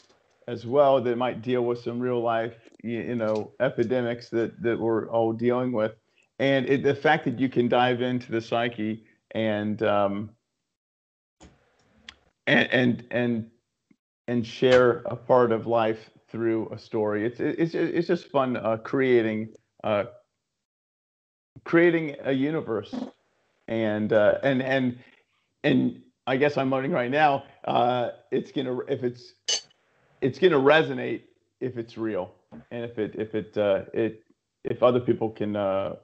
as 0.48 0.66
well 0.66 1.02
that 1.02 1.18
might 1.18 1.42
deal 1.42 1.64
with 1.64 1.80
some 1.80 2.00
real 2.00 2.22
life 2.22 2.56
you, 2.84 3.16
know 3.16 3.52
epidemics 3.60 4.30
that 4.30 4.62
that 4.62 4.80
we're 4.80 5.10
all 5.10 5.34
dealing 5.34 5.72
with, 5.72 5.94
and 6.40 6.66
it, 6.68 6.84
the 6.84 6.96
fact 6.96 7.26
that 7.26 7.40
you 7.40 7.50
can 7.50 7.68
dive 7.68 8.02
into 8.02 8.32
the 8.32 8.42
psyche 8.42 9.06
and 9.32 9.82
um, 9.84 10.30
and 12.48 12.72
and 12.72 13.08
and 13.12 13.52
and 14.28 14.46
share 14.46 15.04
a 15.06 15.16
part 15.16 15.52
of 15.52 15.68
life 15.68 16.10
through 16.30 16.68
a 16.72 16.78
story. 16.78 17.26
It's 17.26 17.40
it's 17.40 17.74
it's 17.76 18.08
just 18.08 18.28
fun 18.28 18.58
uh, 18.58 18.78
creating 18.78 19.54
uh, 19.84 20.06
creating 21.64 22.16
a 22.24 22.32
universe, 22.32 22.94
and 23.68 24.12
uh, 24.12 24.40
and 24.44 24.62
and 24.62 24.98
and 25.64 26.02
I 26.28 26.38
guess 26.38 26.58
I'm 26.58 26.70
learning 26.70 26.92
right 26.92 27.12
now. 27.12 27.44
Uh, 27.66 28.10
it's 28.32 28.52
gonna 28.52 28.80
if 28.88 29.04
it's 29.04 29.34
it's 30.24 30.40
gonna 30.40 30.60
resonate 30.60 31.24
if 31.60 31.78
it's 31.78 31.98
real, 31.98 32.34
and 32.72 32.84
if 32.86 32.98
it 32.98 33.16
if 33.18 33.36
it 33.36 33.58
uh, 33.58 33.84
it 33.94 34.24
if 34.64 34.82
other 34.82 35.00
people 35.00 35.30
can 35.30 35.56
uh, 35.56 35.96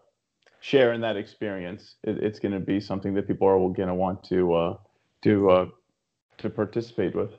share 0.60 0.94
in 0.94 1.02
that 1.02 1.16
experience, 1.16 1.96
it, 2.04 2.22
it's 2.22 2.40
gonna 2.40 2.60
be 2.60 2.80
something 2.80 3.14
that 3.14 3.28
people 3.28 3.48
are 3.48 3.70
gonna 3.70 3.96
want 3.96 4.24
to 4.26 4.54
uh, 4.54 4.78
to 5.24 5.50
uh, 5.50 5.66
to 6.38 6.50
participate 6.50 7.16
with. 7.16 7.32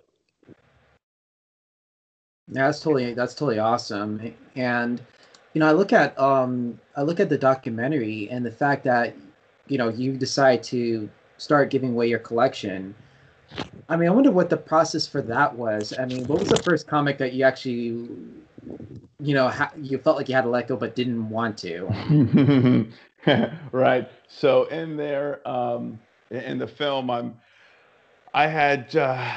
Yeah, 2.48 2.66
that's 2.66 2.80
totally 2.80 3.14
that's 3.14 3.34
totally 3.34 3.58
awesome. 3.58 4.34
And 4.56 5.00
you 5.52 5.60
know, 5.60 5.68
I 5.68 5.72
look 5.72 5.92
at 5.92 6.18
um 6.18 6.80
I 6.96 7.02
look 7.02 7.20
at 7.20 7.28
the 7.28 7.38
documentary 7.38 8.28
and 8.30 8.44
the 8.44 8.50
fact 8.50 8.84
that 8.84 9.14
you 9.68 9.78
know 9.78 9.88
you 9.88 10.16
decide 10.16 10.62
to 10.64 11.08
start 11.36 11.70
giving 11.70 11.90
away 11.90 12.08
your 12.08 12.18
collection. 12.18 12.94
I 13.88 13.96
mean, 13.96 14.08
I 14.08 14.12
wonder 14.12 14.30
what 14.30 14.50
the 14.50 14.56
process 14.56 15.06
for 15.06 15.20
that 15.22 15.56
was. 15.56 15.92
I 15.98 16.04
mean, 16.06 16.26
what 16.26 16.38
was 16.38 16.48
the 16.48 16.62
first 16.62 16.86
comic 16.86 17.18
that 17.18 17.32
you 17.32 17.44
actually 17.44 18.08
you 19.22 19.34
know 19.34 19.48
ha- 19.48 19.72
you 19.80 19.98
felt 19.98 20.16
like 20.16 20.28
you 20.28 20.34
had 20.34 20.42
to 20.42 20.50
let 20.50 20.68
go 20.68 20.76
but 20.76 20.94
didn't 20.94 21.28
want 21.28 21.58
to? 21.58 22.86
right. 23.72 24.08
So 24.28 24.64
in 24.64 24.96
there, 24.96 25.46
um, 25.48 25.98
in 26.30 26.58
the 26.58 26.66
film, 26.66 27.10
I'm, 27.10 27.34
I 28.32 28.46
had, 28.46 28.94
uh, 28.96 29.32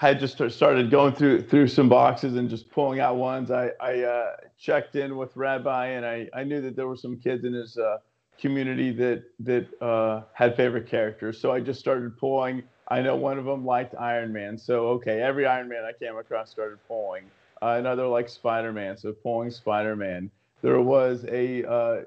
I 0.00 0.14
just 0.14 0.40
started 0.50 0.90
going 0.90 1.14
through 1.14 1.42
through 1.42 1.68
some 1.68 1.88
boxes 1.88 2.36
and 2.36 2.50
just 2.50 2.70
pulling 2.70 3.00
out 3.00 3.16
ones. 3.16 3.50
I 3.50 3.70
I 3.80 4.00
uh, 4.00 4.36
checked 4.58 4.96
in 4.96 5.16
with 5.16 5.36
Rabbi, 5.36 5.86
and 5.88 6.04
I 6.04 6.28
I 6.34 6.44
knew 6.44 6.60
that 6.62 6.76
there 6.76 6.88
were 6.88 6.96
some 6.96 7.16
kids 7.18 7.44
in 7.44 7.54
his 7.54 7.78
uh, 7.78 7.98
community 8.38 8.90
that 8.92 9.24
that 9.40 9.82
uh, 9.82 10.22
had 10.32 10.56
favorite 10.56 10.88
characters. 10.88 11.40
So 11.40 11.52
I 11.52 11.60
just 11.60 11.80
started 11.80 12.16
pulling. 12.18 12.62
I 12.88 13.00
know 13.00 13.16
one 13.16 13.38
of 13.38 13.44
them 13.44 13.64
liked 13.64 13.94
Iron 13.98 14.32
Man, 14.32 14.58
so 14.58 14.88
okay, 14.88 15.22
every 15.22 15.46
Iron 15.46 15.68
Man 15.68 15.84
I 15.84 15.92
came 15.92 16.16
across 16.16 16.50
started 16.50 16.78
pulling. 16.86 17.24
Uh, 17.62 17.76
another 17.78 18.06
liked 18.06 18.30
Spider 18.30 18.72
Man, 18.72 18.96
so 18.96 19.12
pulling 19.12 19.50
Spider 19.50 19.96
Man. 19.96 20.30
There 20.62 20.80
was 20.80 21.24
a 21.28 21.64
uh, 21.64 22.02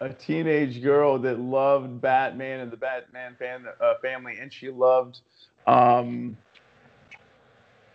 a 0.00 0.10
teenage 0.10 0.82
girl 0.82 1.18
that 1.18 1.38
loved 1.38 2.00
Batman 2.00 2.60
and 2.60 2.70
the 2.70 2.76
Batman 2.76 3.36
fan, 3.38 3.66
uh, 3.80 3.94
family, 4.02 4.36
and 4.38 4.52
she 4.52 4.70
loved 4.70 5.20
um, 5.66 6.36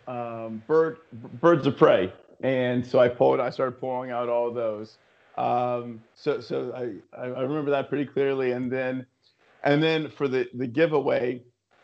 um, 0.08 0.64
bird, 0.68 0.98
Birds 1.14 1.68
of 1.68 1.78
Prey. 1.78 2.12
And 2.44 2.86
so 2.86 3.00
I 3.00 3.08
pulled, 3.08 3.40
I 3.40 3.52
started 3.52 3.80
pulling 3.80 4.10
out 4.12 4.30
all 4.30 4.52
those. 4.52 4.98
Um, 5.38 6.02
so 6.14 6.42
so 6.42 6.74
I, 6.76 7.20
I 7.20 7.42
remember 7.42 7.72
that 7.72 7.90
pretty 7.90 8.06
clearly. 8.06 8.52
And 8.52 8.72
then 8.72 9.06
and 9.64 9.82
then 9.82 10.10
for 10.10 10.28
the 10.28 10.50
the 10.54 10.68
giveaway 10.68 11.42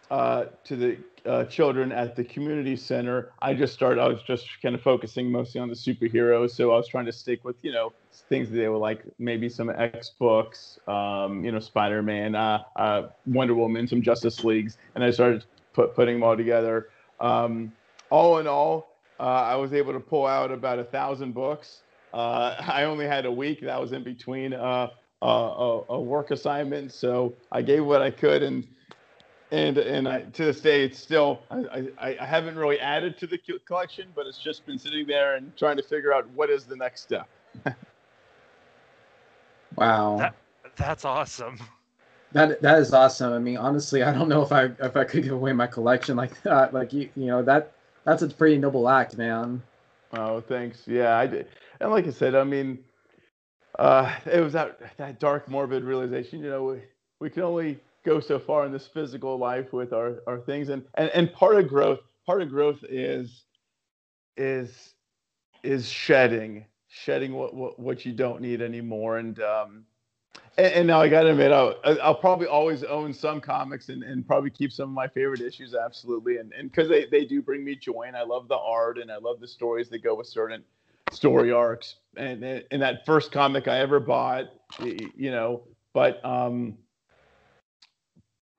uh, 0.09 0.45
to 0.63 0.75
the 0.75 0.97
uh, 1.25 1.43
children 1.45 1.91
at 1.91 2.15
the 2.15 2.23
community 2.23 2.75
center, 2.75 3.31
I 3.41 3.53
just 3.53 3.73
started. 3.73 4.01
I 4.01 4.07
was 4.07 4.21
just 4.23 4.47
kind 4.61 4.75
of 4.75 4.81
focusing 4.81 5.31
mostly 5.31 5.59
on 5.59 5.67
the 5.67 5.75
superheroes. 5.75 6.51
So 6.51 6.71
I 6.71 6.77
was 6.77 6.87
trying 6.87 7.05
to 7.05 7.11
stick 7.11 7.43
with 7.43 7.57
you 7.61 7.71
know 7.71 7.93
things 8.29 8.49
that 8.49 8.57
they 8.57 8.67
were 8.67 8.77
like, 8.77 9.03
maybe 9.19 9.49
some 9.49 9.69
X 9.69 10.11
books, 10.17 10.79
um, 10.87 11.43
you 11.43 11.51
know, 11.51 11.59
Spider 11.59 12.01
Man, 12.01 12.35
uh, 12.35 12.63
uh, 12.75 13.07
Wonder 13.25 13.55
Woman, 13.55 13.87
some 13.87 14.01
Justice 14.01 14.43
Leagues, 14.43 14.77
and 14.95 15.03
I 15.03 15.11
started 15.11 15.45
put, 15.73 15.95
putting 15.95 16.15
them 16.15 16.23
all 16.23 16.35
together. 16.35 16.89
Um, 17.19 17.71
all 18.09 18.37
in 18.39 18.47
all, 18.47 18.95
uh, 19.19 19.23
I 19.23 19.55
was 19.55 19.73
able 19.73 19.93
to 19.93 19.99
pull 19.99 20.25
out 20.25 20.51
about 20.51 20.79
a 20.79 20.83
thousand 20.83 21.33
books. 21.33 21.81
Uh, 22.13 22.55
I 22.67 22.83
only 22.83 23.07
had 23.07 23.25
a 23.25 23.31
week 23.31 23.61
that 23.61 23.79
was 23.79 23.91
in 23.91 24.03
between 24.03 24.53
uh, 24.53 24.89
a, 25.21 25.81
a 25.89 25.99
work 25.99 26.31
assignment. 26.31 26.91
So 26.91 27.33
I 27.51 27.61
gave 27.61 27.85
what 27.85 28.01
I 28.01 28.11
could, 28.11 28.43
and 28.43 28.67
and 29.51 29.77
and 29.77 30.07
I, 30.07 30.21
to 30.21 30.45
this 30.45 30.59
day, 30.61 30.83
it's 30.83 30.99
still 30.99 31.41
I, 31.49 31.87
I, 31.99 32.17
I 32.19 32.25
haven't 32.25 32.55
really 32.55 32.79
added 32.79 33.17
to 33.19 33.27
the 33.27 33.37
collection, 33.65 34.07
but 34.15 34.27
it's 34.27 34.39
just 34.39 34.65
been 34.65 34.77
sitting 34.77 35.07
there 35.07 35.35
and 35.35 35.55
trying 35.55 35.77
to 35.77 35.83
figure 35.83 36.13
out 36.13 36.29
what 36.31 36.49
is 36.49 36.65
the 36.65 36.75
next 36.75 37.01
step. 37.01 37.27
wow, 39.75 40.17
that, 40.17 40.35
that's 40.75 41.05
awesome. 41.05 41.59
That 42.33 42.61
that 42.61 42.79
is 42.79 42.93
awesome. 42.93 43.33
I 43.33 43.39
mean, 43.39 43.57
honestly, 43.57 44.03
I 44.03 44.11
don't 44.13 44.27
know 44.27 44.41
if 44.41 44.51
I 44.51 44.65
if 44.79 44.97
I 44.97 45.05
could 45.05 45.23
give 45.23 45.33
away 45.33 45.53
my 45.53 45.67
collection 45.67 46.17
like 46.17 46.41
that. 46.43 46.73
Like 46.73 46.91
you 46.91 47.09
you 47.15 47.27
know 47.27 47.41
that 47.43 47.71
that's 48.03 48.21
a 48.21 48.27
pretty 48.27 48.57
noble 48.57 48.89
act, 48.89 49.17
man. 49.17 49.61
Oh, 50.13 50.41
thanks. 50.41 50.83
Yeah, 50.87 51.17
I 51.17 51.27
did. 51.27 51.47
And 51.79 51.91
like 51.91 52.07
I 52.07 52.11
said, 52.11 52.35
I 52.35 52.43
mean, 52.43 52.79
uh, 53.79 54.13
it 54.31 54.41
was 54.41 54.53
that 54.53 54.97
that 54.97 55.19
dark, 55.19 55.49
morbid 55.49 55.83
realization. 55.83 56.43
You 56.43 56.49
know, 56.49 56.63
we 56.63 56.81
we 57.19 57.29
can 57.29 57.43
only 57.43 57.79
go 58.05 58.19
so 58.19 58.39
far 58.39 58.65
in 58.65 58.71
this 58.71 58.87
physical 58.87 59.37
life 59.37 59.73
with 59.73 59.93
our 59.93 60.21
our 60.27 60.39
things, 60.39 60.69
and 60.69 60.83
and 60.95 61.09
and 61.11 61.31
part 61.31 61.57
of 61.57 61.67
growth, 61.67 61.99
part 62.25 62.41
of 62.41 62.49
growth 62.49 62.79
is 62.89 63.43
is 64.35 64.93
is 65.63 65.87
shedding, 65.87 66.65
shedding 66.87 67.33
what 67.33 67.53
what, 67.53 67.79
what 67.79 68.05
you 68.05 68.13
don't 68.13 68.41
need 68.41 68.61
anymore, 68.61 69.17
and 69.17 69.39
um, 69.41 69.85
and, 70.57 70.73
and 70.73 70.87
now 70.87 71.01
I 71.01 71.07
got 71.07 71.23
to 71.23 71.31
admit, 71.31 71.51
I'll, 71.51 71.75
I'll 72.01 72.15
probably 72.15 72.47
always 72.47 72.83
own 72.83 73.13
some 73.13 73.39
comics 73.39 73.89
and, 73.89 74.03
and 74.03 74.25
probably 74.25 74.49
keep 74.49 74.71
some 74.71 74.89
of 74.89 74.95
my 74.95 75.07
favorite 75.07 75.41
issues, 75.41 75.75
absolutely. 75.75 76.37
And 76.37 76.51
and 76.53 76.71
because 76.71 76.89
they, 76.89 77.05
they 77.05 77.25
do 77.25 77.41
bring 77.41 77.63
me 77.63 77.75
joy, 77.75 78.05
and 78.07 78.17
I 78.17 78.23
love 78.23 78.47
the 78.47 78.57
art, 78.57 78.97
and 78.97 79.11
I 79.11 79.17
love 79.17 79.39
the 79.39 79.47
stories 79.47 79.89
that 79.89 80.03
go 80.03 80.15
with 80.15 80.27
certain 80.27 80.63
story 81.11 81.51
arcs. 81.51 81.95
And 82.15 82.43
in 82.43 82.79
that 82.79 83.05
first 83.05 83.31
comic 83.31 83.67
I 83.67 83.79
ever 83.79 83.99
bought, 83.99 84.45
you 84.81 85.31
know, 85.31 85.63
but 85.93 86.23
um, 86.25 86.77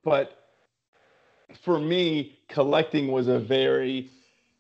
but 0.04 0.38
for 1.62 1.78
me, 1.78 2.38
collecting 2.48 3.08
was 3.08 3.28
a 3.28 3.38
very 3.38 4.10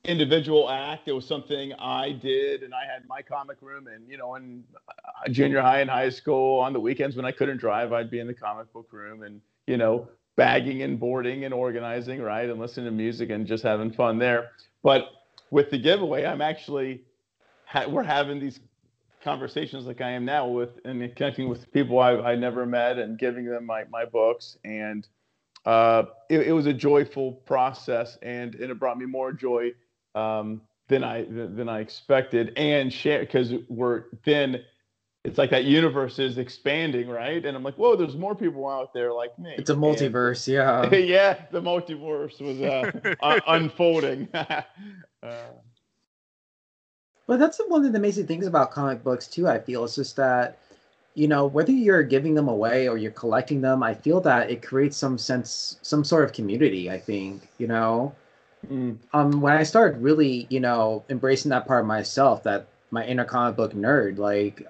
individual 0.04 0.68
act. 0.70 1.08
It 1.08 1.12
was 1.12 1.26
something 1.26 1.72
I 1.74 2.12
did, 2.12 2.62
and 2.62 2.74
I 2.74 2.84
had 2.92 3.06
my 3.08 3.22
comic 3.22 3.58
room. 3.60 3.86
And 3.86 4.08
you 4.08 4.16
know, 4.16 4.34
in 4.34 4.64
uh, 4.88 5.28
junior 5.28 5.60
high 5.60 5.80
and 5.80 5.90
high 5.90 6.10
school, 6.10 6.60
on 6.60 6.72
the 6.72 6.80
weekends 6.80 7.16
when 7.16 7.24
I 7.24 7.32
couldn't 7.32 7.58
drive, 7.58 7.92
I'd 7.92 8.10
be 8.10 8.20
in 8.20 8.26
the 8.26 8.34
comic 8.34 8.72
book 8.72 8.88
room, 8.92 9.22
and 9.22 9.40
you 9.66 9.76
know, 9.76 10.08
bagging 10.36 10.82
and 10.82 10.98
boarding 10.98 11.44
and 11.44 11.54
organizing, 11.54 12.22
right, 12.22 12.48
and 12.48 12.58
listening 12.58 12.86
to 12.86 12.92
music 12.92 13.30
and 13.30 13.46
just 13.46 13.62
having 13.62 13.92
fun 13.92 14.18
there. 14.18 14.50
But 14.82 15.08
with 15.50 15.70
the 15.70 15.78
giveaway, 15.78 16.24
I'm 16.24 16.40
actually 16.40 17.02
ha- 17.68 17.86
we're 17.86 18.02
having 18.02 18.40
these 18.40 18.60
conversations 19.22 19.84
like 19.86 20.00
I 20.00 20.10
am 20.10 20.24
now 20.24 20.46
with 20.46 20.80
and 20.84 21.14
connecting 21.14 21.48
with 21.48 21.70
people 21.72 21.98
I, 21.98 22.12
I 22.12 22.36
never 22.36 22.64
met 22.64 22.98
and 22.98 23.18
giving 23.18 23.44
them 23.44 23.66
my, 23.66 23.84
my 23.90 24.04
books 24.04 24.56
and 24.64 25.06
uh, 25.66 26.04
it, 26.30 26.48
it, 26.48 26.52
was 26.52 26.66
a 26.66 26.72
joyful 26.72 27.32
process 27.32 28.16
and, 28.22 28.54
and 28.54 28.70
it 28.70 28.78
brought 28.78 28.96
me 28.96 29.06
more 29.06 29.32
joy 29.32 29.72
um, 30.14 30.62
than 30.88 31.04
I 31.04 31.24
than 31.24 31.68
I 31.68 31.80
expected, 31.80 32.52
and 32.56 32.92
share 32.92 33.20
because 33.20 33.52
we're 33.68 34.04
then 34.24 34.64
it's 35.24 35.36
like 35.36 35.50
that 35.50 35.64
universe 35.64 36.18
is 36.18 36.38
expanding, 36.38 37.08
right? 37.08 37.44
And 37.44 37.56
I'm 37.56 37.62
like, 37.62 37.74
whoa, 37.74 37.96
there's 37.96 38.16
more 38.16 38.34
people 38.34 38.66
out 38.66 38.94
there 38.94 39.12
like 39.12 39.38
me. 39.38 39.54
It's 39.58 39.68
a 39.68 39.74
multiverse, 39.74 40.46
and, 40.48 40.92
yeah. 40.92 40.98
yeah, 40.98 41.42
the 41.50 41.60
multiverse 41.60 42.40
was 42.40 42.60
uh, 42.60 43.40
unfolding. 43.46 44.28
but 47.28 47.38
that's 47.38 47.60
one 47.68 47.84
of 47.84 47.92
the 47.92 47.98
amazing 47.98 48.26
things 48.26 48.48
about 48.48 48.72
comic 48.72 49.04
books 49.04 49.28
too. 49.28 49.48
I 49.48 49.60
feel 49.60 49.84
it's 49.84 49.94
just 49.94 50.16
that 50.16 50.58
you 51.14 51.28
know 51.28 51.46
whether 51.46 51.72
you're 51.72 52.02
giving 52.02 52.34
them 52.34 52.48
away 52.48 52.88
or 52.88 52.98
you're 52.98 53.12
collecting 53.12 53.60
them, 53.60 53.84
I 53.84 53.94
feel 53.94 54.20
that 54.22 54.50
it 54.50 54.62
creates 54.62 54.96
some 54.96 55.18
sense, 55.18 55.78
some 55.82 56.04
sort 56.04 56.24
of 56.24 56.32
community. 56.32 56.90
I 56.90 56.98
think 56.98 57.48
you 57.58 57.68
know 57.68 58.14
Mm. 58.66 58.98
Um, 59.12 59.40
when 59.40 59.54
I 59.56 59.62
started 59.62 60.02
really, 60.02 60.46
you 60.50 60.60
know, 60.60 61.04
embracing 61.08 61.50
that 61.50 61.66
part 61.66 61.82
of 61.82 61.86
myself, 61.86 62.42
that 62.44 62.66
my 62.90 63.04
inner 63.06 63.24
comic 63.24 63.56
book 63.56 63.72
nerd, 63.72 64.18
like, 64.18 64.66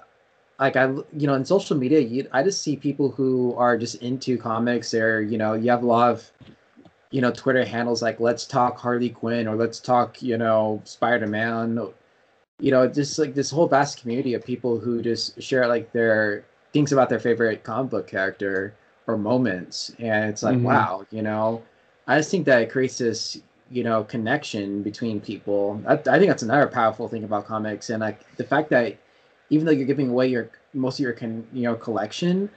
like 0.61 0.77
I, 0.77 0.87
you 0.91 1.27
know, 1.27 1.35
in 1.35 1.45
social 1.45 1.77
media, 1.77 2.01
you, 2.01 2.29
I 2.33 2.43
just 2.43 2.63
see 2.63 2.77
people 2.77 3.11
who 3.11 3.55
are 3.57 3.79
just 3.79 3.97
into 4.03 4.37
comics. 4.39 4.93
Or 4.95 5.23
you 5.23 5.39
know, 5.39 5.55
you 5.55 5.71
have 5.71 5.83
a 5.83 5.87
lot 5.87 6.11
of, 6.11 6.33
you 7.11 7.21
know, 7.21 7.31
Twitter 7.33 7.65
handles 7.65 8.03
like 8.03 8.21
"Let's 8.21 8.47
talk 8.47 8.79
Harley 8.79 9.11
Quinn" 9.11 9.49
or 9.49 9.57
"Let's 9.57 9.81
talk," 9.81 10.23
you 10.23 10.37
know, 10.39 10.83
Spider 10.85 11.27
Man. 11.27 11.79
You 12.61 12.71
know, 12.73 12.89
just 12.89 13.19
like 13.19 13.35
this 13.35 13.51
whole 13.51 13.69
vast 13.69 14.01
community 14.01 14.35
of 14.35 14.45
people 14.45 14.79
who 14.79 15.01
just 15.03 15.41
share 15.41 15.67
like 15.69 15.93
their 15.93 16.45
things 16.73 16.93
about 16.93 17.09
their 17.09 17.21
favorite 17.21 17.63
comic 17.63 17.91
book 17.91 18.07
character 18.07 18.75
or 19.07 19.17
moments, 19.17 19.93
and 19.99 20.29
it's 20.29 20.43
like, 20.43 20.57
mm-hmm. 20.57 20.65
wow, 20.65 21.07
you 21.11 21.23
know, 21.23 21.63
I 22.07 22.19
just 22.19 22.31
think 22.31 22.47
that 22.47 22.63
it 22.63 22.71
creates 22.71 22.99
this 22.99 23.41
you 23.71 23.85
know 23.85 24.05
connection 24.05 24.83
between 24.83 25.21
people. 25.21 25.83
I, 25.87 25.95
I, 25.95 26.19
think 26.19 26.29
that's 26.29 26.43
another 26.43 26.67
powerful 26.67 27.07
thing 27.07 27.25
about 27.25 27.47
comics. 27.47 27.91
And 27.91 28.01
like 28.01 28.21
the 28.37 28.45
fact 28.45 28.71
that 28.71 28.99
even 29.51 29.67
though 29.67 29.73
you're 29.73 29.87
giving 29.87 30.09
away 30.09 30.29
your 30.29 30.51
most 30.75 30.99
of 30.99 31.05
your 31.05 31.13
con, 31.13 31.47
you 31.53 31.63
know 31.63 31.75
collection 31.75 32.49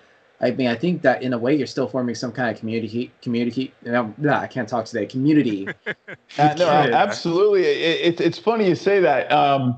i 0.42 0.52
mean 0.52 0.68
i 0.68 0.76
think 0.76 1.02
that 1.02 1.24
in 1.24 1.34
a 1.34 1.38
way 1.38 1.56
you're 1.56 1.68
still 1.68 1.88
forming 1.88 2.16
some 2.16 2.32
kind 2.32 2.54
of 2.54 2.60
community 2.60 3.12
community 3.22 3.74
you 3.84 3.92
know, 3.92 4.14
nah, 4.18 4.40
i 4.40 4.48
can't 4.48 4.68
talk 4.68 4.86
today 4.86 5.06
community. 5.06 5.68
Uh, 6.40 6.56
no 6.58 6.66
absolutely. 6.70 7.66
It, 7.66 8.14
it, 8.14 8.22
it's 8.22 8.40
funny 8.40 8.70
you 8.70 8.74
say 8.74 9.02
that. 9.02 9.30
Um, 9.34 9.78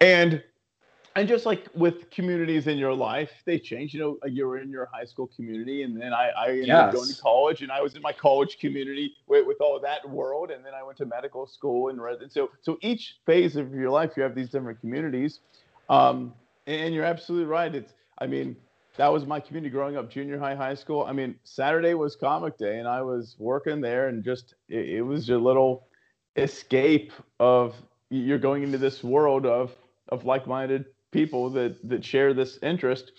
and 0.00 0.42
and 1.16 1.26
just 1.26 1.46
like 1.46 1.66
with 1.74 2.10
communities 2.10 2.66
in 2.66 2.76
your 2.76 2.92
life, 2.92 3.30
they 3.46 3.58
change. 3.58 3.94
You 3.94 4.00
know, 4.00 4.18
you 4.28 4.46
were 4.46 4.58
in 4.58 4.68
your 4.68 4.86
high 4.92 5.06
school 5.06 5.30
community, 5.34 5.82
and 5.82 5.98
then 5.98 6.12
I, 6.12 6.28
I 6.36 6.48
ended 6.50 6.66
yes. 6.66 6.76
up 6.76 6.92
going 6.92 7.08
to 7.08 7.22
college, 7.22 7.62
and 7.62 7.72
I 7.72 7.80
was 7.80 7.96
in 7.96 8.02
my 8.02 8.12
college 8.12 8.58
community 8.58 9.14
with, 9.26 9.46
with 9.46 9.56
all 9.62 9.80
that 9.80 10.06
world, 10.06 10.50
and 10.50 10.62
then 10.62 10.74
I 10.74 10.82
went 10.82 10.98
to 10.98 11.06
medical 11.06 11.46
school 11.46 11.88
and 11.88 12.02
read. 12.02 12.20
And 12.20 12.30
so, 12.30 12.50
so 12.60 12.76
each 12.82 13.16
phase 13.24 13.56
of 13.56 13.72
your 13.72 13.88
life, 13.88 14.12
you 14.14 14.22
have 14.24 14.34
these 14.34 14.50
different 14.50 14.78
communities, 14.78 15.40
um, 15.88 16.34
and 16.66 16.94
you're 16.94 17.04
absolutely 17.04 17.46
right. 17.46 17.74
It's, 17.74 17.94
I 18.18 18.26
mean, 18.26 18.54
that 18.98 19.10
was 19.10 19.24
my 19.24 19.40
community 19.40 19.70
growing 19.70 19.96
up, 19.96 20.10
junior 20.10 20.38
high, 20.38 20.54
high 20.54 20.74
school. 20.74 21.04
I 21.04 21.12
mean, 21.12 21.34
Saturday 21.44 21.94
was 21.94 22.14
comic 22.14 22.58
day, 22.58 22.78
and 22.78 22.86
I 22.86 23.00
was 23.00 23.36
working 23.38 23.80
there, 23.80 24.08
and 24.08 24.22
just 24.22 24.54
it, 24.68 24.86
it 24.90 25.02
was 25.02 25.30
a 25.30 25.38
little 25.38 25.86
escape 26.36 27.12
of 27.40 27.74
you're 28.10 28.38
going 28.38 28.62
into 28.62 28.76
this 28.76 29.02
world 29.02 29.46
of 29.46 29.74
of 30.08 30.24
like-minded 30.24 30.86
people 31.12 31.50
that 31.50 31.76
that 31.88 32.04
share 32.04 32.34
this 32.34 32.58
interest. 32.62 33.12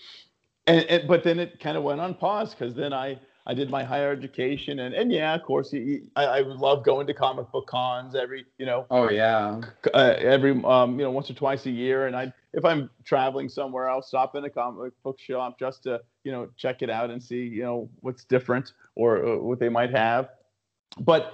And, 0.67 0.85
and 0.85 1.07
but 1.07 1.23
then 1.23 1.39
it 1.39 1.59
kind 1.59 1.77
of 1.77 1.83
went 1.83 2.01
on 2.01 2.13
pause 2.13 2.53
because 2.53 2.75
then 2.75 2.93
I 2.93 3.19
I 3.45 3.53
did 3.53 3.69
my 3.69 3.83
higher 3.83 4.11
education 4.11 4.79
and 4.79 4.93
and 4.93 5.11
yeah, 5.11 5.33
of 5.33 5.43
course, 5.43 5.73
I, 5.73 6.01
I 6.15 6.39
love 6.41 6.83
going 6.83 7.07
to 7.07 7.13
comic 7.13 7.49
book 7.51 7.67
cons 7.67 8.13
every 8.15 8.45
you 8.57 8.65
know. 8.65 8.85
Oh 8.91 9.09
yeah. 9.09 9.61
Uh, 9.93 10.15
every 10.19 10.51
um 10.63 10.99
you 10.99 11.05
know 11.05 11.11
once 11.11 11.29
or 11.29 11.33
twice 11.33 11.65
a 11.65 11.71
year, 11.71 12.07
and 12.07 12.15
I 12.15 12.33
if 12.53 12.65
I'm 12.65 12.89
traveling 13.05 13.47
somewhere, 13.49 13.89
I'll 13.89 14.01
stop 14.01 14.35
in 14.35 14.43
a 14.43 14.49
comic 14.49 14.91
book 15.03 15.19
shop 15.19 15.57
just 15.57 15.83
to 15.83 16.01
you 16.23 16.31
know 16.31 16.49
check 16.57 16.81
it 16.81 16.89
out 16.89 17.09
and 17.09 17.23
see 17.23 17.43
you 17.43 17.63
know 17.63 17.89
what's 18.01 18.25
different 18.25 18.73
or, 18.95 19.17
or 19.17 19.41
what 19.41 19.59
they 19.59 19.69
might 19.69 19.91
have. 19.91 20.29
But 20.99 21.33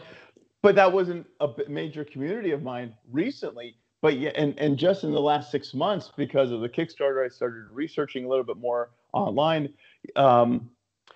but 0.62 0.76
that 0.76 0.92
wasn't 0.92 1.26
a 1.40 1.50
major 1.68 2.06
community 2.06 2.52
of 2.52 2.62
mine 2.62 2.94
recently 3.12 3.76
but 4.04 4.20
yeah, 4.20 4.32
and, 4.36 4.54
and 4.60 4.78
just 4.78 5.06
in 5.06 5.14
the 5.14 5.22
last 5.22 5.50
six 5.50 5.74
months, 5.74 6.12
because 6.18 6.52
of 6.52 6.60
the 6.60 6.68
Kickstarter, 6.68 7.26
I 7.26 7.30
started 7.30 7.70
researching 7.72 8.26
a 8.26 8.28
little 8.28 8.44
bit 8.44 8.58
more 8.58 8.90
online. 9.14 9.70
Um, 10.18 10.70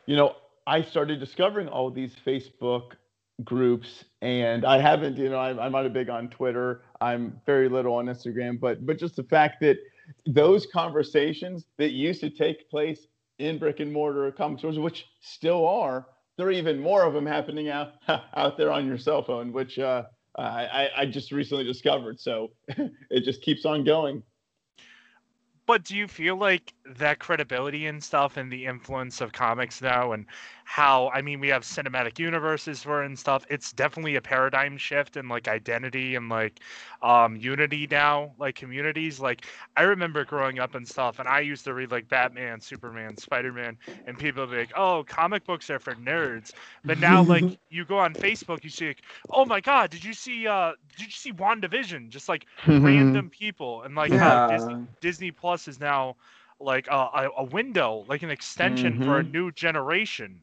you 0.06 0.16
know, 0.16 0.38
I 0.66 0.82
started 0.84 1.20
discovering 1.20 1.68
all 1.68 1.92
these 1.92 2.16
Facebook 2.26 2.94
groups, 3.44 4.06
and 4.22 4.64
I 4.64 4.80
haven't, 4.80 5.18
you 5.18 5.28
know, 5.28 5.38
I'm, 5.38 5.60
I'm 5.60 5.74
not 5.74 5.86
a 5.86 5.90
big 5.90 6.10
on 6.10 6.30
Twitter. 6.30 6.84
I'm 7.02 7.42
very 7.46 7.68
little 7.68 7.94
on 7.94 8.06
Instagram, 8.06 8.58
but 8.58 8.86
but 8.86 8.98
just 8.98 9.18
the 9.18 9.24
fact 9.24 9.60
that 9.62 9.80
those 10.26 10.66
conversations 10.74 11.66
that 11.78 11.92
used 11.92 12.22
to 12.22 12.30
take 12.30 12.70
place 12.70 13.08
in 13.38 13.60
brick 13.60 13.82
and 13.82 13.92
mortar 13.92 14.32
comic 14.32 14.60
stores, 14.60 14.80
which 14.80 15.08
still 15.20 15.68
are, 15.68 16.08
there 16.38 16.48
are 16.48 16.52
even 16.52 16.80
more 16.80 17.04
of 17.04 17.14
them 17.14 17.26
happening 17.26 17.68
out 17.68 17.96
out 18.08 18.58
there 18.58 18.72
on 18.72 18.88
your 18.88 18.98
cell 18.98 19.24
phone, 19.24 19.52
which 19.52 19.78
uh, 19.78 20.04
I, 20.44 20.90
I 20.98 21.06
just 21.06 21.32
recently 21.32 21.64
discovered. 21.64 22.20
So 22.20 22.52
it 23.10 23.24
just 23.24 23.42
keeps 23.42 23.66
on 23.66 23.84
going. 23.84 24.24
But 25.68 25.84
do 25.86 25.96
you 25.98 26.08
feel 26.08 26.38
like 26.38 26.74
that 26.86 27.20
credibility 27.20 27.88
and 27.88 28.04
stuff 28.04 28.38
and 28.38 28.52
the 28.52 28.66
influence 28.66 29.22
of 29.22 29.34
comics 29.34 29.82
now 29.82 30.14
and 30.14 30.26
how 30.66 31.10
I 31.14 31.22
mean 31.22 31.40
we 31.42 31.50
have 31.50 31.64
cinematic 31.64 32.20
universes 32.20 32.84
for 32.84 33.04
and 33.04 33.20
stuff. 33.20 33.46
It's 33.50 33.74
definitely 33.74 34.16
a 34.16 34.22
paradigm 34.22 34.78
shift 34.78 35.18
in 35.18 35.30
like 35.30 35.48
identity 35.48 36.16
and 36.16 36.30
like 36.30 36.60
um 37.02 37.36
unity 37.38 37.88
now, 37.92 38.34
like 38.40 38.56
communities. 38.56 39.20
Like 39.20 39.44
I 39.78 39.84
remember 39.84 40.26
growing 40.26 40.60
up 40.60 40.76
and 40.76 40.88
stuff 40.88 41.20
and 41.20 41.28
I 41.28 41.42
used 41.42 41.66
to 41.66 41.74
read 41.74 41.92
like 41.92 42.10
Batman, 42.10 42.62
Superman, 42.62 43.18
Spider-Man, 43.18 43.78
and 44.08 44.18
people 44.18 44.44
would 44.46 44.52
be 44.52 44.58
like, 44.58 44.74
Oh, 44.76 45.04
comic 45.08 45.46
books 45.46 45.70
are 45.70 45.80
for 45.80 45.96
nerds. 45.96 46.54
But 46.86 46.98
now 47.00 47.24
like 47.24 47.58
you 47.70 47.86
go 47.86 47.98
on 47.98 48.16
Facebook, 48.16 48.64
you 48.64 48.70
see 48.70 48.88
like, 48.88 49.02
oh 49.30 49.46
my 49.46 49.60
god, 49.62 49.90
did 49.92 50.04
you 50.04 50.14
see 50.14 50.48
uh 50.48 50.74
did 50.98 51.06
you 51.06 51.12
see 51.12 51.32
WandaVision? 51.34 52.10
Just 52.10 52.28
like 52.30 52.46
random 52.82 53.30
people 53.30 53.82
and 53.84 53.96
like 53.96 54.16
yeah. 54.16 54.48
Disney 54.48 54.76
Disney 55.00 55.32
Plus 55.32 55.57
is 55.66 55.80
now 55.80 56.14
like 56.60 56.86
a, 56.88 56.92
a, 56.92 57.30
a 57.38 57.44
window, 57.44 58.04
like 58.06 58.22
an 58.22 58.30
extension 58.30 58.98
for 58.98 59.18
a 59.18 59.24
Mhm. 59.24 59.24
new 59.24 59.50
generation. 59.52 60.42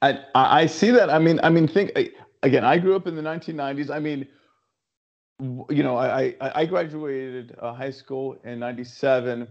I, 0.00 0.12
I 0.34 0.60
I 0.62 0.66
see 0.66 0.90
that. 0.90 1.10
I 1.10 1.18
mean, 1.18 1.40
I 1.42 1.48
mean, 1.50 1.66
think 1.66 1.92
again. 2.42 2.64
I 2.64 2.78
grew 2.78 2.94
up 2.94 3.06
in 3.06 3.14
the 3.14 3.22
1990s. 3.22 3.90
I 3.90 3.98
mean, 3.98 4.26
you 5.70 5.82
know, 5.82 5.96
I 5.96 6.34
I, 6.40 6.52
I 6.62 6.64
graduated 6.66 7.54
uh, 7.60 7.72
high 7.72 7.90
school 7.90 8.36
in 8.44 8.58
'97, 8.58 9.48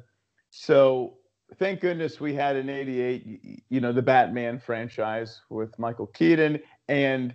so 0.50 1.18
thank 1.58 1.80
goodness 1.82 2.20
we 2.20 2.34
had 2.34 2.56
in 2.56 2.70
'88. 2.70 3.64
You 3.70 3.80
know, 3.82 3.92
the 3.92 4.02
Batman 4.02 4.60
franchise 4.60 5.42
with 5.50 5.78
Michael 5.80 6.08
Keaton, 6.08 6.60
and 6.88 7.34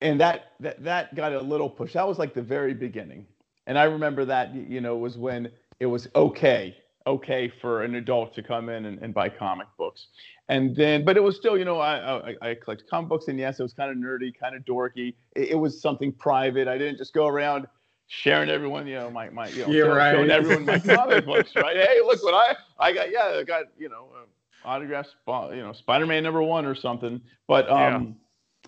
and 0.00 0.20
that 0.20 0.52
that 0.60 0.82
that 0.84 1.14
got 1.14 1.32
a 1.32 1.40
little 1.40 1.68
push. 1.70 1.92
That 1.94 2.06
was 2.06 2.18
like 2.18 2.34
the 2.34 2.42
very 2.42 2.74
beginning, 2.74 3.26
and 3.66 3.78
I 3.78 3.84
remember 3.84 4.24
that 4.26 4.54
you 4.54 4.80
know 4.80 4.96
was 4.96 5.16
when 5.16 5.50
it 5.80 5.86
was 5.86 6.08
okay 6.14 6.76
okay 7.06 7.50
for 7.60 7.82
an 7.84 7.94
adult 7.94 8.34
to 8.34 8.42
come 8.42 8.68
in 8.68 8.84
and, 8.84 8.98
and 9.02 9.14
buy 9.14 9.30
comic 9.30 9.66
books. 9.78 10.08
And 10.48 10.76
then 10.76 11.04
but 11.04 11.16
it 11.16 11.22
was 11.22 11.36
still 11.36 11.56
you 11.58 11.64
know 11.64 11.78
i 11.80 12.30
i, 12.30 12.34
I 12.42 12.54
collect 12.54 12.84
comic 12.88 13.08
books 13.08 13.28
and 13.28 13.38
yes 13.38 13.58
it 13.58 13.62
was 13.62 13.72
kind 13.72 13.90
of 13.90 13.96
nerdy 13.96 14.32
kind 14.38 14.54
of 14.54 14.62
dorky. 14.64 15.14
It, 15.34 15.50
it 15.50 15.54
was 15.54 15.80
something 15.80 16.12
private. 16.12 16.68
I 16.68 16.76
didn't 16.78 16.98
just 16.98 17.14
go 17.14 17.26
around 17.26 17.66
sharing 18.08 18.48
everyone 18.48 18.86
you 18.86 18.94
know 18.94 19.10
my 19.10 19.30
my 19.30 19.48
you 19.48 19.62
know 19.66 19.72
Yeah, 19.72 19.82
showing, 19.82 19.96
right. 19.96 20.12
showing 20.12 20.30
everyone 20.30 20.64
my 20.64 20.78
comic 20.94 21.24
books 21.24 21.54
right? 21.56 21.76
Hey 21.76 22.00
look 22.04 22.22
what 22.22 22.34
i 22.34 22.56
i 22.78 22.92
got 22.92 23.10
yeah 23.10 23.38
i 23.38 23.42
got 23.42 23.66
you 23.78 23.88
know 23.88 24.08
uh, 24.14 24.68
autographs 24.68 25.10
you 25.26 25.62
know 25.62 25.72
spider-man 25.72 26.22
number 26.22 26.42
one 26.42 26.66
or 26.66 26.74
something. 26.74 27.20
But 27.46 27.70
um 27.70 28.16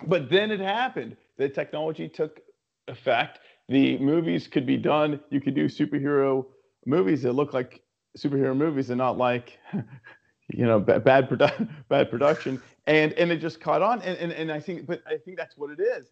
but 0.06 0.30
then 0.30 0.50
it 0.50 0.60
happened. 0.60 1.16
The 1.36 1.48
technology 1.48 2.08
took 2.08 2.40
effect. 2.88 3.40
The 3.68 3.98
movies 3.98 4.48
could 4.48 4.66
be 4.66 4.76
done. 4.78 5.20
You 5.30 5.40
could 5.40 5.54
do 5.54 5.66
superhero 5.66 6.46
movies 6.86 7.22
that 7.22 7.32
look 7.32 7.52
like 7.52 7.82
superhero 8.18 8.56
movies 8.56 8.90
and 8.90 8.98
not 8.98 9.18
like 9.18 9.58
you 10.52 10.66
know 10.66 10.80
bad 10.80 11.04
bad, 11.04 11.28
produ- 11.28 11.68
bad 11.88 12.10
production. 12.10 12.60
And 12.86 13.12
and 13.14 13.30
it 13.30 13.38
just 13.38 13.60
caught 13.60 13.82
on. 13.82 14.02
And, 14.02 14.18
and 14.18 14.32
and 14.32 14.52
i 14.52 14.60
think 14.60 14.86
but 14.86 15.02
i 15.06 15.16
think 15.16 15.36
that's 15.36 15.56
what 15.56 15.70
it 15.70 15.80
is. 15.80 16.06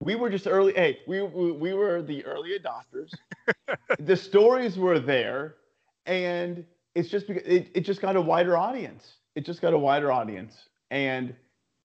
We 0.00 0.14
were 0.16 0.30
just 0.30 0.46
early 0.46 0.72
hey 0.74 0.98
we 1.06 1.22
we, 1.22 1.52
we 1.52 1.74
were 1.74 2.02
the 2.02 2.24
early 2.24 2.58
adopters. 2.58 3.10
The 3.98 4.16
stories 4.16 4.76
were 4.78 4.98
there. 4.98 5.56
And 6.06 6.64
it's 6.94 7.08
just 7.08 7.26
because 7.26 7.42
it, 7.44 7.70
it 7.74 7.80
just 7.80 8.00
got 8.00 8.16
a 8.16 8.20
wider 8.20 8.56
audience. 8.56 9.14
It 9.34 9.44
just 9.46 9.62
got 9.62 9.72
a 9.72 9.78
wider 9.78 10.12
audience. 10.12 10.68
And 10.90 11.34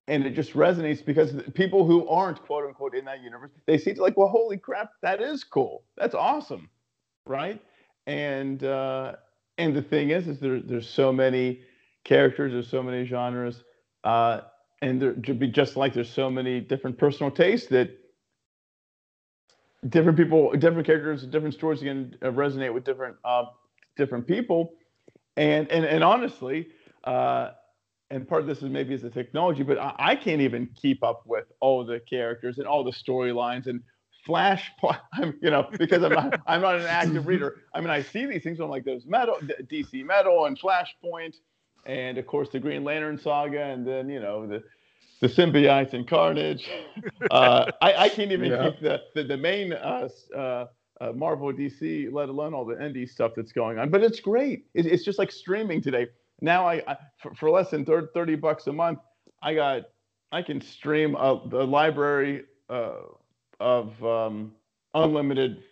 and 0.08 0.26
it 0.26 0.32
just 0.32 0.54
resonates 0.54 1.06
because 1.06 1.34
the 1.34 1.44
people 1.52 1.86
who 1.86 2.08
aren't 2.08 2.42
quote 2.42 2.66
unquote 2.66 2.96
in 2.96 3.06
that 3.06 3.22
universe 3.22 3.52
they 3.66 3.78
see 3.78 3.92
it 3.92 3.98
like 3.98 4.18
well 4.18 4.28
holy 4.28 4.58
crap 4.58 4.92
that 5.02 5.22
is 5.22 5.44
cool. 5.44 5.84
That's 5.98 6.16
awesome. 6.16 6.70
Right 7.26 7.62
and 8.10 8.64
uh 8.64 9.16
and 9.60 9.76
the 9.76 9.84
thing 9.84 10.10
is 10.10 10.28
is 10.28 10.40
there 10.40 10.60
there's 10.62 10.90
so 10.90 11.14
many 11.14 11.62
characters 12.04 12.54
there's 12.54 12.70
so 12.70 12.82
many 12.82 13.06
genres 13.06 13.64
uh 14.04 14.42
and 14.82 15.02
there 15.02 15.14
be 15.14 15.48
just 15.48 15.78
like 15.78 15.94
there's 15.94 16.10
so 16.12 16.30
many 16.30 16.60
different 16.60 16.98
personal 16.98 17.32
tastes 17.32 17.68
that 17.70 17.92
different 19.90 20.18
people 20.18 20.52
different 20.54 20.88
characters 20.88 21.24
different 21.26 21.54
stories 21.54 21.82
can 21.82 22.16
uh, 22.24 22.28
resonate 22.28 22.74
with 22.74 22.84
different 22.84 23.16
uh 23.26 23.46
different 23.98 24.28
people. 24.28 24.74
And 25.38 25.70
and 25.72 25.86
and 25.86 26.04
honestly 26.04 26.70
uh 27.04 27.52
and 28.10 28.28
part 28.28 28.42
of 28.42 28.48
this 28.48 28.60
is 28.64 28.70
maybe 28.70 28.96
is 28.96 29.04
the 29.04 29.10
technology 29.10 29.64
but 29.64 29.78
I, 29.78 29.96
I 30.00 30.16
can't 30.16 30.42
even 30.42 30.70
keep 30.76 31.04
up 31.04 31.24
with 31.28 31.46
all 31.62 31.86
the 31.86 32.02
characters 32.10 32.58
and 32.58 32.68
all 32.68 32.84
the 32.84 32.92
storylines 32.92 33.68
and 33.68 33.82
flash 34.26 34.72
i'm 35.14 35.38
you 35.42 35.50
know 35.50 35.70
because 35.78 36.04
i'm 36.04 36.14
not 36.14 36.36
i'm 36.48 36.62
not 36.62 36.76
an 36.76 36.86
active 36.86 37.26
reader 37.28 37.58
i 37.74 37.80
mean 37.80 37.90
i 37.90 38.02
see 38.02 38.26
these 38.26 38.44
things 38.44 38.60
i'm 38.60 38.70
like 38.70 38.84
there's 38.86 39.06
metal 39.06 39.36
dc 39.72 40.04
metal 40.06 40.46
and 40.46 40.60
flashpoint 40.60 41.36
and 41.86 42.18
of 42.18 42.26
course 42.28 42.50
the 42.50 42.60
green 42.60 42.84
lantern 42.84 43.18
saga 43.18 43.62
and 43.64 43.86
then 43.88 44.10
you 44.10 44.20
know 44.20 44.46
the 44.48 44.64
the 45.22 45.28
symbiotes 45.28 45.94
and 45.94 46.08
carnage 46.08 46.70
uh, 47.32 47.68
I, 47.82 47.94
I 47.94 48.10
can't 48.10 48.32
even 48.32 48.52
Yeah. 48.52 48.62
keep 48.62 48.80
the, 48.80 49.02
the, 49.16 49.24
the 49.24 49.38
main 49.38 49.74
uh, 49.74 50.10
uh, 50.36 50.66
uh, 51.02 51.12
Marvel 51.14 51.52
DC, 51.54 52.12
let 52.12 52.30
alone 52.30 52.54
all 52.54 52.66
the 52.66 52.76
indie 52.76 53.08
stuff 53.08 53.34
that's 53.36 53.52
going 53.52 53.80
on. 53.80 53.90
But 53.90 54.04
it's 54.04 54.20
great. 54.20 54.66
It, 54.74 54.86
it's 54.86 55.04
just 55.04 55.20
like 55.20 55.32
streaming 55.32 55.82
today. 55.82 56.08
Now 56.42 56.68
I, 56.68 56.82
I 56.88 56.98
for, 57.22 57.34
for 57.36 57.50
less 57.50 57.70
than 57.72 57.86
thir- 57.86 58.10
30 58.14 58.36
bucks 58.36 58.68
a 58.68 58.74
month, 58.74 59.00
I 59.42 59.54
got 59.54 59.84
I 60.32 60.42
can 60.42 60.62
stream 60.62 61.16
a, 61.16 61.42
the 61.50 61.66
library 61.66 62.44
uh, 62.70 62.94
of 63.60 64.04
um, 64.04 64.54
unlimited 64.94 65.64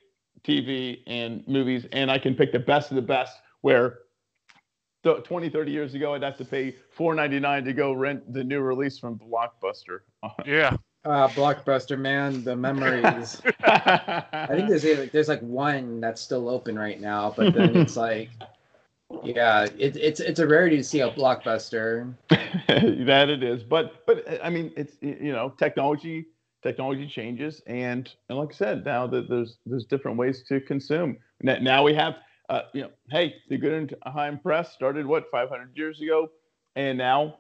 TV 0.44 1.02
and 1.08 1.48
movies, 1.48 1.86
and 1.92 2.10
I 2.12 2.18
can 2.18 2.36
pick 2.36 2.52
the 2.52 2.60
best 2.60 2.92
of 2.92 2.96
the 2.96 3.02
best. 3.02 3.38
Where 3.62 4.00
th- 5.04 5.24
20, 5.24 5.50
30 5.50 5.72
years 5.72 5.94
ago, 5.94 6.14
I'd 6.14 6.24
have 6.24 6.38
to 6.38 6.46
pay 6.46 6.76
$4.99 6.98 7.66
to 7.66 7.74
go 7.74 7.94
rent 7.94 8.34
the 8.34 8.44
new 8.44 8.62
release 8.62 8.98
from 8.98 9.20
Blockbuster. 9.20 10.00
Yeah. 10.46 10.78
Uh, 11.06 11.28
Blockbuster, 11.30 11.98
man, 11.98 12.44
the 12.44 12.56
memories. 12.56 13.42
I 13.64 14.48
think 14.50 14.70
there's 14.70 14.84
like, 14.84 15.12
there's 15.12 15.30
like 15.30 15.42
one 15.42 16.02
that's 16.02 16.22
still 16.22 16.50
open 16.50 16.78
right 16.78 17.00
now, 17.00 17.34
but 17.36 17.54
then 17.54 17.78
it's 17.78 17.96
like, 18.08 18.30
yeah, 19.24 19.68
it, 19.78 19.96
it's 19.96 20.20
it's 20.20 20.40
a 20.40 20.48
rarity 20.48 20.76
to 20.76 20.84
see 20.84 21.00
a 21.00 21.10
Blockbuster. 21.10 22.14
that 22.68 23.30
it 23.30 23.42
is 23.42 23.64
but 23.64 24.06
but 24.06 24.26
i 24.44 24.50
mean 24.50 24.72
it's 24.76 24.98
you 25.02 25.32
know 25.32 25.50
technology 25.58 26.26
technology 26.68 27.08
changes 27.08 27.62
and 27.68 28.14
and 28.28 28.38
like 28.38 28.50
i 28.50 28.54
said 28.54 28.84
now 28.84 29.08
that 29.08 29.30
there's 29.30 29.58
there's 29.66 29.86
different 29.86 30.18
ways 30.18 30.44
to 30.50 30.60
consume. 30.60 31.18
Now 31.42 31.84
we 31.84 31.94
have 31.94 32.16
uh, 32.50 32.62
you 32.74 32.82
know 32.82 32.90
hey 33.10 33.36
the 33.50 33.58
good 33.58 33.74
and 33.74 33.96
Heim 34.06 34.40
press 34.40 34.74
started 34.74 35.06
what 35.06 35.26
500 35.32 35.72
years 35.76 36.02
ago? 36.02 36.30
And 36.76 36.98
now 36.98 37.38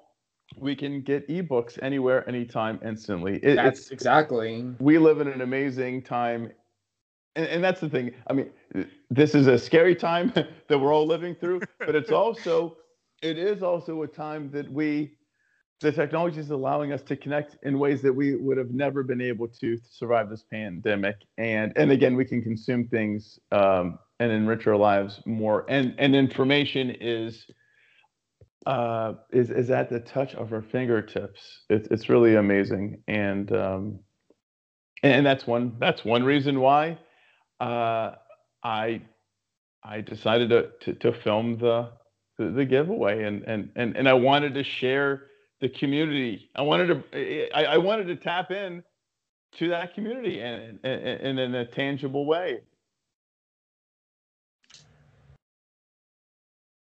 we 0.57 0.75
can 0.75 1.01
get 1.01 1.27
ebooks 1.27 1.77
anywhere 1.81 2.27
anytime 2.27 2.79
instantly. 2.85 3.39
It, 3.43 3.55
That's 3.55 3.91
exactly. 3.91 4.65
we 4.79 4.97
live 4.97 5.19
in 5.19 5.27
an 5.27 5.41
amazing 5.41 6.03
time. 6.03 6.51
And, 7.35 7.45
and 7.47 7.63
that's 7.63 7.81
the 7.81 7.89
thing. 7.89 8.13
I 8.29 8.33
mean 8.33 8.49
this 9.09 9.35
is 9.35 9.47
a 9.47 9.57
scary 9.57 9.95
time 9.95 10.31
that 10.67 10.77
we're 10.79 10.93
all 10.93 11.07
living 11.07 11.35
through 11.35 11.61
but 11.79 11.95
it's 11.95 12.11
also 12.11 12.77
it 13.21 13.37
is 13.37 13.63
also 13.63 14.03
a 14.03 14.07
time 14.07 14.51
that 14.51 14.71
we 14.71 15.16
the 15.79 15.91
technology 15.91 16.39
is 16.39 16.49
allowing 16.49 16.91
us 16.91 17.01
to 17.03 17.15
connect 17.15 17.57
in 17.63 17.77
ways 17.77 18.01
that 18.01 18.13
we 18.13 18.35
would 18.35 18.57
have 18.57 18.71
never 18.71 19.03
been 19.03 19.21
able 19.21 19.47
to 19.47 19.77
survive 19.89 20.29
this 20.29 20.43
pandemic. 20.43 21.17
And 21.37 21.71
and 21.75 21.91
again 21.91 22.15
we 22.15 22.25
can 22.25 22.41
consume 22.41 22.87
things 22.87 23.39
um, 23.51 23.99
and 24.19 24.31
enrich 24.31 24.65
our 24.65 24.75
lives 24.75 25.21
more. 25.25 25.65
And 25.69 25.93
and 25.97 26.15
information 26.15 26.95
is 26.99 27.45
uh, 28.65 29.13
is 29.31 29.49
is 29.49 29.69
at 29.69 29.89
the 29.89 29.99
touch 29.99 30.35
of 30.35 30.51
our 30.51 30.61
fingertips. 30.61 31.41
It's 31.69 31.87
it's 31.89 32.09
really 32.09 32.35
amazing, 32.35 33.01
and 33.07 33.51
um, 33.53 33.99
and 35.03 35.25
that's 35.25 35.47
one 35.47 35.77
that's 35.79 36.03
one 36.03 36.23
reason 36.23 36.59
why 36.59 36.97
uh, 37.61 38.15
I 38.63 39.01
I 39.83 40.01
decided 40.01 40.49
to, 40.49 40.71
to 40.81 40.93
to 40.95 41.13
film 41.13 41.57
the 41.59 41.91
the, 42.37 42.49
the 42.49 42.65
giveaway, 42.65 43.23
and, 43.23 43.43
and 43.43 43.69
and 43.75 43.95
and 43.95 44.09
I 44.09 44.13
wanted 44.13 44.55
to 44.55 44.63
share 44.63 45.26
the 45.59 45.69
community. 45.69 46.49
I 46.55 46.61
wanted 46.61 46.87
to 47.11 47.55
I, 47.55 47.63
I 47.65 47.77
wanted 47.77 48.07
to 48.07 48.15
tap 48.15 48.51
in 48.51 48.83
to 49.57 49.69
that 49.69 49.93
community 49.93 50.39
and 50.41 50.79
in, 50.83 50.91
in, 50.91 51.39
in 51.39 51.55
a 51.55 51.65
tangible 51.65 52.25
way. 52.25 52.61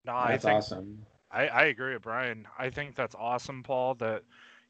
No, 0.04 0.14
I 0.14 0.32
That's 0.32 0.44
think 0.44 0.64
awesome. 0.64 1.06
I, 1.30 1.46
I 1.48 1.64
agree 1.64 1.94
with 1.94 2.02
Brian. 2.02 2.46
I 2.58 2.70
think 2.70 2.94
that's 2.94 3.14
awesome, 3.14 3.62
Paul, 3.62 3.94
that 3.96 4.22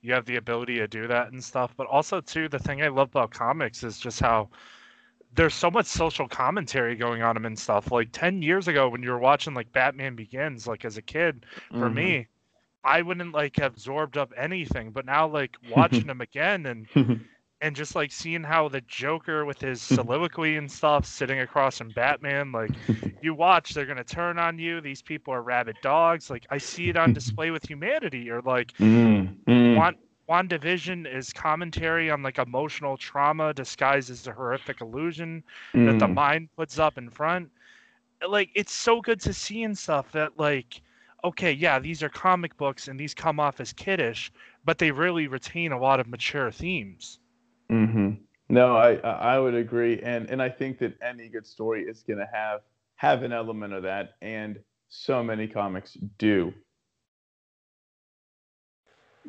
you 0.02 0.12
have 0.14 0.24
the 0.26 0.36
ability 0.36 0.76
to 0.76 0.88
do 0.88 1.06
that 1.08 1.32
and 1.32 1.42
stuff. 1.42 1.74
But 1.76 1.86
also, 1.86 2.20
too, 2.20 2.48
the 2.48 2.58
thing 2.58 2.82
I 2.82 2.88
love 2.88 3.10
about 3.10 3.30
comics 3.30 3.82
is 3.82 3.98
just 3.98 4.20
how 4.20 4.48
there's 5.34 5.54
so 5.54 5.70
much 5.70 5.86
social 5.86 6.28
commentary 6.28 6.96
going 6.96 7.22
on 7.22 7.34
them 7.34 7.44
and 7.46 7.58
stuff. 7.58 7.90
Like 7.92 8.08
10 8.12 8.42
years 8.42 8.68
ago, 8.68 8.88
when 8.88 9.02
you 9.02 9.10
were 9.10 9.18
watching 9.18 9.54
like 9.54 9.72
Batman 9.72 10.16
Begins, 10.16 10.66
like 10.66 10.84
as 10.84 10.96
a 10.96 11.02
kid, 11.02 11.46
for 11.74 11.90
Mhm. 11.90 11.94
me, 11.94 12.26
I 12.86 13.02
wouldn't 13.02 13.34
like 13.34 13.56
have 13.58 13.74
absorbed 13.74 14.18
up 14.18 14.32
anything. 14.36 14.92
But 14.92 15.06
now, 15.06 15.28
like 15.28 15.56
watching 15.62 16.08
them 16.08 16.22
again 16.22 16.66
and 16.66 16.88
and 17.60 17.76
just 17.76 17.94
like 17.96 18.12
seeing 18.12 18.44
how 18.44 18.68
the 18.68 18.82
Joker 18.82 19.44
with 19.46 19.60
his 19.60 19.82
soliloquy 19.96 20.56
and 20.56 20.70
stuff 20.70 21.06
sitting 21.06 21.40
across 21.40 21.78
from 21.78 21.92
Batman, 21.92 22.52
like 22.52 22.76
you 23.20 23.34
watch, 23.34 23.74
they're 23.74 23.86
gonna 23.86 24.04
turn 24.04 24.38
on 24.38 24.58
you. 24.58 24.80
These 24.80 25.02
people 25.02 25.34
are 25.34 25.42
rabid 25.42 25.80
dogs. 25.82 26.30
Like 26.30 26.46
I 26.50 26.58
see 26.58 26.88
it 26.90 26.96
on 26.96 27.12
display 27.12 27.50
with 27.50 27.64
humanity, 27.68 28.30
or 28.30 28.42
like 28.42 28.74
Mm, 28.80 29.36
mm. 29.46 29.76
Wan- 29.76 29.96
WandaVision 30.28 31.06
is 31.12 31.32
commentary 31.32 32.10
on 32.10 32.22
like 32.22 32.38
emotional 32.38 32.96
trauma 32.96 33.52
disguised 33.54 34.10
as 34.10 34.26
a 34.26 34.32
horrific 34.32 34.80
illusion 34.80 35.44
that 35.84 35.98
the 35.98 36.06
Mm. 36.06 36.14
mind 36.14 36.48
puts 36.56 36.78
up 36.78 36.98
in 36.98 37.10
front. 37.10 37.50
Like 38.26 38.50
it's 38.54 38.72
so 38.72 39.00
good 39.00 39.20
to 39.22 39.32
see 39.34 39.62
and 39.64 39.76
stuff 39.78 40.12
that 40.12 40.38
like, 40.38 40.82
okay, 41.26 41.52
yeah, 41.52 41.78
these 41.78 42.02
are 42.02 42.08
comic 42.08 42.56
books 42.56 42.88
and 42.88 42.98
these 42.98 43.14
come 43.14 43.40
off 43.40 43.60
as 43.60 43.72
kiddish, 43.72 44.32
but 44.64 44.78
they 44.78 44.90
really 44.90 45.28
retain 45.28 45.72
a 45.72 45.78
lot 45.80 46.00
of 46.00 46.06
mature 46.08 46.50
themes. 46.50 47.20
hmm 47.70 48.10
No, 48.48 48.76
I 48.76 48.94
I 48.96 49.10
I 49.36 49.38
would 49.38 49.54
agree, 49.54 50.00
and 50.02 50.30
and 50.30 50.40
I 50.42 50.48
think 50.50 50.78
that 50.78 50.94
any 51.02 51.28
good 51.28 51.46
story 51.46 51.82
is 51.84 52.02
going 52.04 52.18
to 52.18 52.28
have 52.32 52.60
have 52.96 53.22
an 53.22 53.32
element 53.32 53.72
of 53.74 53.82
that, 53.84 54.14
and 54.22 54.58
so 54.88 55.22
many 55.22 55.48
comics 55.48 55.94
do. 56.18 56.54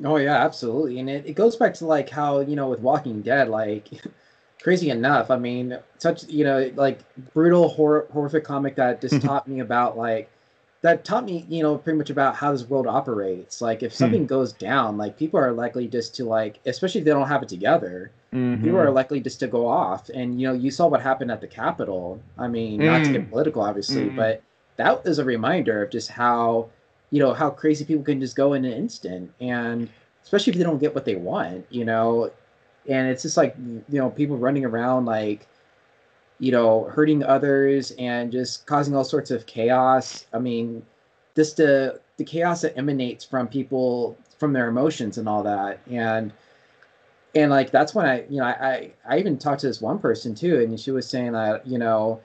Oh 0.04 0.18
yeah, 0.18 0.36
absolutely. 0.44 1.00
And 1.00 1.10
it, 1.10 1.26
it 1.26 1.34
goes 1.34 1.56
back 1.56 1.74
to 1.76 1.86
like 1.86 2.10
how, 2.10 2.40
you 2.40 2.56
know, 2.56 2.70
with 2.70 2.80
Walking 2.82 3.22
Dead, 3.22 3.50
like 3.50 3.88
crazy 4.62 4.90
enough, 4.90 5.32
I 5.32 5.38
mean, 5.38 5.78
such 5.98 6.26
you 6.26 6.44
know, 6.44 6.72
like 6.76 7.00
brutal 7.34 7.70
horror, 7.70 8.08
horrific 8.12 8.44
comic 8.44 8.76
that 8.76 9.02
just 9.02 9.22
taught 9.22 9.48
me 9.48 9.60
about 9.60 9.98
like 9.98 10.30
that 10.88 11.04
taught 11.04 11.26
me, 11.26 11.46
you 11.50 11.62
know, 11.62 11.78
pretty 11.78 11.98
much 11.98 12.10
about 12.10 12.34
how 12.36 12.52
this 12.54 12.64
world 12.70 12.88
operates. 12.88 13.62
Like 13.62 13.84
if 13.84 13.94
something 13.94 14.22
Hmm. 14.22 14.28
goes 14.28 14.54
down, 14.54 14.98
like 14.98 15.18
people 15.18 15.38
are 15.40 15.52
likely 15.52 15.86
just 15.88 16.16
to 16.16 16.24
like, 16.24 16.60
especially 16.66 17.00
if 17.00 17.06
they 17.06 17.12
don't 17.12 17.28
have 17.28 17.44
it 17.44 17.50
together, 17.50 18.10
Mhm. 18.34 18.64
people 18.64 18.80
are 18.80 18.90
likely 18.92 19.20
just 19.20 19.40
to 19.42 19.48
go 19.48 19.68
off. 19.68 20.10
And 20.10 20.40
you 20.40 20.48
know, 20.48 20.54
you 20.54 20.72
saw 20.72 20.88
what 20.88 21.02
happened 21.02 21.30
at 21.32 21.42
the 21.42 21.48
Capitol. 21.48 22.22
I 22.38 22.48
mean, 22.48 22.86
not 22.86 23.04
to 23.04 23.10
Mm. 23.10 23.14
get 23.14 23.30
political, 23.30 23.62
obviously, 23.64 24.06
Mm. 24.06 24.16
but 24.16 24.42
that 24.78 25.04
was 25.04 25.20
a 25.20 25.26
reminder 25.26 25.84
of 25.84 25.90
just 25.90 26.10
how, 26.10 26.68
you 27.12 27.20
know, 27.20 27.34
how 27.34 27.50
crazy 27.50 27.84
people 27.84 28.04
can 28.04 28.22
just 28.22 28.36
go 28.38 28.54
in 28.54 28.64
an 28.64 28.72
instant, 28.72 29.32
and 29.42 29.90
especially 30.24 30.52
if 30.52 30.58
they 30.58 30.64
don't 30.64 30.80
get 30.80 30.96
what 30.96 31.04
they 31.06 31.16
want, 31.16 31.66
you 31.70 31.84
know. 31.84 32.32
And 32.88 33.10
it's 33.10 33.24
just 33.24 33.36
like 33.36 33.56
you 33.58 33.84
know, 34.00 34.10
people 34.10 34.38
running 34.38 34.64
around 34.64 35.04
like, 35.06 35.48
you 36.40 36.52
know, 36.52 36.86
hurting 36.86 37.24
others 37.24 37.92
and 37.98 38.32
just 38.32 38.66
causing 38.66 38.96
all 38.96 39.04
sorts 39.04 39.32
of 39.32 39.46
chaos. 39.46 40.26
I 40.34 40.40
mean, 40.40 40.86
just 41.36 41.58
the 41.58 42.00
the 42.18 42.24
chaos 42.24 42.62
that 42.62 42.78
emanates 42.78 43.24
from 43.24 43.48
people 43.48 44.18
from 44.38 44.54
their 44.54 44.68
emotions 44.68 45.18
and 45.18 45.28
all 45.28 45.44
that, 45.44 45.80
and 45.90 46.32
and 47.36 47.52
like 47.52 47.72
that's 47.72 47.94
when 47.94 48.06
I, 48.06 48.26
you 48.30 48.38
know, 48.38 48.46
I, 48.46 48.92
I 49.08 49.20
even 49.20 49.38
talked 49.38 49.62
to 49.62 49.68
this 49.68 49.82
one 49.82 50.00
person 50.00 50.34
too, 50.34 50.60
and 50.62 50.80
she 50.80 50.92
was 50.92 51.08
saying 51.08 51.34
that, 51.34 51.66
you 51.68 51.78
know, 51.78 52.22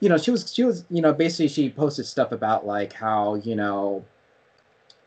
you 0.00 0.08
know, 0.08 0.16
she 0.16 0.30
was 0.30 0.52
she 0.52 0.64
was, 0.64 0.84
you 0.90 1.02
know, 1.02 1.12
basically 1.12 1.48
she 1.48 1.70
posted 1.70 2.06
stuff 2.06 2.32
about 2.32 2.66
like 2.66 2.92
how, 2.92 3.34
you 3.36 3.56
know, 3.56 4.04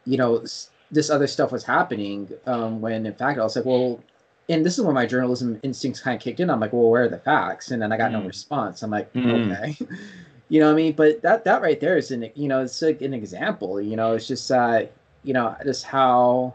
you 0.06 0.18
know, 0.18 0.44
this 0.92 1.10
other 1.10 1.28
stuff 1.28 1.52
was 1.52 1.64
happening 1.64 2.30
um, 2.46 2.82
when 2.82 3.06
in 3.06 3.14
fact 3.14 3.40
I 3.40 3.44
was 3.44 3.56
like, 3.56 3.66
well, 3.66 4.02
and 4.50 4.66
this 4.66 4.78
is 4.78 4.84
when 4.84 4.96
my 4.96 5.06
journalism 5.06 5.60
instincts 5.64 6.02
kind 6.02 6.16
of 6.16 6.22
kicked 6.22 6.40
in. 6.40 6.50
I'm 6.50 6.60
like, 6.60 6.74
well, 6.74 6.90
where 6.90 7.04
are 7.04 7.10
the 7.10 7.20
facts? 7.20 7.72
And 7.72 7.82
then 7.82 7.92
I 7.92 7.98
got 7.98 8.12
no 8.12 8.22
Mm. 8.22 8.28
response. 8.28 8.84
I'm 8.84 8.92
like, 8.92 9.12
Mm. 9.14 9.52
okay, 9.52 9.78
you 10.50 10.60
know 10.60 10.68
what 10.68 10.74
I 10.74 10.76
mean? 10.76 10.94
But 10.94 11.22
that 11.22 11.44
that 11.46 11.62
right 11.62 11.80
there 11.80 11.98
is 11.98 12.12
an 12.12 12.30
you 12.36 12.48
know 12.48 12.62
it's 12.62 12.82
like 12.82 13.02
an 13.02 13.14
example. 13.14 13.82
You 13.82 13.96
know, 13.96 14.14
it's 14.14 14.28
just 14.28 14.52
uh, 14.52 14.84
you 15.24 15.34
know 15.34 15.56
just 15.64 15.86
how 15.86 16.54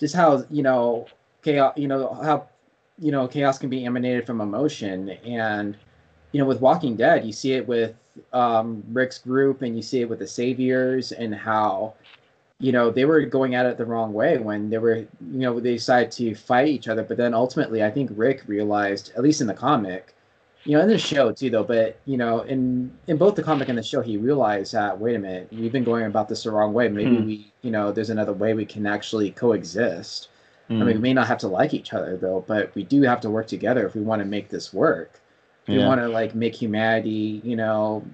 just 0.00 0.14
how 0.14 0.44
you 0.50 0.62
know 0.62 1.06
chaos 1.42 1.72
you 1.76 1.88
know 1.88 2.12
how 2.22 2.46
you 2.98 3.12
know 3.12 3.26
chaos 3.26 3.58
can 3.58 3.70
be 3.70 3.84
emanated 3.84 4.26
from 4.26 4.40
emotion 4.40 5.10
and 5.10 5.76
you 6.32 6.40
know 6.40 6.46
with 6.46 6.60
walking 6.60 6.96
dead 6.96 7.24
you 7.24 7.32
see 7.32 7.52
it 7.54 7.66
with 7.66 7.94
um 8.32 8.82
rick's 8.92 9.18
group 9.18 9.62
and 9.62 9.76
you 9.76 9.82
see 9.82 10.00
it 10.00 10.08
with 10.08 10.18
the 10.18 10.26
saviors 10.26 11.12
and 11.12 11.34
how 11.34 11.94
you 12.62 12.72
know 12.72 12.90
they 12.90 13.04
were 13.06 13.22
going 13.22 13.54
at 13.56 13.66
it 13.66 13.78
the 13.78 13.86
wrong 13.86 14.14
way 14.14 14.38
when 14.38 14.70
they 14.70 14.78
were 14.78 14.96
you 14.96 15.08
know 15.20 15.60
they 15.60 15.74
decided 15.74 16.12
to 16.12 16.34
fight 16.34 16.68
each 16.68 16.88
other 16.88 17.04
but 17.04 17.18
then 17.18 17.34
ultimately 17.34 17.84
i 17.84 17.90
think 17.90 18.10
rick 18.14 18.42
realized 18.48 19.12
at 19.16 19.22
least 19.22 19.42
in 19.42 19.48
the 19.48 19.54
comic 19.54 20.14
you 20.64 20.76
know 20.76 20.82
in 20.82 20.88
the 20.88 20.98
show 20.98 21.32
too 21.32 21.50
though 21.50 21.64
but 21.64 21.98
you 22.06 22.16
know 22.16 22.40
in 22.42 22.90
in 23.08 23.16
both 23.18 23.34
the 23.34 23.42
comic 23.42 23.68
and 23.68 23.78
the 23.78 23.82
show 23.82 24.00
he 24.00 24.16
realized 24.16 24.72
that 24.72 24.98
wait 24.98 25.16
a 25.16 25.18
minute 25.18 25.48
we've 25.52 25.72
been 25.72 25.84
going 25.84 26.06
about 26.06 26.28
this 26.28 26.44
the 26.44 26.50
wrong 26.50 26.72
way 26.72 26.88
maybe 26.88 27.18
Hmm. 27.18 27.22
we 27.22 27.52
you 27.62 27.70
know 27.70 27.92
there's 27.92 28.10
another 28.10 28.32
way 28.32 28.54
we 28.54 28.64
can 28.66 28.86
actually 28.86 29.30
coexist 29.30 30.28
I 30.80 30.84
mean, 30.84 30.96
we 30.96 31.00
Mm. 31.00 31.02
may 31.02 31.14
not 31.14 31.28
have 31.28 31.38
to 31.38 31.48
like 31.48 31.74
each 31.74 31.92
other 31.92 32.16
though, 32.16 32.44
but 32.48 32.74
we 32.74 32.82
do 32.82 33.02
have 33.02 33.20
to 33.22 33.30
work 33.30 33.46
together 33.46 33.86
if 33.86 33.94
we 33.94 34.00
want 34.00 34.20
to 34.22 34.26
make 34.26 34.48
this 34.48 34.72
work. 34.72 35.20
If 35.66 35.70
we 35.72 35.78
want 35.78 36.00
to 36.00 36.08
like 36.08 36.34
make 36.34 36.54
humanity, 36.60 37.40
you 37.44 37.56
know, 37.56 38.04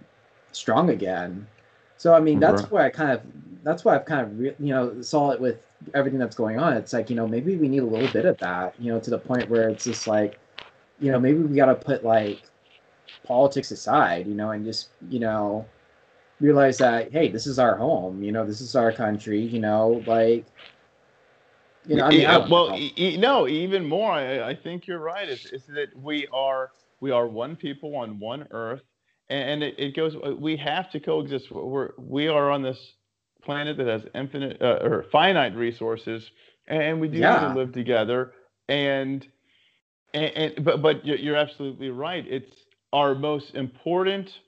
strong 0.52 0.90
again. 0.90 1.48
So 1.96 2.14
I 2.14 2.20
mean, 2.20 2.40
that's 2.40 2.62
Right. 2.62 2.70
where 2.70 2.84
I 2.84 2.90
kind 2.90 3.12
of 3.12 3.22
that's 3.68 3.84
why 3.84 3.94
I've 3.94 4.04
kind 4.06 4.22
of 4.22 4.38
re- 4.38 4.56
you 4.58 4.70
know 4.74 5.02
saw 5.02 5.30
it 5.30 5.40
with 5.40 5.58
everything 5.94 6.18
that's 6.18 6.36
going 6.36 6.58
on. 6.58 6.74
It's 6.76 6.92
like 6.92 7.10
you 7.10 7.16
know 7.16 7.26
maybe 7.28 7.56
we 7.56 7.68
need 7.68 7.82
a 7.82 7.86
little 7.86 8.10
bit 8.12 8.24
of 8.24 8.38
that, 8.38 8.74
you 8.80 8.92
know, 8.92 8.98
to 9.00 9.10
the 9.10 9.18
point 9.18 9.48
where 9.50 9.68
it's 9.68 9.84
just 9.84 10.06
like, 10.06 10.38
you 11.00 11.12
know, 11.12 11.20
maybe 11.20 11.38
we 11.40 11.54
got 11.56 11.66
to 11.66 11.74
put 11.74 12.04
like 12.04 12.40
politics 13.26 13.70
aside, 13.70 14.26
you 14.26 14.34
know, 14.34 14.50
and 14.50 14.64
just 14.64 14.88
you 15.08 15.20
know 15.20 15.66
realize 16.40 16.78
that 16.78 17.12
hey, 17.12 17.28
this 17.28 17.46
is 17.46 17.58
our 17.58 17.76
home, 17.76 18.22
you 18.22 18.32
know, 18.32 18.46
this 18.46 18.60
is 18.60 18.74
our 18.74 18.92
country, 18.92 19.40
you 19.40 19.60
know, 19.60 20.02
like. 20.06 20.46
You 21.86 21.96
know, 21.96 22.04
I 22.04 22.10
mean, 22.10 22.20
Yeah, 22.20 22.46
well, 22.46 22.74
e- 22.76 22.92
e- 22.98 23.16
no, 23.16 23.48
even 23.48 23.88
more. 23.88 24.12
I, 24.12 24.50
I 24.50 24.54
think 24.54 24.86
you're 24.86 24.98
right. 24.98 25.26
Is, 25.26 25.46
is 25.46 25.66
that 25.68 25.88
we 25.96 26.26
are 26.34 26.72
we 27.00 27.10
are 27.12 27.26
one 27.26 27.56
people 27.56 27.96
on 27.96 28.18
one 28.18 28.46
earth, 28.50 28.82
and, 29.30 29.50
and 29.50 29.62
it, 29.62 29.74
it 29.78 29.96
goes. 29.96 30.14
We 30.38 30.56
have 30.58 30.90
to 30.90 31.00
coexist. 31.00 31.50
We're 31.50 31.92
we 31.96 32.28
are 32.28 32.50
on 32.50 32.62
this 32.62 32.94
planet 33.48 33.78
that 33.78 33.86
has 33.86 34.02
infinite 34.14 34.60
uh, 34.60 34.78
or 34.82 35.06
finite 35.10 35.56
resources, 35.56 36.30
and 36.66 37.00
we 37.00 37.08
do 37.08 37.14
need 37.14 37.54
to 37.54 37.54
live 37.54 37.72
together. 37.72 38.32
And 38.68 39.26
and, 40.12 40.32
and 40.36 40.64
but 40.66 40.82
but 40.82 41.06
you're, 41.06 41.16
you're 41.16 41.36
absolutely 41.36 41.88
right. 41.88 42.26
It's 42.28 42.54
our 42.92 43.14
most 43.14 43.54
important. 43.54 44.40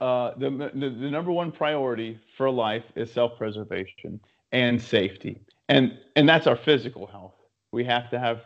Uh, 0.00 0.34
the, 0.36 0.50
the 0.50 0.90
the 0.90 1.10
number 1.10 1.32
one 1.32 1.50
priority 1.50 2.20
for 2.36 2.48
life 2.48 2.84
is 2.94 3.10
self-preservation 3.10 4.20
and 4.52 4.80
safety 4.80 5.40
and 5.68 5.98
and 6.14 6.28
that's 6.28 6.46
our 6.46 6.56
physical 6.56 7.06
health 7.06 7.34
we 7.72 7.84
have 7.84 8.10
to 8.10 8.18
have 8.18 8.42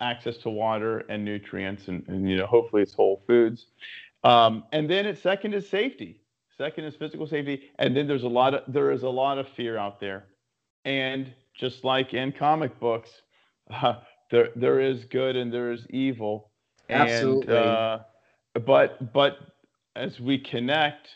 access 0.00 0.36
to 0.38 0.50
water 0.50 1.04
and 1.08 1.24
nutrients 1.24 1.88
and, 1.88 2.02
and 2.08 2.28
you 2.28 2.36
know 2.36 2.46
hopefully 2.46 2.82
it's 2.82 2.94
whole 2.94 3.22
foods 3.26 3.66
um, 4.24 4.64
and 4.72 4.90
then 4.90 5.06
it's 5.06 5.20
second 5.20 5.54
is 5.54 5.68
safety 5.68 6.20
second 6.58 6.84
is 6.84 6.94
physical 6.96 7.26
safety 7.26 7.70
and 7.78 7.96
then 7.96 8.06
there's 8.06 8.22
a 8.22 8.28
lot 8.28 8.54
of 8.54 8.62
there 8.72 8.90
is 8.90 9.02
a 9.02 9.08
lot 9.08 9.38
of 9.38 9.46
fear 9.56 9.76
out 9.76 10.00
there. 10.00 10.24
And 10.84 11.32
just 11.54 11.84
like 11.84 12.14
in 12.14 12.32
comic 12.32 12.78
books 12.80 13.10
uh, 13.70 13.94
there 14.30 14.48
there 14.56 14.80
is 14.80 15.04
good 15.06 15.36
and 15.36 15.52
there 15.52 15.72
is 15.72 15.86
evil. 15.90 16.50
Absolutely. 16.88 17.56
and 17.56 17.56
uh, 17.56 17.98
but 18.64 19.12
but 19.12 19.38
as 19.96 20.20
we 20.20 20.38
connect 20.38 21.08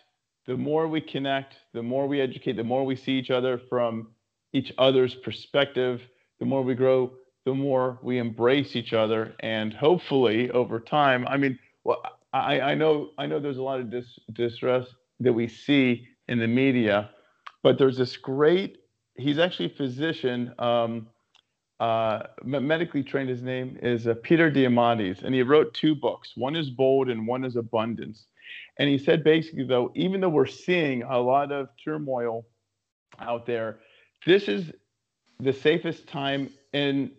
the 0.47 0.57
more 0.57 0.89
we 0.89 1.01
connect 1.01 1.55
the 1.73 1.83
more 1.83 2.07
we 2.07 2.21
educate 2.21 2.57
the 2.57 2.65
more 2.65 2.85
we 2.85 2.97
see 2.97 3.13
each 3.13 3.31
other 3.31 3.61
from 3.69 4.09
each 4.53 4.73
other's 4.79 5.15
perspective 5.15 6.01
the 6.41 6.47
more 6.47 6.63
we 6.63 6.75
grow 6.75 7.13
the 7.47 7.55
more 7.55 7.99
we 8.03 8.19
embrace 8.19 8.77
each 8.77 8.93
other. 8.93 9.35
And 9.41 9.73
hopefully 9.73 10.51
over 10.51 10.81
time 10.81 11.27
i 11.29 11.37
mean 11.37 11.59
well 11.85 12.03
i 12.33 12.61
i 12.61 12.75
know 12.75 13.11
i 13.19 13.27
know 13.27 13.39
there's 13.39 13.59
a 13.59 13.63
lot 13.63 13.81
of 13.81 13.91
dis, 13.91 14.19
distress 14.33 14.87
that 15.21 15.33
we 15.33 15.47
see 15.49 16.09
in 16.29 16.39
the 16.39 16.49
media. 16.49 17.11
But 17.63 17.79
there's 17.79 17.99
this 17.99 18.17
great 18.17 18.79
he's 19.17 19.39
actually 19.39 19.67
a 19.67 19.77
physician 19.77 20.55
um, 20.59 21.09
uh, 21.79 22.23
medically 22.43 23.03
trained 23.03 23.29
his 23.29 23.43
name 23.43 23.79
is 23.83 24.07
uh, 24.07 24.15
peter 24.23 24.51
diamandis 24.51 25.23
and 25.23 25.35
he 25.35 25.43
wrote 25.43 25.73
two 25.75 25.95
books. 25.95 26.33
One 26.37 26.57
is 26.57 26.71
bold 26.71 27.09
and 27.09 27.27
one 27.27 27.45
is 27.45 27.57
abundance. 27.57 28.27
And 28.79 28.89
he 28.89 28.99
said 28.99 29.23
basically 29.23 29.65
though 29.65 29.93
even 29.95 30.21
though 30.21 30.29
we're 30.29 30.47
seeing 30.47 31.03
a 31.03 31.19
lot 31.19 31.53
of 31.53 31.69
turmoil 31.83 32.47
out 33.19 33.47
there 33.47 33.81
this 34.27 34.49
is 34.49 34.73
the 35.39 35.53
safest 35.53 36.07
time 36.07 36.51
in 36.73 37.11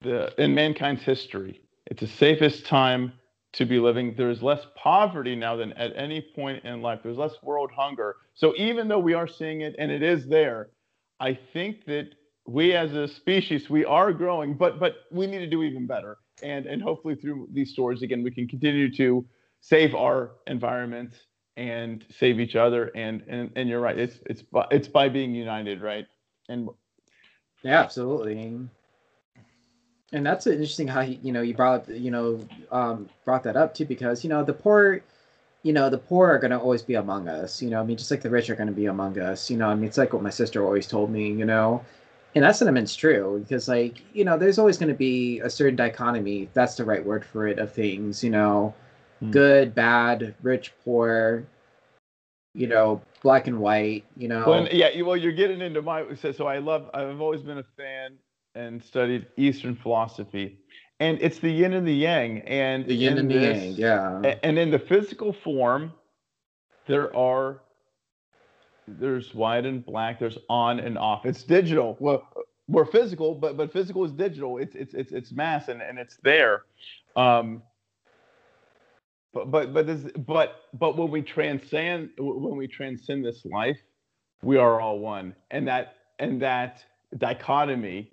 the 0.00 0.32
in 0.42 0.54
mankind's 0.54 1.02
history. 1.02 1.60
It's 1.86 2.00
the 2.00 2.06
safest 2.06 2.66
time 2.66 3.12
to 3.54 3.64
be 3.64 3.78
living. 3.78 4.14
There's 4.16 4.42
less 4.42 4.66
poverty 4.76 5.34
now 5.34 5.56
than 5.56 5.72
at 5.74 5.92
any 5.96 6.20
point 6.34 6.64
in 6.64 6.82
life. 6.82 7.00
There's 7.02 7.16
less 7.16 7.34
world 7.42 7.70
hunger. 7.74 8.16
So 8.34 8.54
even 8.56 8.88
though 8.88 8.98
we 8.98 9.14
are 9.14 9.26
seeing 9.26 9.62
it 9.62 9.74
and 9.78 9.90
it 9.90 10.02
is 10.02 10.26
there, 10.26 10.70
I 11.20 11.38
think 11.52 11.84
that 11.86 12.10
we 12.46 12.74
as 12.74 12.94
a 12.94 13.08
species 13.08 13.68
we 13.68 13.84
are 13.84 14.12
growing, 14.12 14.54
but 14.54 14.78
but 14.78 14.96
we 15.10 15.26
need 15.26 15.40
to 15.40 15.46
do 15.46 15.62
even 15.62 15.86
better. 15.86 16.18
And 16.42 16.66
and 16.66 16.82
hopefully 16.82 17.14
through 17.14 17.48
these 17.52 17.72
stories 17.72 18.02
again 18.02 18.22
we 18.22 18.30
can 18.30 18.46
continue 18.48 18.94
to 18.96 19.26
save 19.60 19.94
our 19.94 20.32
environment 20.46 21.14
and 21.56 22.04
save 22.10 22.40
each 22.40 22.56
other. 22.56 22.90
And 22.94 23.22
and 23.28 23.50
and 23.56 23.68
you're 23.68 23.80
right. 23.80 23.98
It's 23.98 24.20
it's 24.26 24.44
it's 24.70 24.88
by 24.88 25.08
being 25.08 25.34
united, 25.34 25.82
right? 25.82 26.06
And 26.48 26.68
Yeah, 27.62 27.80
absolutely. 27.80 28.68
And 30.12 30.24
that's 30.24 30.46
interesting 30.46 30.88
how 30.88 31.02
he, 31.02 31.18
you 31.22 31.32
know, 31.32 31.42
you 31.42 31.54
brought 31.54 31.82
up, 31.82 31.88
you 31.88 32.10
know, 32.10 32.40
um, 32.72 33.08
brought 33.24 33.42
that 33.44 33.56
up 33.56 33.74
too, 33.74 33.84
because 33.84 34.24
you 34.24 34.30
know 34.30 34.42
the 34.42 34.54
poor, 34.54 35.02
you 35.62 35.72
know, 35.74 35.90
the 35.90 35.98
poor 35.98 36.28
are 36.30 36.38
going 36.38 36.50
to 36.50 36.58
always 36.58 36.80
be 36.82 36.94
among 36.94 37.28
us. 37.28 37.60
You 37.60 37.68
know, 37.70 37.80
I 37.80 37.84
mean, 37.84 37.98
just 37.98 38.10
like 38.10 38.22
the 38.22 38.30
rich 38.30 38.48
are 38.48 38.54
going 38.54 38.68
to 38.68 38.72
be 38.72 38.86
among 38.86 39.18
us. 39.18 39.50
You 39.50 39.58
know, 39.58 39.68
I 39.68 39.74
mean, 39.74 39.84
it's 39.84 39.98
like 39.98 40.12
what 40.14 40.22
my 40.22 40.30
sister 40.30 40.64
always 40.64 40.86
told 40.86 41.10
me. 41.10 41.30
You 41.30 41.44
know, 41.44 41.84
and 42.34 42.42
that 42.44 42.56
sentiment's 42.56 42.96
true 42.96 43.40
because, 43.46 43.68
like, 43.68 44.00
you 44.14 44.24
know, 44.24 44.38
there's 44.38 44.58
always 44.58 44.78
going 44.78 44.88
to 44.90 44.94
be 44.98 45.40
a 45.40 45.50
certain 45.50 45.76
dichotomy. 45.76 46.44
if 46.44 46.54
That's 46.54 46.76
the 46.76 46.84
right 46.84 47.04
word 47.04 47.24
for 47.24 47.46
it 47.46 47.58
of 47.58 47.72
things. 47.72 48.24
You 48.24 48.30
know, 48.30 48.74
Hmm. 49.20 49.30
good, 49.32 49.74
bad, 49.74 50.34
rich, 50.42 50.72
poor. 50.84 51.44
You 52.54 52.66
know, 52.66 53.02
black 53.22 53.46
and 53.46 53.60
white. 53.60 54.04
You 54.16 54.28
know, 54.28 54.44
Well, 54.46 54.54
and- 54.64 54.72
yeah, 54.72 55.02
well, 55.02 55.16
you're 55.18 55.32
getting 55.32 55.60
into 55.60 55.82
my 55.82 56.14
so, 56.14 56.32
so 56.32 56.46
I 56.46 56.58
love. 56.58 56.88
I've 56.94 57.20
always 57.20 57.42
been 57.42 57.58
a 57.58 57.64
fan 57.76 58.14
and 58.58 58.82
studied 58.82 59.26
Eastern 59.36 59.76
philosophy, 59.76 60.58
and 61.00 61.18
it's 61.20 61.38
the 61.38 61.50
yin 61.50 61.72
and 61.72 61.86
the 61.86 61.94
yang, 61.94 62.40
and 62.40 62.84
the 62.86 62.94
yin 62.94 63.18
and 63.18 63.30
the 63.30 63.38
this- 63.38 63.78
yang. 63.78 64.22
Yeah. 64.24 64.34
and 64.42 64.58
in 64.58 64.70
the 64.70 64.78
physical 64.78 65.32
form, 65.32 65.92
there 66.86 67.14
are 67.16 67.60
there's 68.88 69.34
white 69.34 69.64
and 69.66 69.84
black. 69.84 70.18
There's 70.18 70.38
on 70.48 70.80
and 70.80 70.98
off. 70.98 71.24
It's 71.26 71.42
digital. 71.42 71.96
Well, 72.00 72.26
we're 72.66 72.86
physical, 72.86 73.34
but 73.34 73.56
but 73.56 73.72
physical 73.72 74.04
is 74.04 74.12
digital. 74.12 74.58
It's 74.58 74.74
it's 74.74 74.94
it's 74.94 75.12
it's 75.12 75.30
mass 75.32 75.68
and, 75.68 75.80
and 75.80 75.98
it's 75.98 76.16
there. 76.22 76.62
Um, 77.16 77.62
but 79.32 79.50
but 79.50 79.72
but 79.72 79.86
this, 79.86 80.10
but 80.26 80.62
but 80.74 80.96
when 80.96 81.10
we 81.10 81.22
transcend 81.22 82.10
when 82.18 82.56
we 82.56 82.66
transcend 82.66 83.24
this 83.24 83.44
life, 83.44 83.78
we 84.42 84.56
are 84.56 84.80
all 84.80 84.98
one, 84.98 85.34
and 85.50 85.68
that 85.68 85.96
and 86.18 86.42
that 86.42 86.84
dichotomy. 87.16 88.10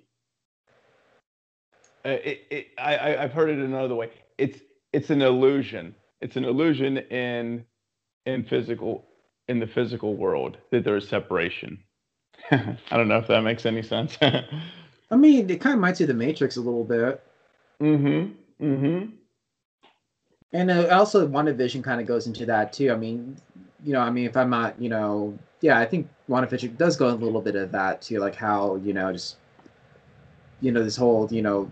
Uh, 2.06 2.10
it, 2.24 2.46
it 2.52 2.68
I 2.78 3.18
I've 3.18 3.34
heard 3.34 3.50
it 3.50 3.58
another 3.60 3.96
way. 3.96 4.12
It's 4.38 4.60
it's 4.94 5.10
an 5.10 5.22
illusion. 5.22 5.96
It's 6.22 6.36
an 6.36 6.46
illusion 6.46 6.98
in 6.98 7.66
in 8.26 8.44
physical 8.44 9.06
in 9.48 9.60
the 9.60 9.68
physical 9.68 10.16
world 10.16 10.58
that 10.72 10.84
there 10.84 10.96
is 10.96 11.08
separation. 11.08 11.80
I 12.52 12.78
don't 12.92 13.08
know 13.08 13.18
if 13.18 13.28
that 13.28 13.42
makes 13.42 13.66
any 13.66 13.82
sense. 13.82 14.18
I 14.22 15.16
mean, 15.16 15.50
it 15.50 15.62
kind 15.62 15.74
of 15.74 15.78
reminds 15.78 16.00
you 16.00 16.06
of 16.06 16.08
the 16.10 16.14
Matrix 16.14 16.58
a 16.58 16.62
little 16.62 16.84
bit. 16.84 17.24
Mm-hmm. 17.82 18.66
Mm-hmm. 18.66 19.12
And 20.54 20.72
uh, 20.72 20.88
also, 20.92 21.28
WandaVision 21.28 21.84
kind 21.84 22.00
of 22.00 22.08
goes 22.08 22.28
into 22.28 22.46
that 22.46 22.72
too. 22.72 22.92
I 22.92 22.96
mean, 22.96 23.38
you 23.84 23.94
know, 23.94 24.00
I 24.00 24.10
mean, 24.10 24.26
if 24.26 24.38
I'm 24.38 24.50
not, 24.50 24.80
you 24.82 24.90
know, 24.90 25.38
yeah, 25.62 25.80
I 25.80 25.86
think 25.86 26.10
WandaVision 26.30 26.78
does 26.78 26.96
go 26.96 27.10
a 27.10 27.12
little 27.12 27.42
bit 27.42 27.56
of 27.56 27.72
that 27.72 28.02
too, 28.02 28.20
like 28.20 28.36
how 28.36 28.76
you 28.78 28.94
know, 28.94 29.12
just 29.12 29.38
you 30.62 30.72
know, 30.72 30.84
this 30.84 30.96
whole, 30.96 31.28
you 31.32 31.42
know, 31.42 31.70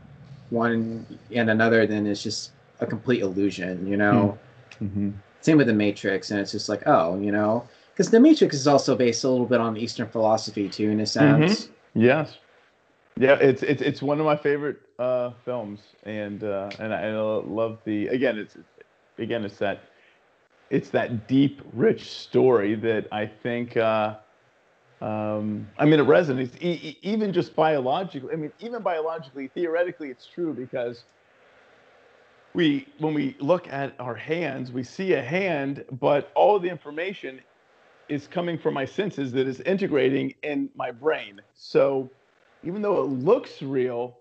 one 0.49 1.05
and 1.31 1.49
another, 1.49 1.87
then 1.87 2.05
it's 2.05 2.23
just 2.23 2.51
a 2.79 2.85
complete 2.85 3.21
illusion, 3.21 3.87
you 3.87 3.97
know. 3.97 4.37
Mm-hmm. 4.81 5.11
Same 5.41 5.57
with 5.57 5.67
the 5.67 5.73
Matrix, 5.73 6.31
and 6.31 6.39
it's 6.39 6.51
just 6.51 6.69
like, 6.69 6.83
oh, 6.85 7.19
you 7.19 7.31
know, 7.31 7.67
because 7.91 8.09
the 8.09 8.19
Matrix 8.19 8.55
is 8.55 8.67
also 8.67 8.95
based 8.95 9.23
a 9.23 9.29
little 9.29 9.45
bit 9.45 9.59
on 9.59 9.77
Eastern 9.77 10.07
philosophy 10.07 10.69
too, 10.69 10.89
in 10.89 10.99
a 10.99 11.05
sense. 11.05 11.69
Yes. 11.93 12.37
Yeah, 13.15 13.35
it's 13.35 13.61
it's 13.61 13.81
it's 13.81 14.01
one 14.01 14.19
of 14.19 14.25
my 14.25 14.35
favorite 14.35 14.77
uh, 14.97 15.31
films, 15.45 15.81
and 16.03 16.43
uh, 16.43 16.71
and 16.79 16.93
I, 16.93 17.09
I 17.09 17.11
love 17.11 17.77
the 17.85 18.07
again. 18.07 18.39
It's 18.39 18.57
again, 19.19 19.45
it's 19.45 19.57
that 19.57 19.83
it's 20.71 20.89
that 20.89 21.27
deep, 21.27 21.61
rich 21.73 22.09
story 22.09 22.73
that 22.75 23.07
I 23.11 23.27
think. 23.27 23.77
Uh, 23.77 24.15
um, 25.03 25.67
I 25.77 25.83
mean, 25.83 25.99
it 25.99 26.07
resonates 26.07 26.55
e- 26.61 26.97
even 27.01 27.33
just 27.33 27.55
biologically. 27.57 28.31
I 28.31 28.37
mean, 28.37 28.53
even 28.59 28.81
biologically, 28.81 29.49
theoretically, 29.49 30.09
it's 30.09 30.25
true 30.25 30.53
because 30.53 31.03
we 32.53 32.87
when 32.99 33.13
we 33.13 33.35
look 33.41 33.67
at 33.67 33.95
our 33.99 34.15
hands, 34.15 34.71
we 34.71 34.81
see 34.81 35.13
a 35.13 35.21
hand, 35.21 35.83
but 35.99 36.31
all 36.35 36.57
the 36.57 36.69
information 36.69 37.41
is 38.07 38.27
coming 38.27 38.57
from 38.57 38.73
my 38.75 38.85
senses 38.85 39.33
that 39.33 39.45
is 39.45 39.59
integrating 39.61 40.33
in 40.41 40.69
my 40.73 40.91
brain. 40.91 41.41
So 41.53 42.09
even 42.63 42.81
though 42.81 43.01
it 43.03 43.07
looks 43.09 43.61
real, 43.61 44.17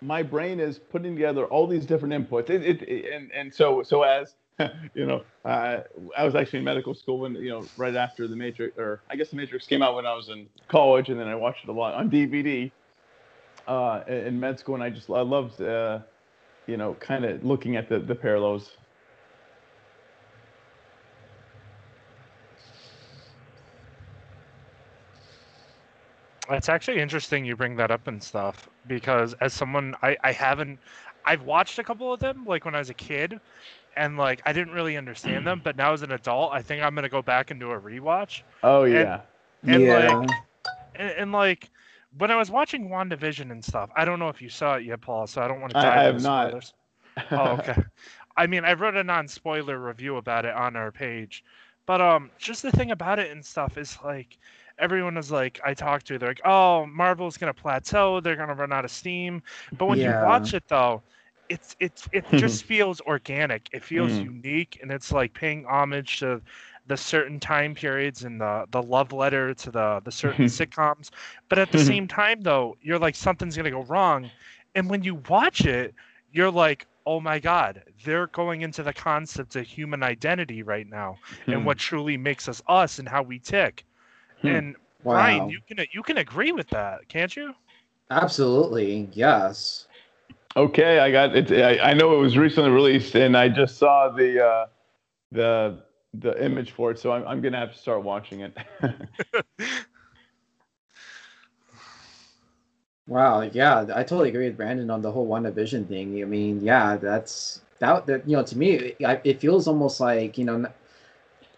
my 0.00 0.22
brain 0.22 0.60
is 0.60 0.78
putting 0.78 1.14
together 1.14 1.44
all 1.44 1.66
these 1.66 1.84
different 1.84 2.14
inputs. 2.14 2.48
It, 2.48 2.62
it, 2.62 2.82
it, 2.88 3.12
and 3.12 3.30
and 3.32 3.52
so 3.52 3.82
so 3.82 4.02
as 4.02 4.34
you 4.94 5.06
know, 5.06 5.22
uh, 5.44 5.80
I 6.16 6.24
was 6.24 6.34
actually 6.34 6.60
in 6.60 6.64
medical 6.64 6.94
school 6.94 7.20
when 7.20 7.34
you 7.34 7.50
know 7.50 7.66
right 7.76 7.94
after 7.96 8.28
the 8.28 8.36
Matrix, 8.36 8.78
or 8.78 9.02
I 9.10 9.16
guess 9.16 9.30
the 9.30 9.36
Matrix 9.36 9.66
came 9.66 9.82
out 9.82 9.96
when 9.96 10.06
I 10.06 10.14
was 10.14 10.28
in 10.28 10.48
college, 10.68 11.08
and 11.08 11.18
then 11.18 11.26
I 11.26 11.34
watched 11.34 11.64
it 11.64 11.70
a 11.70 11.72
lot 11.72 11.94
on 11.94 12.08
DVD 12.08 12.70
uh, 13.66 14.02
in 14.06 14.38
med 14.38 14.58
school, 14.58 14.76
and 14.76 14.84
I 14.84 14.90
just 14.90 15.10
I 15.10 15.22
loved 15.22 15.60
uh, 15.60 16.00
you 16.68 16.76
know 16.76 16.94
kind 16.94 17.24
of 17.24 17.44
looking 17.44 17.76
at 17.76 17.88
the 17.88 17.98
the 17.98 18.14
parallels. 18.14 18.70
It's 26.50 26.68
actually 26.68 27.00
interesting 27.00 27.44
you 27.44 27.56
bring 27.56 27.74
that 27.76 27.90
up 27.90 28.06
and 28.06 28.22
stuff 28.22 28.68
because 28.86 29.34
as 29.40 29.54
someone 29.54 29.94
I, 30.02 30.14
I 30.22 30.30
haven't 30.30 30.78
I've 31.24 31.42
watched 31.42 31.78
a 31.78 31.84
couple 31.84 32.12
of 32.12 32.20
them 32.20 32.44
like 32.46 32.66
when 32.66 32.74
I 32.74 32.80
was 32.80 32.90
a 32.90 32.94
kid 32.94 33.40
and 33.96 34.16
like 34.16 34.42
I 34.44 34.52
didn't 34.52 34.72
really 34.74 34.96
understand 34.96 35.46
them, 35.46 35.60
but 35.62 35.76
now 35.76 35.92
as 35.92 36.02
an 36.02 36.12
adult 36.12 36.52
I 36.52 36.62
think 36.62 36.82
I'm 36.82 36.94
gonna 36.94 37.08
go 37.08 37.22
back 37.22 37.50
and 37.50 37.58
do 37.60 37.70
a 37.70 37.80
rewatch. 37.80 38.42
Oh 38.62 38.84
yeah. 38.84 39.20
And 39.62 39.82
yeah. 39.82 40.08
like 40.14 40.28
and, 40.96 41.10
and 41.10 41.32
like 41.32 41.70
when 42.18 42.30
I 42.30 42.36
was 42.36 42.50
watching 42.50 42.88
WandaVision 42.88 43.50
and 43.50 43.64
stuff, 43.64 43.90
I 43.96 44.04
don't 44.04 44.18
know 44.18 44.28
if 44.28 44.40
you 44.40 44.48
saw 44.48 44.74
it 44.76 44.84
yet, 44.84 45.00
Paul, 45.00 45.26
so 45.26 45.42
I 45.42 45.48
don't 45.48 45.60
want 45.60 45.72
to 45.72 45.78
I- 45.78 45.82
dive 45.82 45.92
I 45.92 46.00
into 46.08 46.12
have 46.12 46.22
not. 46.22 46.48
spoilers. 46.48 46.74
oh, 47.32 47.48
okay. 47.58 47.82
I 48.36 48.46
mean, 48.48 48.64
I 48.64 48.72
wrote 48.72 48.96
a 48.96 49.04
non-spoiler 49.04 49.78
review 49.78 50.16
about 50.16 50.44
it 50.44 50.54
on 50.54 50.74
our 50.74 50.90
page, 50.90 51.44
but 51.86 52.00
um, 52.00 52.30
just 52.38 52.62
the 52.62 52.70
thing 52.72 52.90
about 52.90 53.18
it 53.20 53.30
and 53.30 53.44
stuff 53.44 53.78
is 53.78 53.96
like, 54.04 54.38
everyone 54.80 55.16
is 55.16 55.30
like, 55.30 55.60
I 55.64 55.72
talked 55.74 56.06
to, 56.08 56.18
they're 56.18 56.30
like, 56.30 56.40
oh, 56.44 56.84
Marvel's 56.86 57.36
gonna 57.36 57.54
plateau, 57.54 58.18
they're 58.20 58.34
gonna 58.36 58.54
run 58.54 58.72
out 58.72 58.84
of 58.84 58.90
steam. 58.90 59.40
But 59.78 59.86
when 59.86 59.98
Yeah. 59.98 60.20
you 60.20 60.26
watch 60.26 60.52
it 60.52 60.64
though, 60.66 61.02
it's 61.48 61.76
it's 61.80 62.08
it 62.12 62.26
just 62.34 62.64
feels 62.64 63.00
organic. 63.02 63.68
It 63.72 63.82
feels 63.84 64.18
Mhm. 64.18 64.22
unique, 64.22 64.78
and 64.82 64.90
it's 64.90 65.12
like 65.12 65.34
paying 65.34 65.64
homage 65.66 66.18
to 66.20 66.40
the 66.86 66.96
certain 66.96 67.40
time 67.40 67.74
periods 67.74 68.24
and 68.24 68.40
the 68.40 68.66
the 68.70 68.82
love 68.82 69.12
letter 69.12 69.54
to 69.54 69.70
the 69.70 70.00
the 70.04 70.12
certain 70.12 70.44
sitcoms. 70.46 71.10
But 71.48 71.58
at 71.58 71.70
the 71.70 71.78
same 71.78 72.06
time, 72.08 72.40
though, 72.42 72.76
you're 72.80 72.98
like 72.98 73.14
something's 73.16 73.56
gonna 73.56 73.70
go 73.70 73.84
wrong, 73.84 74.30
and 74.74 74.88
when 74.90 75.02
you 75.02 75.16
watch 75.28 75.64
it, 75.64 75.94
you're 76.30 76.50
like, 76.50 76.86
oh 77.06 77.20
my 77.20 77.38
god, 77.38 77.82
they're 78.04 78.28
going 78.28 78.62
into 78.62 78.82
the 78.82 78.92
concept 78.92 79.56
of 79.56 79.66
human 79.66 80.02
identity 80.02 80.62
right 80.62 80.86
now 80.88 81.18
and 81.50 81.64
what 81.64 81.78
truly 81.78 82.16
makes 82.16 82.48
us 82.48 82.62
us 82.68 82.98
and 82.98 83.08
how 83.08 83.22
we 83.22 83.38
tick. 83.38 83.84
Hmm. 84.42 84.48
And 84.48 84.76
Wow. 85.02 85.14
Ryan, 85.14 85.48
you 85.48 85.60
can 85.68 85.86
you 85.92 86.02
can 86.02 86.18
agree 86.18 86.52
with 86.52 86.68
that, 86.70 87.08
can't 87.08 87.34
you? 87.36 87.54
Absolutely. 88.10 89.08
Yes. 89.12 89.86
Okay, 90.56 91.00
I 91.00 91.10
got 91.10 91.36
it. 91.36 91.50
I, 91.50 91.90
I 91.90 91.94
know 91.94 92.14
it 92.14 92.18
was 92.18 92.38
recently 92.38 92.70
released, 92.70 93.14
and 93.16 93.36
I 93.36 93.48
just 93.48 93.76
saw 93.76 94.08
the 94.10 94.44
uh, 94.44 94.66
the 95.32 95.82
the 96.14 96.44
image 96.44 96.70
for 96.72 96.92
it, 96.92 96.98
so 96.98 97.12
I'm 97.12 97.26
I'm 97.26 97.40
gonna 97.40 97.58
have 97.58 97.72
to 97.72 97.78
start 97.78 98.04
watching 98.04 98.40
it. 98.40 98.56
Wow. 103.06 103.42
Yeah, 103.42 103.80
I 103.94 104.02
totally 104.02 104.30
agree 104.30 104.46
with 104.46 104.56
Brendon 104.56 104.90
on 104.90 105.02
the 105.02 105.12
whole 105.12 105.26
WandaVision 105.28 105.88
thing. 105.88 106.22
I 106.22 106.24
mean, 106.24 106.60
yeah, 106.62 106.96
that's 106.96 107.60
that. 107.78 108.06
that 108.06 108.26
you 108.28 108.36
know, 108.36 108.42
to 108.42 108.56
me, 108.58 108.94
it, 108.98 109.20
it 109.24 109.40
feels 109.40 109.68
almost 109.68 110.00
like 110.00 110.38
you 110.38 110.44
know, 110.44 110.66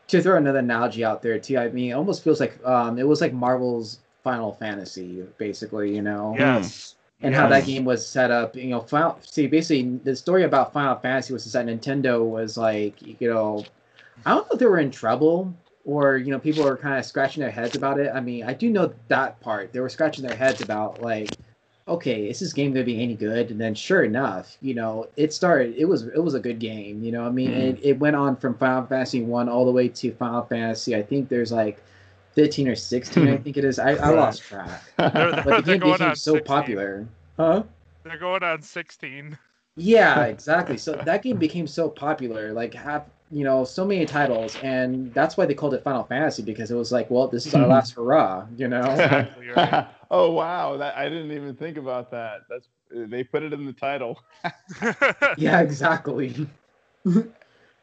to 0.09 0.23
throw 0.23 0.37
another 0.37 0.59
analogy 0.59 1.05
out 1.05 1.23
there 1.23 1.39
too. 1.39 1.59
I 1.59 1.69
mean, 1.69 1.91
it 1.91 1.95
almost 1.95 2.25
feels 2.25 2.41
like 2.41 2.59
um, 2.67 2.99
it 2.99 3.07
was 3.07 3.21
like 3.21 3.33
Marvel's 3.33 4.01
Final 4.25 4.55
Fantasy, 4.55 5.23
basically. 5.39 5.95
You 5.95 6.03
know. 6.03 6.35
Yes. 6.37 6.96
And 7.23 7.35
how 7.35 7.49
that 7.49 7.65
game 7.67 7.85
was 7.85 8.07
set 8.07 8.31
up. 8.31 8.57
You 8.57 8.67
know, 8.69 8.81
Final, 8.81 9.19
see, 9.23 9.47
basically, 9.47 9.99
the 10.05 10.15
story 10.15 10.45
about 10.45 10.73
Final 10.73 10.97
Fantasy 10.97 11.33
was 11.33 11.51
that 11.53 11.67
Nintendo 11.67 12.25
was 12.25 12.57
like, 12.57 13.01
you 13.03 13.29
know, 13.29 13.65
I 14.25 14.35
don't 14.35 14.47
know 14.47 14.53
if 14.55 14.59
they 14.59 14.67
were 14.67 14.79
in 14.79 14.91
trouble 14.91 15.55
or 15.85 16.17
you 16.17 16.31
know, 16.31 16.39
people 16.39 16.65
were 16.65 16.77
kind 16.77 16.99
of 16.99 17.05
scratching 17.05 17.41
their 17.41 17.51
heads 17.51 17.77
about 17.77 17.99
it. 17.99 18.11
I 18.15 18.21
mean, 18.21 18.45
I 18.45 18.53
do 18.55 18.71
know 18.71 18.93
that 19.09 19.41
part. 19.41 19.73
They 19.73 19.81
were 19.81 19.89
scratching 19.89 20.25
their 20.25 20.37
heads 20.37 20.61
about 20.61 21.01
like, 21.03 21.31
okay, 21.89 22.29
is 22.29 22.41
this 22.41 22.53
game 22.53 22.73
gonna 22.73 22.85
be 22.85 23.01
any 23.03 23.15
good? 23.15 23.51
And 23.51 23.61
then, 23.61 23.75
sure 23.75 24.03
enough, 24.03 24.57
you 24.61 24.75
know, 24.75 25.09
it 25.17 25.33
started. 25.33 25.77
It 25.77 25.85
was 25.87 26.07
it 26.09 26.23
was 26.23 26.35
a 26.35 26.41
good 26.41 26.59
game. 26.59 27.03
You 27.03 27.13
know, 27.13 27.25
I 27.27 27.31
mean, 27.31 27.51
Mhm. 27.51 27.59
it, 27.59 27.79
it 27.83 27.99
went 27.99 28.17
on 28.17 28.37
from 28.37 28.55
Final 28.55 28.87
Fantasy 28.87 29.23
one 29.23 29.49
all 29.49 29.65
the 29.65 29.73
way 29.73 29.89
to 29.89 30.13
Final 30.13 30.43
Fantasy. 30.43 30.95
I 30.95 31.03
think 31.03 31.29
there's 31.29 31.53
like. 31.53 31.83
15 32.37 32.69
or 32.69 32.77
16 32.77 33.29
i 33.29 33.37
think 33.39 33.57
it 33.57 33.65
is 33.65 33.81
i, 33.81 33.93
I 33.93 34.11
lost 34.11 34.43
track 34.43 34.83
They're, 34.99 35.43
but 35.43 35.65
the 35.65 35.79
game 35.79 35.81
became 35.81 36.15
so 36.15 36.35
16. 36.35 36.45
popular 36.45 37.09
huh 37.37 37.65
They're 38.05 38.19
going 38.19 38.45
on 38.45 38.63
16. 38.63 39.37
yeah, 39.77 40.25
exactly. 40.35 40.79
So 40.79 40.95
that 40.95 41.23
game 41.23 41.39
became 41.39 41.67
so 41.67 41.89
popular, 41.91 42.53
like 42.53 42.75
have 42.75 43.07
you 43.33 43.45
know 43.45 43.65
so 43.65 43.85
many 43.85 44.07
titles, 44.07 44.57
and 44.63 45.13
that's 45.13 45.37
why 45.37 45.47
they 45.47 45.55
called 45.55 45.75
it 45.75 45.83
Final 45.83 46.05
Fantasy 46.05 46.43
because 46.43 46.71
it 46.71 46.77
was 46.77 46.93
like, 46.93 47.11
well, 47.11 47.29
this 47.29 47.47
is 47.47 47.55
our 47.55 47.67
last 47.67 47.95
hurrah, 47.95 48.47
you 48.57 48.69
know. 48.69 48.81
Exactly 48.81 49.49
right. 49.57 49.87
oh 50.11 50.31
wow, 50.31 50.77
that 50.77 50.97
I 50.97 51.09
didn't 51.09 51.33
even 51.33 51.57
think 51.57 51.77
about 51.79 52.11
that. 52.13 52.43
That's 52.49 52.69
they 52.91 53.25
put 53.25 53.43
it 53.43 53.53
in 53.53 53.67
the 53.67 53.73
title. 53.73 54.21
yeah, 55.37 55.61
exactly. 55.61 56.47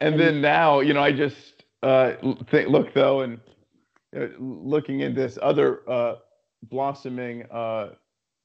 And 0.00 0.18
then 0.18 0.40
now, 0.40 0.80
you 0.80 0.94
know, 0.94 1.02
I 1.02 1.12
just 1.12 1.64
uh, 1.82 2.14
think, 2.50 2.68
look 2.68 2.92
though, 2.94 3.20
and 3.22 3.40
looking 4.38 5.02
at 5.02 5.14
this 5.14 5.38
other 5.40 5.88
uh, 5.88 6.16
blossoming 6.62 7.44
uh, 7.50 7.90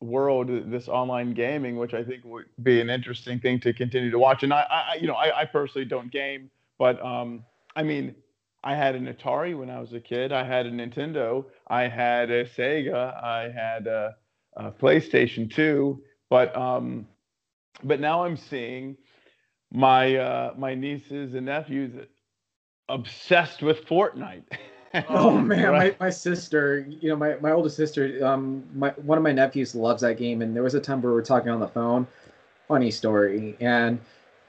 world, 0.02 0.50
this 0.72 0.88
online 0.88 1.34
gaming, 1.34 1.78
which 1.78 1.94
I 1.94 2.04
think 2.04 2.24
would 2.26 2.46
be 2.64 2.82
an 2.82 2.90
interesting 2.90 3.40
thing 3.40 3.60
to 3.62 3.74
continue 3.74 4.12
to 4.12 4.20
watch. 4.20 4.44
And 4.44 4.54
I, 4.54 4.66
I 4.70 4.98
you 5.00 5.08
know, 5.08 5.16
I, 5.16 5.42
I 5.42 5.46
personally 5.46 5.86
don't 5.86 6.12
game, 6.12 6.50
but 6.78 7.04
um, 7.06 7.44
I 7.76 7.84
mean, 7.84 8.16
I 8.64 8.76
had 8.76 8.96
an 8.96 9.14
Atari 9.14 9.58
when 9.58 9.70
I 9.70 9.80
was 9.80 9.94
a 9.94 10.00
kid. 10.00 10.32
I 10.32 10.44
had 10.44 10.66
a 10.66 10.72
Nintendo. 10.72 11.46
I 11.68 11.88
had 11.88 12.30
a 12.30 12.46
Sega. 12.46 13.24
I 13.24 13.50
had 13.50 13.88
a, 13.88 14.16
a 14.58 14.72
PlayStation 14.72 15.54
2. 15.54 16.02
But 16.30 16.56
um, 16.56 17.08
but 17.84 18.00
now 18.00 18.24
I'm 18.26 18.38
seeing 18.38 18.98
my 19.72 20.16
uh, 20.16 20.54
my 20.58 20.76
nieces 20.76 21.34
and 21.34 21.46
nephews 21.46 21.94
obsessed 22.88 23.62
with 23.62 23.86
Fortnite. 23.86 24.44
Oh 25.10 25.32
man, 25.40 25.72
my, 25.72 25.96
my 26.00 26.10
sister, 26.10 26.86
you 26.90 27.10
know, 27.10 27.16
my, 27.16 27.36
my 27.36 27.52
oldest 27.52 27.76
sister, 27.76 28.26
um, 28.26 28.64
my 28.74 28.90
one 29.04 29.18
of 29.18 29.24
my 29.24 29.32
nephews 29.32 29.76
loves 29.76 30.02
that 30.02 30.18
game, 30.18 30.42
and 30.42 30.56
there 30.56 30.64
was 30.64 30.74
a 30.74 30.80
time 30.80 31.02
where 31.02 31.12
we 31.12 31.16
were 31.16 31.22
talking 31.22 31.50
on 31.50 31.60
the 31.60 31.68
phone, 31.68 32.08
funny 32.68 32.92
story, 32.92 33.56
and 33.60 34.00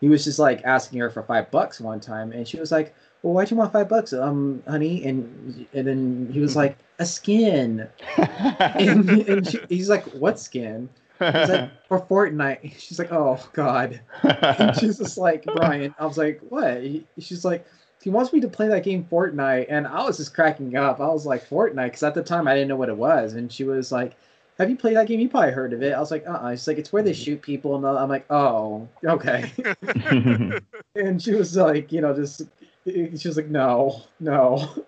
he 0.01 0.09
was 0.09 0.25
just 0.25 0.39
like 0.39 0.63
asking 0.65 1.01
her 1.01 1.11
for 1.11 1.23
five 1.23 1.51
bucks 1.51 1.81
one 1.81 2.01
time, 2.01 2.33
and 2.33 2.49
she 2.49 2.59
was 2.59 2.73
like, 2.73 2.95
"Well, 3.23 3.35
why'd 3.35 3.51
you 3.51 3.57
want 3.57 3.73
five 3.73 3.89
bucks, 3.89 4.13
um, 4.13 4.63
honey?" 4.67 5.05
And 5.05 5.67
and 5.75 5.87
then 5.87 6.31
he 6.33 6.41
was 6.41 6.57
like, 6.57 6.79
"A 6.99 7.07
skin," 7.07 7.87
and, 8.17 9.11
and 9.11 9.47
she, 9.47 9.59
he's 9.69 9.91
like, 9.91 10.05
"What 10.15 10.41
skin?" 10.41 10.89
He's 11.19 11.51
like, 11.51 11.71
"For 11.89 12.01
Fortnite." 12.01 12.79
She's 12.79 12.99
like, 12.99 13.13
"Oh 13.13 13.39
God." 13.53 14.01
And 14.23 14.75
she's 14.77 14.97
just 14.97 15.19
like, 15.19 15.45
Brian, 15.45 15.95
I 15.99 16.07
was 16.07 16.17
like, 16.17 16.41
what? 16.49 16.81
She's 17.19 17.45
like, 17.45 17.67
he 18.03 18.11
wants 18.11 18.33
me 18.33 18.41
to 18.41 18.49
play 18.49 18.69
that 18.69 18.85
game 18.85 19.07
Fortnite. 19.11 19.67
And 19.69 19.87
I 19.87 20.03
was 20.05 20.17
just 20.17 20.35
cracking 20.35 20.77
up. 20.77 21.01
I 21.01 21.09
was 21.09 21.27
like, 21.27 21.49
Fortnite? 21.49 21.85
Because 21.85 22.03
at 22.03 22.15
the 22.15 22.23
time 22.23 22.49
I 22.49 22.55
didn't 22.55 22.69
know 22.69 22.77
what 22.77 22.89
it 22.89 22.97
was. 22.97 23.35
And 23.35 23.53
she 23.53 23.65
was 23.65 23.93
like, 23.93 24.15
have 24.59 24.71
you 24.71 24.77
played 24.77 24.97
that 24.97 25.07
game? 25.07 25.21
You 25.21 25.29
probably 25.29 25.53
heard 25.53 25.73
of 25.73 25.83
it. 25.83 25.93
I 25.93 26.01
was 26.01 26.11
like, 26.11 26.27
uh-uh. 26.27 26.53
She's 26.53 26.67
like, 26.67 26.79
it's 26.79 26.93
where 26.93 27.03
they 27.03 27.13
shoot 27.13 27.41
people. 27.43 27.77
And 27.77 27.87
I'm 27.87 28.09
like, 28.09 28.27
oh, 28.31 28.89
okay. 29.05 29.53
and 30.95 31.23
she 31.23 31.33
was 31.33 31.57
like, 31.57 31.93
you 31.93 32.01
know, 32.01 32.15
just, 32.15 32.43
she 32.87 33.29
was 33.29 33.37
like, 33.37 33.49
no, 33.49 34.03
no. 34.19 34.85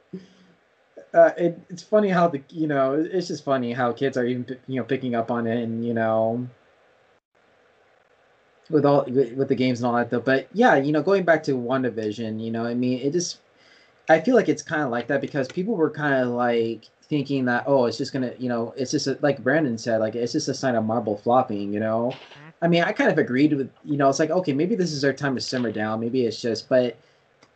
Uh, 1.14 1.30
it, 1.36 1.60
it's 1.68 1.82
funny 1.82 2.08
how 2.08 2.28
the, 2.28 2.42
you 2.48 2.66
know, 2.66 2.94
it's 2.94 3.28
just 3.28 3.44
funny 3.44 3.72
how 3.72 3.92
kids 3.92 4.16
are 4.16 4.24
even, 4.24 4.58
you 4.66 4.80
know, 4.80 4.84
picking 4.84 5.14
up 5.14 5.30
on 5.30 5.46
it 5.46 5.62
and, 5.62 5.84
you 5.84 5.92
know, 5.92 6.46
with 8.72 8.86
all 8.86 9.04
with, 9.06 9.48
the 9.48 9.54
games 9.56 9.80
and 9.80 9.86
all 9.88 9.94
that 9.96 10.10
though. 10.10 10.20
But 10.20 10.48
yeah, 10.52 10.76
you 10.76 10.92
know, 10.92 11.02
going 11.02 11.24
back 11.24 11.42
to 11.44 11.52
WandaVision, 11.52 12.42
you 12.44 12.50
know, 12.52 12.66
I 12.66 12.74
mean, 12.74 13.00
it 13.00 13.12
just 13.12 13.42
I 14.08 14.20
feel 14.20 14.34
like 14.36 14.48
it's 14.48 14.62
kind 14.62 14.82
of 14.82 14.90
like 14.90 15.08
that 15.08 15.20
because 15.20 15.48
people 15.48 15.76
were 15.76 15.90
kind 15.90 16.14
of 16.14 16.28
like 16.30 16.86
thinking 17.04 17.44
that 17.46 17.64
oh, 17.66 17.86
it's 17.86 17.98
just 17.98 18.12
gonna, 18.12 18.34
you 18.38 18.48
know, 18.48 18.74
it's 18.76 18.90
just 18.92 19.06
a, 19.06 19.18
like 19.22 19.42
Brendon 19.42 19.78
said, 19.78 19.98
like 20.00 20.14
it's 20.16 20.32
just 20.32 20.48
a 20.48 20.54
sign 20.54 20.76
of 20.76 20.84
Marvel 20.84 21.16
flopping, 21.18 21.72
you 21.72 21.80
know. 21.80 22.20
I 22.62 22.68
mean, 22.68 22.84
I 22.84 22.92
kind 22.92 23.10
of 23.10 23.18
agreed 23.18 23.54
with, 23.54 23.72
you 23.84 23.96
know, 23.98 24.08
it's 24.08 24.18
like 24.20 24.30
okay, 24.30 24.52
maybe 24.54 24.76
this 24.76 24.92
is 24.92 25.04
our 25.04 25.12
time 25.14 25.34
to 25.36 25.40
simmer 25.40 25.72
down. 25.72 26.00
Maybe 26.00 26.26
it's 26.26 26.40
just, 26.40 26.68
but 26.68 27.00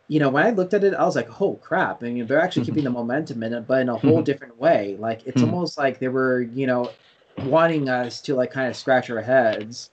you 0.07 0.19
know, 0.19 0.29
when 0.29 0.45
I 0.45 0.51
looked 0.51 0.73
at 0.73 0.83
it, 0.83 0.93
I 0.93 1.03
was 1.05 1.15
like, 1.15 1.41
oh 1.41 1.55
crap! 1.57 2.03
I 2.03 2.09
mean, 2.11 2.27
they're 2.27 2.41
actually 2.41 2.63
keeping 2.63 2.83
the 2.85 2.89
momentum 2.91 3.43
in 3.43 3.53
it, 3.53 3.67
but 3.67 3.81
in 3.81 3.89
a 3.89 3.97
whole 3.97 4.21
different 4.21 4.57
way. 4.57 4.95
Like 4.99 5.23
it's 5.25 5.41
Hmm. 5.41 5.43
almost 5.43 5.77
like 5.77 5.99
they 5.99 6.07
were, 6.09 6.41
you 6.43 6.65
know, 6.67 6.95
wanting 7.41 7.89
us 7.89 8.21
to 8.23 8.35
like 8.35 8.51
kind 8.51 8.69
of 8.69 8.75
scratch 8.77 9.09
our 9.09 9.21
heads. 9.21 9.91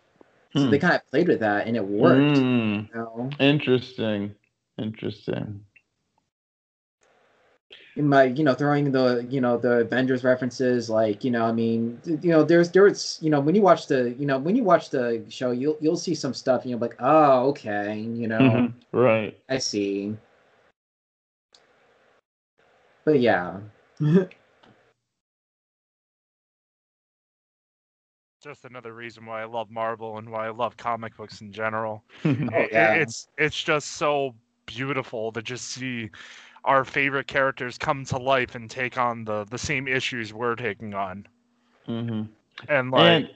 So 0.57 0.65
Hmm. 0.65 0.71
they 0.71 0.79
kind 0.79 0.95
of 0.95 1.07
played 1.11 1.29
with 1.29 1.41
that, 1.41 1.67
and 1.67 1.77
it 1.77 1.85
worked. 1.85 2.37
Mm, 2.37 2.89
You 2.89 2.95
know, 2.95 3.31
interesting. 3.41 4.35
Interesting. 4.79 5.65
in 7.97 8.09
my, 8.09 8.25
you 8.25 8.43
know, 8.43 8.55
throwing 8.55 8.91
the, 8.91 9.25
you 9.31 9.41
know, 9.41 9.57
the 9.57 9.79
Avengers 9.81 10.25
references, 10.25 10.91
like, 10.91 11.23
you 11.25 11.31
know, 11.31 11.45
I 11.45 11.53
mean, 11.53 12.01
you 12.05 12.31
know, 12.31 12.43
there's, 12.43 12.71
there's, 12.71 13.19
you 13.23 13.31
know, 13.31 13.41
when 13.41 13.55
you 13.55 13.63
watch 13.63 13.87
the, 13.87 14.11
you 14.19 14.27
know, 14.27 14.39
when 14.39 14.57
you 14.57 14.65
watch 14.65 14.91
the 14.91 15.25
show, 15.29 15.53
you'll, 15.53 15.77
you'll 15.81 15.97
see 15.97 16.15
some 16.15 16.35
stuff, 16.35 16.63
and 16.63 16.71
you'll 16.71 16.81
be 16.81 16.87
like, 16.87 16.97
oh, 16.99 17.49
okay, 17.51 17.99
you 18.01 18.27
know, 18.27 18.41
Mhm. 18.41 18.73
Right. 18.93 19.39
I 19.49 19.59
see. 19.59 20.17
But 23.05 23.21
yeah, 23.21 23.59
Just 28.45 28.67
another 28.67 28.93
reason 28.93 29.25
why 29.25 29.41
I 29.41 29.47
love 29.47 29.71
Marvel 29.71 30.19
and 30.19 30.31
why 30.31 30.49
I 30.49 30.51
love 30.51 30.77
comic 30.77 31.17
books 31.17 31.41
in 31.41 31.51
general. 31.51 32.05
Oh, 32.55 32.67
yeah. 32.71 32.93
It's 32.93 33.27
it's 33.39 33.63
just 33.63 33.93
so 33.93 34.35
beautiful 34.67 35.33
to 35.33 35.41
just 35.41 35.65
see 35.71 36.11
our 36.67 36.85
favorite 36.85 37.27
characters 37.27 37.79
come 37.79 38.05
to 38.05 38.19
life 38.19 38.55
and 38.55 38.71
take 38.71 38.99
on 38.99 39.25
the 39.25 39.47
the 39.51 39.57
same 39.57 39.89
issues 39.89 40.35
we're 40.35 40.57
taking 40.57 40.93
on. 40.93 41.27
hmm 41.87 42.23
And 42.69 42.91
like 42.91 43.31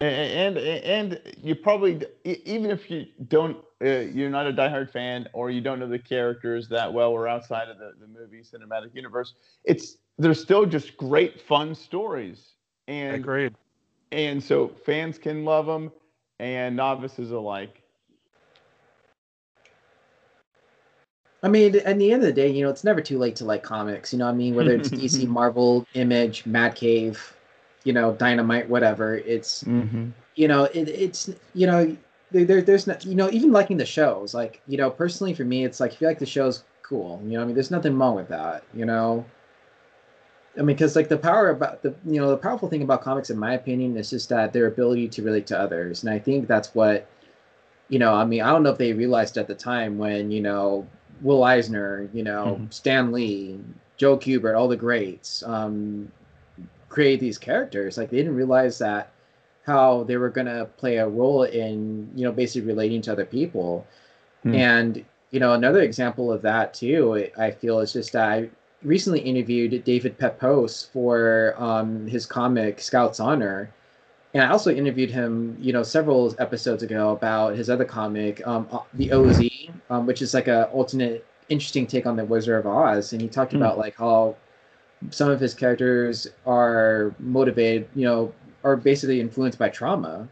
and, 0.00 0.58
and 0.58 0.58
and 0.58 1.20
you 1.40 1.54
probably 1.54 2.02
even 2.24 2.72
if 2.72 2.90
you 2.90 3.06
don't 3.28 3.56
uh, 3.84 4.00
you're 4.00 4.30
not 4.30 4.48
a 4.48 4.52
diehard 4.52 4.90
fan 4.90 5.28
or 5.32 5.52
you 5.52 5.60
don't 5.60 5.78
know 5.78 5.88
the 5.88 5.98
characters 5.98 6.68
that 6.70 6.92
well 6.92 7.12
or 7.12 7.28
outside 7.28 7.68
of 7.68 7.78
the, 7.78 7.92
the 8.00 8.08
movie 8.08 8.42
cinematic 8.42 8.94
universe 8.94 9.34
it's 9.64 9.98
they're 10.18 10.34
still 10.34 10.66
just 10.66 10.96
great 10.96 11.40
fun 11.40 11.72
stories 11.72 12.54
and 12.88 13.14
agreed. 13.14 13.54
And 14.12 14.42
so 14.42 14.68
fans 14.68 15.18
can 15.18 15.44
love 15.44 15.66
them 15.66 15.90
and 16.38 16.76
novices 16.76 17.30
alike 17.30 17.82
I 21.42 21.48
mean, 21.48 21.74
at 21.74 21.98
the 21.98 22.12
end 22.12 22.22
of 22.22 22.26
the 22.28 22.32
day, 22.32 22.48
you 22.48 22.62
know, 22.62 22.70
it's 22.70 22.84
never 22.84 23.00
too 23.00 23.18
late 23.18 23.34
to 23.36 23.44
like 23.44 23.64
comics. 23.64 24.12
You 24.12 24.20
know, 24.20 24.26
what 24.26 24.32
I 24.32 24.36
mean, 24.36 24.54
whether 24.54 24.74
it's 24.74 24.88
DC, 24.90 25.26
Marvel, 25.26 25.84
Image, 25.94 26.46
Mad 26.46 26.76
Cave, 26.76 27.36
you 27.82 27.92
know, 27.92 28.12
Dynamite, 28.12 28.68
whatever. 28.68 29.16
It's 29.16 29.64
mm-hmm. 29.64 30.10
you 30.36 30.46
know, 30.46 30.64
it, 30.64 30.88
it's 30.88 31.30
you 31.54 31.66
know, 31.66 31.96
there, 32.30 32.44
there, 32.44 32.62
there's 32.62 32.86
not, 32.86 33.04
you 33.04 33.16
know, 33.16 33.28
even 33.32 33.50
liking 33.50 33.76
the 33.76 33.84
shows. 33.84 34.34
Like, 34.34 34.62
you 34.68 34.78
know, 34.78 34.88
personally 34.88 35.34
for 35.34 35.44
me, 35.44 35.64
it's 35.64 35.80
like 35.80 35.94
if 35.94 36.00
you 36.00 36.06
like 36.06 36.20
the 36.20 36.26
shows, 36.26 36.62
cool. 36.82 37.20
You 37.24 37.30
know, 37.30 37.38
what 37.38 37.42
I 37.42 37.46
mean, 37.46 37.54
there's 37.54 37.72
nothing 37.72 37.98
wrong 37.98 38.14
with 38.14 38.28
that. 38.28 38.62
You 38.72 38.84
know. 38.84 39.24
I 40.56 40.60
mean, 40.60 40.76
because 40.76 40.96
like 40.96 41.08
the 41.08 41.16
power 41.16 41.50
about 41.50 41.82
the 41.82 41.94
you 42.04 42.20
know 42.20 42.30
the 42.30 42.36
powerful 42.36 42.68
thing 42.68 42.82
about 42.82 43.02
comics, 43.02 43.30
in 43.30 43.38
my 43.38 43.54
opinion, 43.54 43.96
is 43.96 44.10
just 44.10 44.28
that 44.28 44.52
their 44.52 44.66
ability 44.66 45.08
to 45.08 45.22
relate 45.22 45.46
to 45.48 45.58
others, 45.58 46.02
and 46.02 46.12
I 46.12 46.18
think 46.18 46.46
that's 46.46 46.74
what, 46.74 47.06
you 47.88 47.98
know, 47.98 48.14
I 48.14 48.24
mean, 48.24 48.42
I 48.42 48.50
don't 48.50 48.62
know 48.62 48.70
if 48.70 48.78
they 48.78 48.92
realized 48.92 49.38
at 49.38 49.46
the 49.48 49.54
time 49.54 49.96
when 49.98 50.30
you 50.30 50.42
know 50.42 50.86
Will 51.22 51.44
Eisner, 51.44 52.08
you 52.12 52.22
know, 52.22 52.58
Mhm. 52.60 52.72
Stan 52.72 53.12
Lee, 53.12 53.60
Joe 53.96 54.18
Kubert, 54.18 54.56
all 54.58 54.68
the 54.68 54.76
greats, 54.76 55.42
um, 55.44 56.10
create 56.88 57.20
these 57.20 57.38
characters. 57.38 57.96
Like 57.96 58.10
they 58.10 58.18
didn't 58.18 58.34
realize 58.36 58.78
that 58.78 59.10
how 59.64 60.02
they 60.04 60.16
were 60.16 60.28
gonna 60.30 60.66
play 60.76 60.96
a 60.98 61.08
role 61.08 61.44
in 61.44 62.10
you 62.14 62.24
know 62.24 62.32
basically 62.32 62.66
relating 62.68 63.00
to 63.02 63.12
other 63.12 63.24
people. 63.24 63.86
Hmm. 64.42 64.54
And 64.54 65.04
you 65.30 65.40
know 65.40 65.54
another 65.54 65.80
example 65.82 66.30
of 66.32 66.42
that 66.42 66.74
too, 66.74 67.28
I 67.38 67.50
feel 67.52 67.80
is 67.80 67.92
just 67.94 68.12
that 68.12 68.28
I 68.28 68.50
recently 68.84 69.20
interviewed 69.20 69.84
David 69.84 70.18
Pepose 70.18 70.84
for 70.92 71.54
um, 71.58 72.06
his 72.06 72.26
comic 72.26 72.80
Scouts 72.80 73.20
Honor. 73.20 73.70
And 74.34 74.44
I 74.44 74.48
also 74.50 74.72
interviewed 74.74 75.10
him, 75.10 75.56
you 75.60 75.72
know, 75.72 75.82
several 75.82 76.34
episodes 76.38 76.82
ago 76.82 77.12
about 77.12 77.56
his 77.56 77.70
other 77.70 77.84
comic, 77.84 78.46
um, 78.46 78.68
uh, 78.72 78.80
the 78.94 79.12
OZ, 79.12 79.72
um, 79.90 80.06
which 80.06 80.22
is 80.22 80.34
like 80.34 80.48
a 80.48 80.68
alternate, 80.70 81.26
interesting 81.48 81.86
take 81.86 82.06
on 82.06 82.16
the 82.16 82.24
Wizard 82.24 82.60
of 82.60 82.66
Oz. 82.66 83.12
And 83.12 83.22
he 83.22 83.28
talked 83.28 83.52
Hmm. 83.52 83.58
about 83.58 83.78
like 83.78 83.96
how 83.96 84.36
some 85.10 85.30
of 85.30 85.40
his 85.40 85.54
characters 85.54 86.26
are 86.46 87.14
motivated, 87.18 87.88
you 87.94 88.04
know, 88.04 88.32
are 88.64 88.76
basically 88.76 89.20
influenced 89.20 89.58
by 89.58 89.68
trauma. 89.68 90.28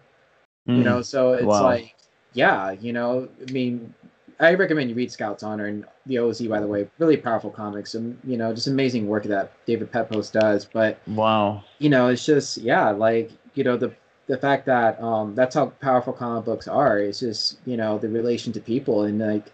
You 0.74 0.84
know, 0.84 1.03
so 1.03 1.32
it's 1.32 1.42
Hmm. 1.42 1.46
Wow. 1.48 1.66
like, 1.66 1.94
yeah, 2.34 2.70
you 2.72 2.92
know, 2.92 3.28
I 3.46 3.53
mean, 3.53 3.92
I 4.41 4.55
recommend 4.55 4.88
you 4.88 4.97
read 4.97 5.12
Scouts 5.12 5.43
Honor 5.43 5.66
and 5.66 5.84
the 6.07 6.18
OZ, 6.18 6.41
by 6.43 6.61
the 6.61 6.66
way, 6.66 6.88
really 6.99 7.16
powerful 7.16 7.51
comics, 7.51 7.95
and 7.95 8.18
you 8.24 8.36
know, 8.36 8.53
just 8.55 8.66
amazing 8.66 9.07
work 9.07 9.24
that 9.24 9.53
David 9.66 9.93
Pepose 9.93 10.30
does. 10.30 10.64
But 10.64 10.99
wow 11.07 11.62
you 11.80 11.88
know, 11.88 12.09
it's 12.09 12.24
just 12.24 12.59
yeah, 12.59 12.91
like 12.91 13.32
you 13.55 13.64
know 13.64 13.76
the 13.76 13.93
the 14.28 14.36
fact 14.36 14.66
that 14.66 15.03
um 15.03 15.34
that's 15.34 15.57
how 15.57 15.66
powerful 15.80 16.12
comic 16.12 16.45
books 16.45 16.68
are. 16.68 16.99
It's 16.99 17.18
just 17.20 17.59
you 17.66 17.76
know 17.76 17.99
the 17.99 18.09
relation 18.09 18.53
to 18.53 18.61
people 18.61 19.03
and 19.03 19.18
like 19.18 19.51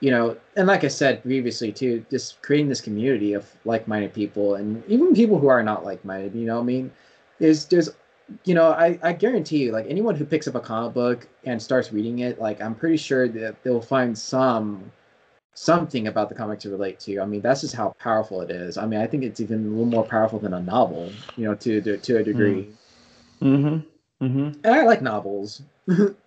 you 0.00 0.10
know, 0.10 0.36
and 0.56 0.66
like 0.66 0.84
I 0.84 0.88
said 0.88 1.22
previously 1.22 1.72
too, 1.72 2.06
just 2.10 2.40
creating 2.40 2.70
this 2.70 2.80
community 2.80 3.34
of 3.34 3.46
like-minded 3.66 4.14
people 4.14 4.54
and 4.54 4.82
even 4.88 5.14
people 5.14 5.38
who 5.38 5.48
are 5.48 5.62
not 5.62 5.84
like-minded. 5.84 6.34
You 6.34 6.46
know, 6.46 6.58
I 6.58 6.62
mean, 6.62 6.90
there's 7.38 7.66
there's 7.66 7.90
you 8.44 8.54
know, 8.54 8.70
I, 8.70 8.98
I 9.02 9.12
guarantee 9.12 9.58
you, 9.58 9.72
like 9.72 9.86
anyone 9.88 10.14
who 10.14 10.24
picks 10.24 10.48
up 10.48 10.54
a 10.54 10.60
comic 10.60 10.94
book 10.94 11.28
and 11.44 11.60
starts 11.60 11.92
reading 11.92 12.20
it, 12.20 12.40
like 12.40 12.60
I'm 12.60 12.74
pretty 12.74 12.96
sure 12.96 13.28
that 13.28 13.62
they'll 13.62 13.80
find 13.80 14.16
some 14.16 14.90
something 15.54 16.06
about 16.06 16.28
the 16.28 16.34
comic 16.34 16.58
to 16.60 16.70
relate 16.70 17.00
to. 17.00 17.20
I 17.20 17.26
mean, 17.26 17.40
that's 17.40 17.60
just 17.60 17.74
how 17.74 17.94
powerful 17.98 18.40
it 18.40 18.50
is. 18.50 18.78
I 18.78 18.86
mean, 18.86 19.00
I 19.00 19.06
think 19.06 19.24
it's 19.24 19.40
even 19.40 19.66
a 19.66 19.68
little 19.68 19.86
more 19.86 20.04
powerful 20.04 20.38
than 20.38 20.54
a 20.54 20.60
novel, 20.60 21.12
you 21.36 21.44
know, 21.44 21.54
to 21.56 21.80
to, 21.80 21.98
to 21.98 22.18
a 22.18 22.22
degree. 22.22 22.68
mm-hmm. 23.42 24.24
Mm-hmm. 24.24 24.60
And 24.64 24.74
I 24.74 24.84
like 24.84 25.02
novels. 25.02 25.62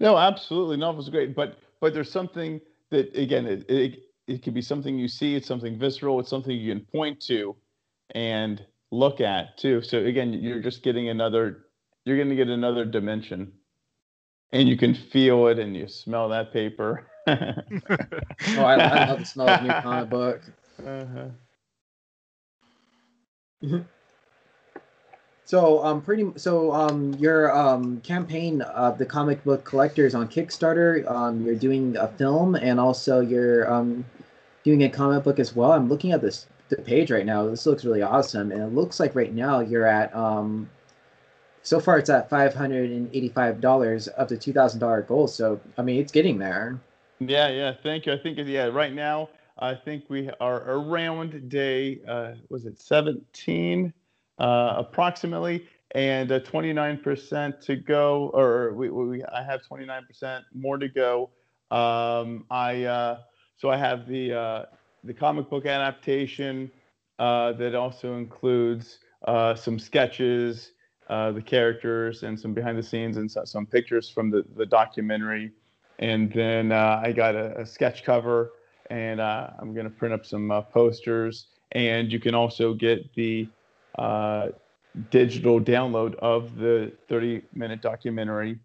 No, 0.00 0.16
absolutely. 0.16 0.76
Novel's 0.76 1.08
are 1.08 1.12
great, 1.12 1.34
but 1.34 1.58
but 1.80 1.94
there's 1.94 2.10
something 2.10 2.60
that 2.90 3.14
again, 3.16 3.46
it, 3.46 3.68
it 3.68 4.00
it 4.26 4.42
could 4.42 4.54
be 4.54 4.62
something 4.62 4.98
you 4.98 5.08
see. 5.08 5.34
It's 5.34 5.46
something 5.46 5.78
visceral. 5.78 6.20
It's 6.20 6.30
something 6.30 6.56
you 6.56 6.72
can 6.72 6.84
point 6.86 7.20
to, 7.22 7.56
and 8.14 8.64
look 8.92 9.20
at 9.20 9.58
too. 9.58 9.82
So 9.82 9.98
again, 9.98 10.32
you're 10.32 10.60
just 10.60 10.84
getting 10.84 11.08
another. 11.08 11.64
You're 12.04 12.16
going 12.16 12.28
to 12.28 12.36
get 12.36 12.48
another 12.48 12.84
dimension, 12.84 13.52
and 14.52 14.68
you 14.68 14.76
can 14.76 14.94
feel 14.94 15.48
it, 15.48 15.58
and 15.58 15.76
you 15.76 15.88
smell 15.88 16.28
that 16.28 16.52
paper. 16.52 17.08
Oh, 17.28 18.64
I, 18.64 18.74
I 18.74 19.06
love 19.06 19.20
the 19.20 19.24
smell 19.24 19.48
of 19.48 19.62
new 19.62 19.68
comic 19.68 20.10
book. 20.10 20.40
Uh-huh. 20.84 21.28
So 25.44 25.84
um 25.84 26.00
pretty 26.02 26.32
so 26.36 26.72
um 26.72 27.14
your 27.14 27.56
um 27.56 28.00
campaign 28.00 28.62
of 28.62 28.98
the 28.98 29.06
comic 29.06 29.44
book 29.44 29.64
collectors 29.64 30.14
on 30.14 30.28
Kickstarter 30.28 31.08
um 31.08 31.44
you're 31.44 31.54
doing 31.54 31.96
a 31.96 32.08
film 32.08 32.56
and 32.56 32.80
also 32.80 33.20
you're 33.20 33.72
um 33.72 34.04
doing 34.64 34.82
a 34.82 34.88
comic 34.88 35.22
book 35.22 35.38
as 35.38 35.54
well. 35.54 35.72
I'm 35.72 35.88
looking 35.88 36.12
at 36.12 36.20
this 36.22 36.46
the 36.68 36.76
page 36.76 37.10
right 37.10 37.26
now. 37.26 37.46
This 37.46 37.66
looks 37.66 37.84
really 37.84 38.02
awesome, 38.02 38.52
and 38.52 38.62
it 38.62 38.74
looks 38.74 39.00
like 39.00 39.14
right 39.14 39.32
now 39.32 39.60
you're 39.60 39.86
at 39.86 40.14
um, 40.14 40.68
so 41.62 41.78
far 41.80 41.98
it's 41.98 42.10
at 42.10 42.28
five 42.28 42.54
hundred 42.54 42.90
and 42.90 43.08
eighty-five 43.14 43.60
dollars 43.60 44.08
up 44.16 44.28
to 44.28 44.36
two 44.36 44.52
thousand 44.52 44.80
dollar 44.80 45.02
goal. 45.02 45.28
So 45.28 45.60
I 45.78 45.82
mean, 45.82 46.00
it's 46.00 46.12
getting 46.12 46.38
there. 46.38 46.80
Yeah, 47.20 47.48
yeah. 47.48 47.72
Thank 47.82 48.06
you. 48.06 48.12
I 48.12 48.18
think 48.18 48.38
yeah. 48.38 48.66
Right 48.66 48.92
now, 48.92 49.28
I 49.58 49.74
think 49.74 50.04
we 50.08 50.30
are 50.40 50.62
around 50.68 51.48
day 51.48 52.00
uh, 52.08 52.32
was 52.48 52.66
it 52.66 52.80
seventeen, 52.80 53.92
uh, 54.38 54.74
approximately, 54.76 55.66
and 55.94 56.32
uh, 56.32 56.40
29% 56.40 57.60
to 57.60 57.76
go, 57.76 58.30
or 58.34 58.72
we, 58.72 58.90
we 58.90 59.22
I 59.24 59.42
have 59.42 59.60
29% 59.70 60.42
more 60.54 60.78
to 60.78 60.88
go. 60.88 61.30
Um, 61.70 62.44
I 62.50 62.84
uh, 62.84 63.18
so 63.56 63.70
I 63.70 63.76
have 63.76 64.08
the 64.08 64.32
uh, 64.32 64.64
the 65.04 65.14
comic 65.14 65.48
book 65.50 65.66
adaptation 65.66 66.70
uh, 67.18 67.52
that 67.52 67.74
also 67.74 68.14
includes 68.16 68.98
uh, 69.26 69.54
some 69.54 69.78
sketches, 69.78 70.72
uh, 71.08 71.32
the 71.32 71.42
characters, 71.42 72.22
and 72.22 72.38
some 72.38 72.52
behind 72.52 72.78
the 72.78 72.82
scenes 72.82 73.16
and 73.16 73.30
so, 73.30 73.44
some 73.44 73.66
pictures 73.66 74.08
from 74.08 74.30
the 74.30 74.44
the 74.56 74.66
documentary. 74.66 75.52
And 75.98 76.32
then 76.32 76.72
uh, 76.72 77.00
I 77.04 77.12
got 77.12 77.34
a, 77.34 77.60
a, 77.60 77.66
sketch 77.66 78.02
cover, 78.02 78.52
and 78.90 79.20
uh, 79.20 79.50
I'm 79.58 79.74
gonna 79.74 79.90
print 79.90 80.14
up 80.14 80.26
some 80.26 80.50
posters. 80.72 81.46
And 81.72 82.12
you 82.12 82.20
can 82.20 82.34
also 82.34 82.74
get 82.74 83.14
the 83.14 83.48
digital 85.10 85.60
download 85.60 86.14
of 86.16 86.56
the 86.56 86.92
30 87.08 87.42
minute 87.54 87.80
documentary. 87.80 88.58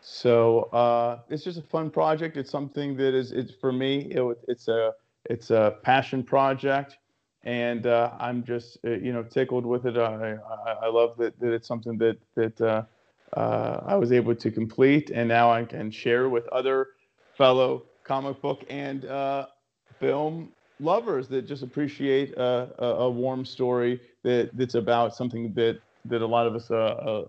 So 0.00 0.64
uh, 0.72 1.20
it's 1.28 1.42
just 1.42 1.58
a 1.58 1.62
fun 1.62 1.90
project. 1.90 2.36
It's 2.36 2.50
something 2.50 2.96
that 2.96 3.14
is 3.14 3.32
it's 3.32 3.52
for 3.52 3.72
me. 3.72 4.02
It, 4.12 4.38
it's 4.46 4.68
a 4.68 4.92
it's 5.30 5.50
a 5.50 5.76
passion 5.82 6.22
project, 6.22 6.98
and 7.44 7.86
uh, 7.86 8.12
I'm 8.18 8.44
just 8.44 8.78
uh, 8.84 8.90
you 8.90 9.12
know 9.12 9.22
tickled 9.22 9.66
with 9.66 9.86
it. 9.86 9.96
I, 9.96 10.34
I, 10.66 10.72
I 10.82 10.88
love 10.88 11.16
that, 11.18 11.38
that 11.40 11.52
it's 11.52 11.68
something 11.68 11.98
that 11.98 12.18
that 12.34 12.60
uh, 12.60 12.82
uh, 13.36 13.82
I 13.86 13.96
was 13.96 14.12
able 14.12 14.34
to 14.34 14.50
complete, 14.50 15.10
and 15.10 15.28
now 15.28 15.50
I 15.50 15.64
can 15.64 15.90
share 15.90 16.28
with 16.28 16.46
other 16.48 16.88
fellow 17.36 17.84
comic 18.04 18.40
book 18.40 18.64
and 18.70 19.04
uh, 19.04 19.46
film 19.98 20.50
lovers 20.80 21.28
that 21.28 21.46
just 21.46 21.62
appreciate 21.62 22.34
a, 22.36 22.70
a, 22.78 22.86
a, 22.86 23.10
warm 23.10 23.44
story 23.44 24.00
that 24.22 24.50
that's 24.54 24.74
about 24.74 25.14
something 25.14 25.52
that 25.54 25.80
that 26.04 26.22
a 26.22 26.26
lot 26.26 26.46
of 26.46 26.54
us 26.54 26.70
uh, 26.70 26.74
uh, 26.74 27.24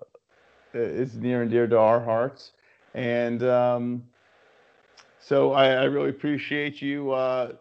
is 0.73 1.15
near 1.15 1.41
and 1.41 1.49
dear 1.49 1.65
to 1.65 1.77
our 1.77 1.99
hearts. 1.99 2.51
And 2.93 3.43
um, 3.43 4.03
so 5.19 5.53
I, 5.53 5.69
I, 5.69 5.83
really 5.85 6.09
appreciate 6.09 6.81
you 6.81 7.11
uh, 7.11 7.53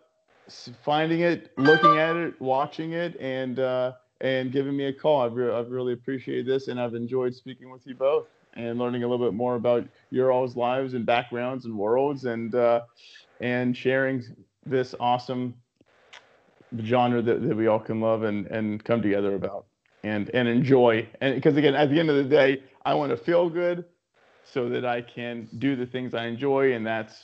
finding 0.85 1.21
it, 1.21 1.53
looking 1.57 1.99
at 1.99 2.17
it, 2.17 2.41
watching 2.41 2.93
it, 2.93 3.17
and 3.21 3.59
uh, 3.59 3.93
and 4.21 4.53
giving 4.53 4.77
me 4.77 4.87
a 4.87 4.93
call. 4.93 5.23
I've, 5.23 5.35
re- 5.35 5.53
I've 5.53 5.71
really 5.71 5.93
appreciated 5.93 6.47
this, 6.47 6.69
and 6.69 6.81
I've 6.81 6.95
enjoyed 6.95 7.35
speaking 7.35 7.71
with 7.71 7.87
you 7.87 7.95
both 7.95 8.27
and 8.55 8.79
learning 8.79 9.03
a 9.03 9.09
little 9.09 9.27
bit 9.27 9.35
more 9.35 9.57
about 9.57 9.87
your 10.11 10.33
all's 10.33 10.57
lives 10.57 10.95
and 10.95 11.05
backgrounds 11.05 11.67
and 11.67 11.77
worlds, 11.77 12.25
and 12.25 12.55
uh, 12.55 12.83
and 13.41 13.77
sharing 13.77 14.25
this 14.65 14.95
awesome 14.99 15.55
genre 16.83 17.23
that, 17.23 17.47
that 17.47 17.57
we 17.57 17.67
all 17.67 17.79
can 17.79 18.01
love 18.01 18.23
and, 18.23 18.47
and 18.47 18.85
come 18.85 19.01
together 19.03 19.35
about 19.35 19.67
and, 20.05 20.31
and 20.35 20.49
enjoy. 20.49 21.09
And 21.21 21.35
because 21.35 21.57
again, 21.57 21.75
at 21.75 21.91
the 21.91 21.99
end 21.99 22.11
of 22.11 22.17
the 22.17 22.25
day, 22.25 22.63
I 22.85 22.95
want 22.95 23.11
to 23.11 23.17
feel 23.17 23.49
good 23.49 23.85
so 24.45 24.69
that 24.69 24.85
I 24.85 25.03
can 25.03 25.49
do 25.59 25.77
the 25.77 25.87
things 25.87 26.15
I 26.15 26.27
enjoy. 26.27 26.75
And 26.75 26.87
that's 26.87 27.17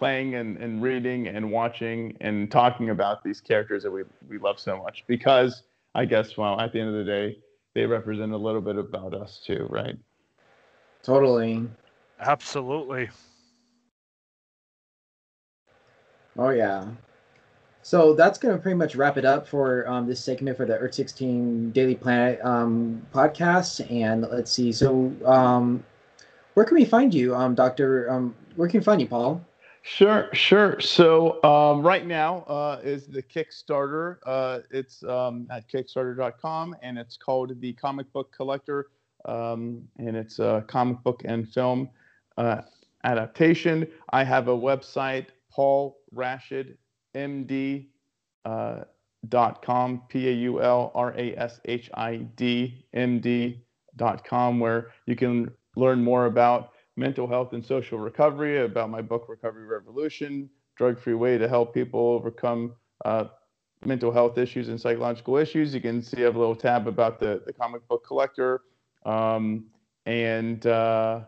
playing 0.00 0.34
and, 0.34 0.56
and 0.56 0.82
reading 0.82 1.28
and 1.28 1.52
watching 1.52 2.16
and 2.22 2.50
talking 2.50 2.88
about 2.88 3.22
these 3.22 3.38
characters 3.38 3.82
that 3.82 3.90
we, 3.90 4.02
we 4.28 4.38
love 4.38 4.58
so 4.58 4.78
much 4.78 5.04
because 5.06 5.62
I 5.94 6.06
guess, 6.06 6.38
well, 6.38 6.58
at 6.58 6.72
the 6.72 6.80
end 6.80 6.88
of 6.88 6.94
the 6.94 7.04
day, 7.04 7.38
they 7.74 7.84
represent 7.84 8.32
a 8.32 8.36
little 8.36 8.62
bit 8.62 8.76
about 8.76 9.12
us 9.12 9.42
too, 9.44 9.66
right? 9.68 9.96
Totally. 11.02 11.68
Absolutely. 12.18 13.10
Oh 16.38 16.48
yeah. 16.48 16.86
So 17.82 18.14
that's 18.14 18.38
going 18.38 18.56
to 18.56 18.60
pretty 18.60 18.76
much 18.76 18.96
wrap 18.96 19.18
it 19.18 19.26
up 19.26 19.46
for 19.46 19.86
um, 19.86 20.06
this 20.06 20.24
segment 20.24 20.56
for 20.56 20.64
the 20.64 20.78
Earth 20.78 20.94
16 20.94 21.72
Daily 21.72 21.94
Planet 21.94 22.40
um, 22.42 23.06
podcast. 23.12 23.90
And 23.90 24.22
let's 24.22 24.50
see. 24.50 24.70
So, 24.72 25.12
um, 25.24 25.84
where 26.54 26.66
can 26.66 26.74
we 26.76 26.84
find 26.84 27.12
you, 27.12 27.34
um, 27.34 27.54
Doctor? 27.54 28.10
Um, 28.10 28.34
where 28.56 28.68
can 28.68 28.80
we 28.80 28.84
find 28.84 29.00
you, 29.00 29.06
Paul? 29.06 29.42
Sure, 29.82 30.28
sure. 30.32 30.78
So 30.80 31.42
um, 31.42 31.82
right 31.82 32.06
now 32.06 32.42
uh, 32.42 32.80
is 32.82 33.06
the 33.06 33.22
Kickstarter. 33.22 34.18
Uh, 34.26 34.60
it's 34.70 35.02
at 35.02 35.68
Kickstarter.com, 35.72 36.76
and 36.82 36.98
it's 36.98 37.16
called 37.16 37.58
the 37.60 37.72
Comic 37.72 38.12
Book 38.12 38.30
Collector, 38.36 38.88
and 39.24 39.88
it's 39.98 40.38
a 40.38 40.64
comic 40.68 41.02
book 41.02 41.22
and 41.24 41.48
film 41.48 41.88
uh, 42.36 42.62
adaptation. 43.04 43.86
I 44.10 44.24
have 44.24 44.48
a 44.48 44.56
website, 44.56 45.26
Paul 45.50 45.98
Rashid 46.12 46.76
md 47.16 47.86
uh, 48.44 48.84
dot 49.28 49.62
com 49.62 50.02
p 50.08 50.28
a 50.28 50.32
u 50.32 50.62
l 50.62 50.92
r 50.94 51.12
a 51.16 51.34
s 51.36 51.60
h 51.64 51.90
i 51.94 52.16
d 52.36 52.84
m 52.94 53.20
d 53.20 53.60
dot 53.96 54.24
com 54.24 54.60
where 54.60 54.88
you 55.06 55.16
can 55.16 55.50
learn 55.76 56.02
more 56.02 56.26
about 56.26 56.70
mental 56.96 57.26
health 57.26 57.52
and 57.52 57.64
social 57.64 57.98
recovery, 57.98 58.62
about 58.62 58.90
my 58.90 59.02
book 59.02 59.26
Recovery 59.28 59.66
Revolution, 59.66 60.50
drug-free 60.76 61.14
way 61.14 61.38
to 61.38 61.48
help 61.48 61.74
people 61.74 62.00
overcome 62.00 62.74
uh, 63.04 63.24
mental 63.84 64.12
health 64.12 64.38
issues 64.38 64.68
and 64.68 64.80
psychological 64.80 65.36
issues. 65.36 65.74
You 65.74 65.80
can 65.80 66.02
see 66.02 66.18
I 66.18 66.22
have 66.22 66.36
a 66.36 66.38
little 66.38 66.56
tab 66.56 66.86
about 66.86 67.18
the 67.18 67.42
the 67.46 67.52
comic 67.52 67.86
book 67.88 68.04
collector, 68.06 68.62
um, 69.04 69.66
and 70.06 70.64
uh, 70.66 71.20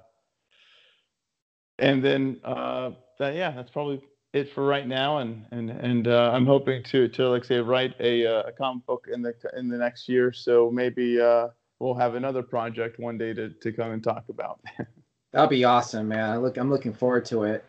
and 1.79 2.05
then 2.05 2.41
uh, 2.45 2.91
that 3.19 3.35
yeah, 3.35 3.51
that's 3.51 3.71
probably 3.71 4.03
it 4.33 4.53
for 4.53 4.65
right 4.65 4.87
now, 4.87 5.19
and 5.19 5.47
and 5.51 5.71
and 5.71 6.09
uh, 6.09 6.31
I'm 6.33 6.47
hoping 6.47 6.83
to 6.85 7.09
to 7.09 7.29
like 7.29 7.45
say 7.45 7.59
write 7.59 7.95
a, 8.01 8.27
uh, 8.27 8.43
a 8.49 8.53
comic 8.53 8.87
book 8.87 9.07
in 9.13 9.23
the 9.23 9.35
in 9.57 9.69
the 9.69 9.79
next 9.79 10.09
year. 10.09 10.33
So 10.33 10.71
maybe 10.71 11.21
uh, 11.21 11.49
we'll 11.79 11.95
have 11.95 12.15
another 12.15 12.43
project 12.43 12.99
one 12.99 13.19
day 13.19 13.33
to 13.35 13.51
to 13.51 13.73
come 13.73 13.93
and 13.93 14.03
talk 14.03 14.25
about. 14.29 14.61
That'll 15.33 15.49
be 15.49 15.65
awesome, 15.65 16.09
man. 16.09 16.41
Look, 16.43 16.57
I'm 16.57 16.71
looking 16.71 16.93
forward 16.93 17.25
to 17.27 17.45
it. 17.45 17.65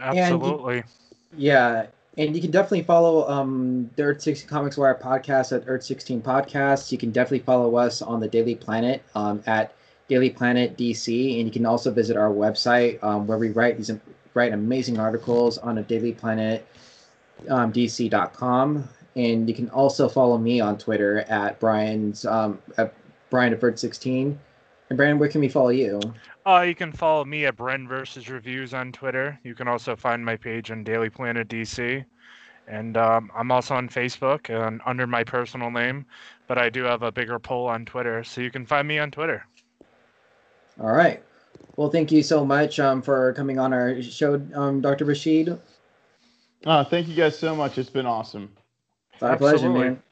Absolutely. 0.00 0.76
You, 0.76 0.82
yeah, 1.36 1.86
and 2.18 2.34
you 2.34 2.40
can 2.40 2.50
definitely 2.50 2.82
follow 2.82 3.28
um, 3.28 3.90
the 3.96 4.04
Earth 4.04 4.22
16 4.22 4.48
Comics 4.48 4.76
Wire 4.76 4.98
podcast 5.02 5.54
at 5.54 5.64
Earth 5.66 5.84
16 5.84 6.22
Podcasts. 6.22 6.92
You 6.92 6.98
can 6.98 7.10
definitely 7.10 7.40
follow 7.40 7.76
us 7.76 8.00
on 8.00 8.20
the 8.20 8.28
Daily 8.28 8.54
Planet 8.54 9.02
um, 9.14 9.42
at 9.46 9.74
Daily 10.08 10.30
Planet 10.30 10.76
DC, 10.78 11.38
and 11.38 11.46
you 11.46 11.52
can 11.52 11.66
also 11.66 11.90
visit 11.90 12.16
our 12.16 12.30
website 12.30 13.02
um, 13.02 13.26
where 13.26 13.38
we 13.38 13.50
write 13.50 13.76
these 13.76 13.90
write 14.34 14.52
amazing 14.52 14.98
articles 14.98 15.58
on 15.58 15.78
a 15.78 15.82
Daily 15.82 16.12
Planet 16.12 16.66
um, 17.48 17.72
DC.com. 17.72 18.88
And 19.16 19.48
you 19.48 19.54
can 19.54 19.70
also 19.70 20.08
follow 20.08 20.36
me 20.36 20.60
on 20.60 20.76
Twitter 20.76 21.20
at 21.20 21.58
Brian's 21.58 22.26
um, 22.26 22.60
at 22.76 22.92
Brian 23.30 23.52
Deferred 23.52 23.78
16. 23.78 24.38
And 24.88 24.96
Brendon, 24.96 25.18
where 25.18 25.28
can 25.28 25.40
we 25.40 25.48
follow 25.48 25.70
you? 25.70 26.00
Uh, 26.46 26.60
you 26.60 26.74
can 26.74 26.92
follow 26.92 27.24
me 27.24 27.46
at 27.46 27.56
Bren 27.56 27.88
versus 27.88 28.28
Reviews 28.28 28.72
on 28.72 28.92
Twitter. 28.92 29.38
You 29.42 29.54
can 29.54 29.66
also 29.66 29.96
find 29.96 30.24
my 30.24 30.36
page 30.36 30.70
on 30.70 30.84
Daily 30.84 31.10
Planet 31.10 31.48
DC. 31.48 32.04
And 32.68 32.96
um, 32.96 33.30
I'm 33.34 33.50
also 33.50 33.74
on 33.74 33.88
Facebook 33.88 34.50
and 34.50 34.80
under 34.86 35.06
my 35.06 35.24
personal 35.24 35.70
name, 35.70 36.06
but 36.46 36.58
I 36.58 36.68
do 36.68 36.82
have 36.84 37.02
a 37.02 37.12
bigger 37.12 37.38
poll 37.38 37.66
on 37.66 37.84
Twitter, 37.84 38.24
so 38.24 38.40
you 38.40 38.50
can 38.50 38.66
find 38.66 38.86
me 38.86 38.98
on 38.98 39.10
Twitter. 39.10 39.46
All 40.80 40.92
right. 40.92 41.22
Well, 41.76 41.90
thank 41.90 42.10
you 42.10 42.22
so 42.22 42.44
much 42.44 42.80
um, 42.80 43.02
for 43.02 43.32
coming 43.34 43.58
on 43.58 43.72
our 43.72 44.02
show, 44.02 44.40
um, 44.54 44.80
Dr. 44.80 45.04
Rashid. 45.04 45.58
Uh, 46.64 46.84
thank 46.84 47.06
you 47.06 47.14
guys 47.14 47.38
so 47.38 47.54
much. 47.54 47.78
It's 47.78 47.90
been 47.90 48.06
awesome. 48.06 48.50
It's 49.14 49.22
our 49.22 49.36
pleasure, 49.36 49.70
man. 49.70 50.02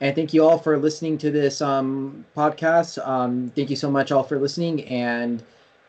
And 0.00 0.14
thank 0.14 0.34
you 0.34 0.44
all 0.44 0.58
for 0.58 0.76
listening 0.76 1.16
to 1.18 1.30
this 1.30 1.62
um, 1.62 2.24
podcast. 2.36 3.04
Um, 3.06 3.50
thank 3.56 3.70
you 3.70 3.76
so 3.76 3.90
much, 3.90 4.12
all, 4.12 4.22
for 4.22 4.38
listening. 4.38 4.84
And 4.84 5.42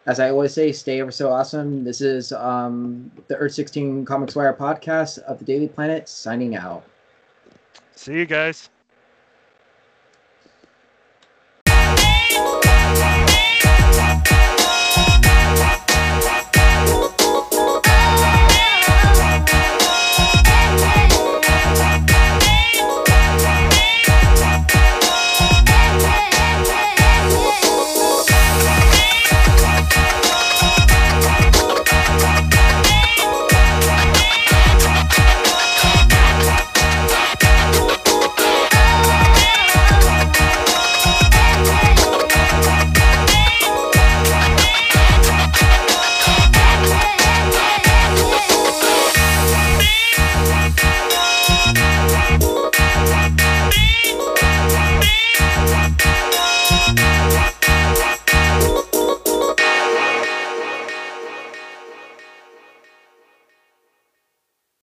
as 0.06 0.20
I 0.20 0.30
always 0.30 0.54
say, 0.54 0.72
stay 0.72 1.02
ever 1.02 1.12
so 1.12 1.30
awesome. 1.30 1.84
This 1.84 2.00
is 2.00 2.32
um, 2.32 3.12
the 3.28 3.36
Earth 3.36 3.54
16 3.54 4.06
Comics 4.06 4.36
Wire 4.36 4.54
podcast 4.54 5.20
of 5.20 5.40
the 5.40 5.46
Daily 5.46 5.68
Planet 5.68 6.08
signing 6.08 6.56
out. 6.56 6.84
See 7.96 8.14
you 8.14 8.26
guys. 8.26 8.70